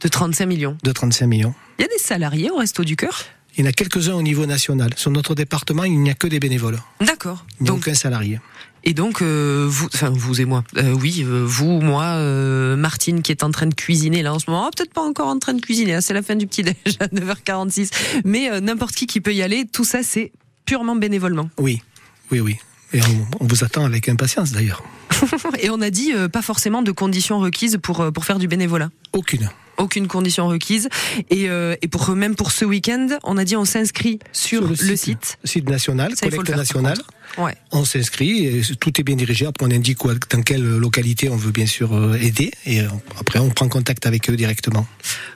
De 0.00 0.08
35 0.08 0.46
millions? 0.46 0.76
De 0.82 0.90
35 0.90 1.26
millions. 1.28 1.54
Il 1.78 1.82
y 1.82 1.84
a 1.84 1.88
des 1.88 2.02
salariés 2.02 2.50
au 2.50 2.56
Resto 2.56 2.82
du 2.82 2.96
Cœur? 2.96 3.26
Il 3.56 3.64
y 3.64 3.66
en 3.66 3.70
a 3.70 3.72
quelques-uns 3.72 4.14
au 4.14 4.22
niveau 4.22 4.46
national. 4.46 4.90
Sur 4.96 5.12
notre 5.12 5.34
département, 5.34 5.84
il 5.84 6.00
n'y 6.00 6.10
a 6.10 6.14
que 6.14 6.26
des 6.26 6.38
bénévoles. 6.40 6.78
D'accord. 7.00 7.44
Donc, 7.60 7.78
aucun 7.78 7.94
salarié. 7.94 8.40
Et 8.84 8.94
donc, 8.94 9.22
euh, 9.22 9.66
vous, 9.68 9.88
enfin, 9.92 10.10
vous 10.10 10.40
et 10.40 10.44
moi, 10.44 10.64
euh, 10.76 10.92
oui, 10.92 11.24
euh, 11.26 11.44
vous, 11.44 11.80
moi, 11.80 12.04
euh, 12.04 12.76
Martine 12.76 13.22
qui 13.22 13.32
est 13.32 13.42
en 13.42 13.50
train 13.50 13.66
de 13.66 13.74
cuisiner 13.74 14.22
là 14.22 14.32
en 14.32 14.38
ce 14.38 14.48
moment, 14.48 14.66
Ah, 14.66 14.70
peut-être 14.74 14.92
pas 14.92 15.02
encore 15.02 15.28
en 15.28 15.38
train 15.38 15.54
de 15.54 15.60
cuisiner, 15.60 15.94
hein, 15.94 16.00
c'est 16.00 16.14
la 16.14 16.22
fin 16.22 16.36
du 16.36 16.46
petit 16.46 16.62
déj 16.62 16.76
à 17.00 17.06
9h46, 17.08 17.90
mais 18.24 18.50
euh, 18.50 18.60
n'importe 18.60 18.94
qui 18.94 19.06
qui 19.06 19.20
peut 19.20 19.34
y 19.34 19.42
aller, 19.42 19.66
tout 19.66 19.84
ça 19.84 20.02
c'est 20.02 20.32
purement 20.64 20.96
bénévolement. 20.96 21.50
Oui, 21.58 21.82
oui, 22.30 22.40
oui. 22.40 22.56
Et 22.92 23.00
on, 23.02 23.44
on 23.44 23.46
vous 23.46 23.64
attend 23.64 23.84
avec 23.84 24.08
impatience 24.08 24.52
d'ailleurs. 24.52 24.82
Et 25.60 25.68
on 25.70 25.80
a 25.80 25.90
dit 25.90 26.12
euh, 26.14 26.28
pas 26.28 26.42
forcément 26.42 26.80
de 26.80 26.92
conditions 26.92 27.38
requises 27.40 27.78
pour, 27.82 28.12
pour 28.12 28.24
faire 28.24 28.38
du 28.38 28.48
bénévolat. 28.48 28.90
Aucune. 29.12 29.50
Aucune 29.78 30.08
condition 30.08 30.48
requise. 30.48 30.88
Et, 31.30 31.48
euh, 31.48 31.76
et 31.82 31.88
pour 31.88 32.10
même 32.10 32.34
pour 32.34 32.50
ce 32.50 32.64
week-end, 32.64 33.08
on 33.22 33.36
a 33.38 33.44
dit 33.44 33.56
on 33.56 33.64
s'inscrit 33.64 34.18
sur, 34.32 34.66
le, 34.66 34.74
site. 34.96 35.38
Site 35.44 35.68
national, 35.68 36.10
le 36.10 36.30
collecte 36.30 36.56
nationale. 36.56 36.98
Ouais. 37.36 37.54
On 37.72 37.84
s'inscrit, 37.84 38.46
et 38.46 38.62
tout 38.80 38.98
est 39.00 39.04
bien 39.04 39.16
dirigé. 39.16 39.46
Après, 39.46 39.66
on 39.66 39.70
indique 39.70 40.04
où- 40.04 40.10
dans 40.12 40.42
quelle 40.42 40.62
localité 40.62 41.28
on 41.28 41.36
veut 41.36 41.50
bien 41.52 41.66
sûr 41.66 41.94
euh, 41.94 42.14
aider. 42.20 42.50
Et 42.66 42.80
euh, 42.80 42.88
après, 43.20 43.38
on 43.38 43.50
prend 43.50 43.68
contact 43.68 44.06
avec 44.06 44.30
eux 44.30 44.36
directement. 44.36 44.86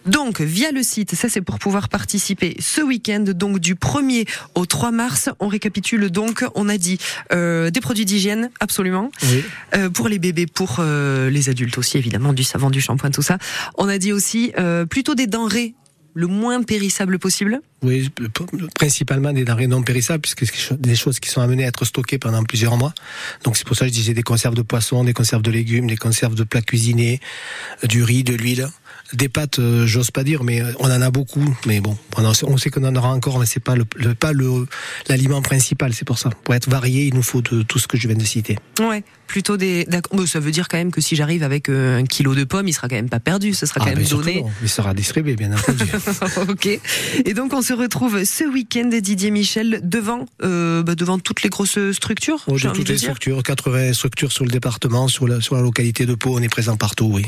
Donc, 0.07 0.41
via 0.41 0.73
le 0.73 0.83
site, 0.83 1.15
ça 1.15 1.29
c'est 1.29 1.43
pour 1.43 1.59
pouvoir 1.59 1.89
participer 1.89 2.57
ce 2.61 2.81
week-end, 2.81 3.21
donc 3.35 3.59
du 3.61 3.75
1er 3.75 4.27
au 4.55 4.67
3 4.67 4.91
mars. 4.91 5.29
On 5.41 5.49
récapitule 5.49 6.11
donc, 6.11 6.45
on 6.55 6.69
a 6.69 6.79
dit 6.79 6.99
euh, 7.33 7.71
des 7.71 7.81
produits 7.81 8.05
d'hygiène, 8.05 8.51
absolument. 8.61 9.11
Oui. 9.25 9.45
Euh, 9.77 9.91
pour 9.91 10.09
les 10.09 10.19
bébés, 10.19 10.47
pour 10.47 10.77
euh, 10.79 11.31
les 11.31 11.49
adultes 11.49 11.79
aussi, 11.79 11.99
évidemment, 11.99 12.33
du 12.33 12.45
savon, 12.45 12.71
du 12.71 12.81
shampoing, 12.81 13.11
tout 13.11 13.23
ça. 13.23 13.39
On 13.79 13.89
a 13.89 13.99
dit 13.99 14.13
aussi 14.13 14.53
plutôt 14.89 15.15
des 15.15 15.27
denrées 15.27 15.75
le 16.15 16.27
moins 16.27 16.63
périssables 16.63 17.19
possible. 17.19 17.61
Oui, 17.83 18.11
principalement 18.75 19.33
des 19.33 19.45
denrées 19.45 19.67
non 19.67 19.83
périssables, 19.83 20.21
puisque 20.21 20.47
c'est 20.47 20.81
des 20.81 20.95
choses 20.95 21.19
qui 21.19 21.31
sont 21.31 21.41
amenées 21.41 21.65
à 21.65 21.69
être 21.69 21.85
stockées 21.85 22.19
pendant 22.19 22.43
plusieurs 22.45 22.77
mois. 22.77 22.95
Donc 23.45 23.57
c'est 23.57 23.67
pour 23.67 23.77
ça 23.77 23.87
que 23.87 23.91
je 23.91 23.97
disais 23.97 24.15
des 24.15 24.23
conserves 24.23 24.55
de 24.55 24.63
poisson, 24.63 25.05
des 25.05 25.13
conserves 25.13 25.43
de 25.43 25.51
légumes, 25.51 25.87
des 25.87 25.97
conserves 25.97 26.35
de 26.35 26.45
plats 26.45 26.63
cuisinés, 26.63 27.21
euh, 27.83 27.87
du 27.87 28.03
riz, 28.03 28.25
de 28.25 28.35
l'huile. 28.35 28.69
Des 29.15 29.29
pâtes, 29.29 29.59
euh, 29.59 29.87
j'ose 29.87 30.11
pas 30.11 30.25
dire, 30.25 30.43
mais 30.45 30.61
euh, 30.63 30.73
on 30.79 30.87
en 30.87 31.01
a 31.03 31.11
beaucoup. 31.11 31.45
Mais 31.67 31.81
bon, 31.81 31.97
on, 32.17 32.33
sait- 32.35 32.47
on 32.47 32.57
sait 32.57 32.71
qu'on 32.71 32.85
en 32.85 32.97
aura 32.97 33.11
encore, 33.11 33.39
mais 33.39 33.47
c'est 33.47 33.61
pas 33.61 33.77
le, 33.77 33.85
le- 33.97 34.15
pas 34.15 34.33
le 34.33 34.67
l'aliment 35.09 35.43
principal. 35.43 35.93
C'est 35.93 36.07
pour 36.07 36.19
ça. 36.19 36.31
Pour 36.45 36.55
être 36.55 36.69
varié, 36.71 37.07
il 37.07 37.15
nous 37.15 37.23
faut 37.23 37.43
de, 37.43 37.63
tout 37.63 37.79
ce 37.79 37.87
que 37.89 37.97
je 37.99 38.09
viens 38.09 38.17
de 38.17 38.25
citer. 38.25 38.59
Ouais, 38.81 39.05
plutôt 39.27 39.57
des. 39.57 39.87
Bon, 40.13 40.27
ça 40.27 40.41
veut 40.41 40.51
dire 40.51 40.69
quand 40.69 40.79
même 40.79 40.91
que 40.91 41.01
si 41.01 41.15
j'arrive 41.17 41.43
avec 41.43 41.69
euh, 41.69 41.99
un 41.99 42.05
kilo 42.05 42.35
de 42.35 42.45
pommes, 42.45 42.69
il 42.69 42.73
sera 42.73 42.89
quand 42.89 42.97
même 42.97 43.11
pas 43.11 43.21
perdu. 43.21 43.53
Ce 43.55 43.67
sera 43.67 43.81
quand 43.81 43.87
Ah, 43.87 43.95
même 43.95 44.03
ben, 44.05 44.09
donné. 44.09 44.45
Il 44.63 44.69
sera 44.69 44.95
distribué, 44.95 45.37
bien 45.37 45.53
entendu. 45.53 45.85
ok. 46.51 46.81
Et 47.27 47.35
donc 47.35 47.53
on 47.53 47.61
se 47.63 47.73
retrouve 47.75 48.25
ce 48.25 48.45
week-end, 48.45 48.89
Didier 49.03 49.31
Michel, 49.31 49.81
devant, 49.83 50.25
euh, 50.43 50.83
bah, 50.83 50.95
devant 50.95 51.19
toutes 51.19 51.43
les 51.43 51.51
grosses 51.51 51.79
structures. 51.93 52.43
Oh, 52.47 52.59
toutes 52.59 52.89
les 52.89 52.99
structures, 52.99 53.43
80 53.43 53.93
structures 53.93 54.33
sur 54.33 54.45
le 54.45 54.51
département, 54.51 55.09
sur 55.09 55.29
la, 55.29 55.41
sur 55.41 55.55
la 55.55 55.61
localité 55.63 56.07
de 56.07 56.15
Pau, 56.15 56.35
on 56.37 56.41
est 56.43 56.49
présent 56.49 56.77
partout, 56.77 57.11
oui. 57.13 57.27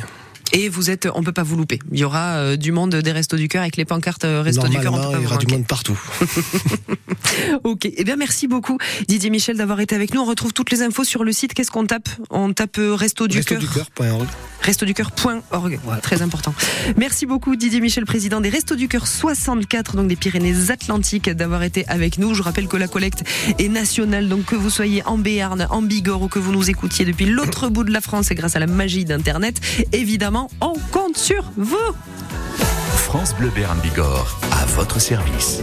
Et 0.53 0.69
vous 0.69 0.91
êtes, 0.91 1.09
on 1.15 1.23
peut 1.23 1.33
pas 1.33 1.43
vous 1.43 1.57
louper. 1.57 1.79
Il 1.91 1.99
y 1.99 2.05
aura 2.05 2.37
euh, 2.37 2.57
du 2.57 2.73
monde 2.73 2.95
des 2.95 3.13
Restos 3.13 3.37
du 3.37 3.49
Cœur 3.49 3.63
avec 3.63 3.77
les 3.77 3.85
pancartes 3.85 4.25
euh, 4.25 4.43
Restos 4.43 4.69
du 4.69 4.79
Cœur. 4.79 4.93
On 4.93 4.97
peut 4.97 5.03
Normalement, 5.03 5.13
pas 5.13 5.19
il 5.19 5.23
y 5.23 5.27
aura 5.27 5.39
du 5.39 5.47
monde 5.47 5.67
partout. 5.67 5.99
Ok. 7.65 7.89
Eh 7.97 8.05
bien, 8.05 8.17
merci 8.17 8.47
beaucoup, 8.47 8.79
Didier 9.09 9.31
Michel, 9.31 9.57
d'avoir 9.57 9.81
été 9.81 9.95
avec 9.95 10.15
nous. 10.15 10.21
On 10.21 10.25
retrouve 10.25 10.53
toutes 10.53 10.71
les 10.71 10.83
infos 10.83 11.05
sur 11.05 11.25
le 11.25 11.33
site. 11.33 11.55
Qu'est-ce 11.55 11.71
qu'on 11.71 11.87
tape? 11.87 12.09
On 12.31 12.53
tape 12.53 12.79
euh, 12.79 12.95
Resto 12.95 13.27
du 13.27 13.45
Cœur. 13.45 13.61
Restoducœur.org. 14.65 15.79
Très 16.03 16.23
important. 16.23 16.55
Merci 16.97 17.27
beaucoup, 17.27 17.57
Didier 17.57 17.81
Michel, 17.81 18.05
président 18.05 18.41
des 18.41 18.49
Restos 18.49 18.77
du 18.77 18.89
Cœur 18.89 19.07
64, 19.07 19.97
donc 19.97 20.09
des 20.09 20.17
Pyrénées-Atlantiques, 20.17 21.31
d'avoir 21.31 21.63
été 21.63 21.87
avec 21.89 22.19
nous. 22.19 22.35
Je 22.35 22.43
rappelle 22.43 22.69
que 22.69 22.77
la 22.77 22.89
collecte 22.89 23.25
est 23.59 23.69
nationale, 23.69 24.29
donc 24.29 24.47
que 24.47 24.57
vous 24.57 24.71
soyez 24.71 25.03
en 25.07 25.19
Béarn, 25.19 25.67
en 25.71 25.83
Bigorre 25.83 26.23
ou 26.23 26.29
que 26.29 26.39
vous 26.39 26.53
nous 26.53 26.71
écoutiez 26.71 27.05
depuis 27.05 27.27
l'autre 27.27 27.69
bout 27.69 27.85
de 27.85 27.93
la 27.93 28.01
France 28.01 28.31
et 28.31 28.35
grâce 28.35 28.57
à 28.57 28.59
la 28.59 28.67
magie 28.67 29.05
d'Internet, 29.05 29.61
évidemment, 29.93 30.51
on 30.61 30.75
compte 30.91 31.17
sur 31.17 31.51
vous. 31.57 31.77
France 32.97 33.35
Bleu 33.37 33.51
Béarn 33.55 33.79
Bigorre, 33.81 34.41
à 34.53 34.65
votre 34.67 35.01
service. 35.01 35.61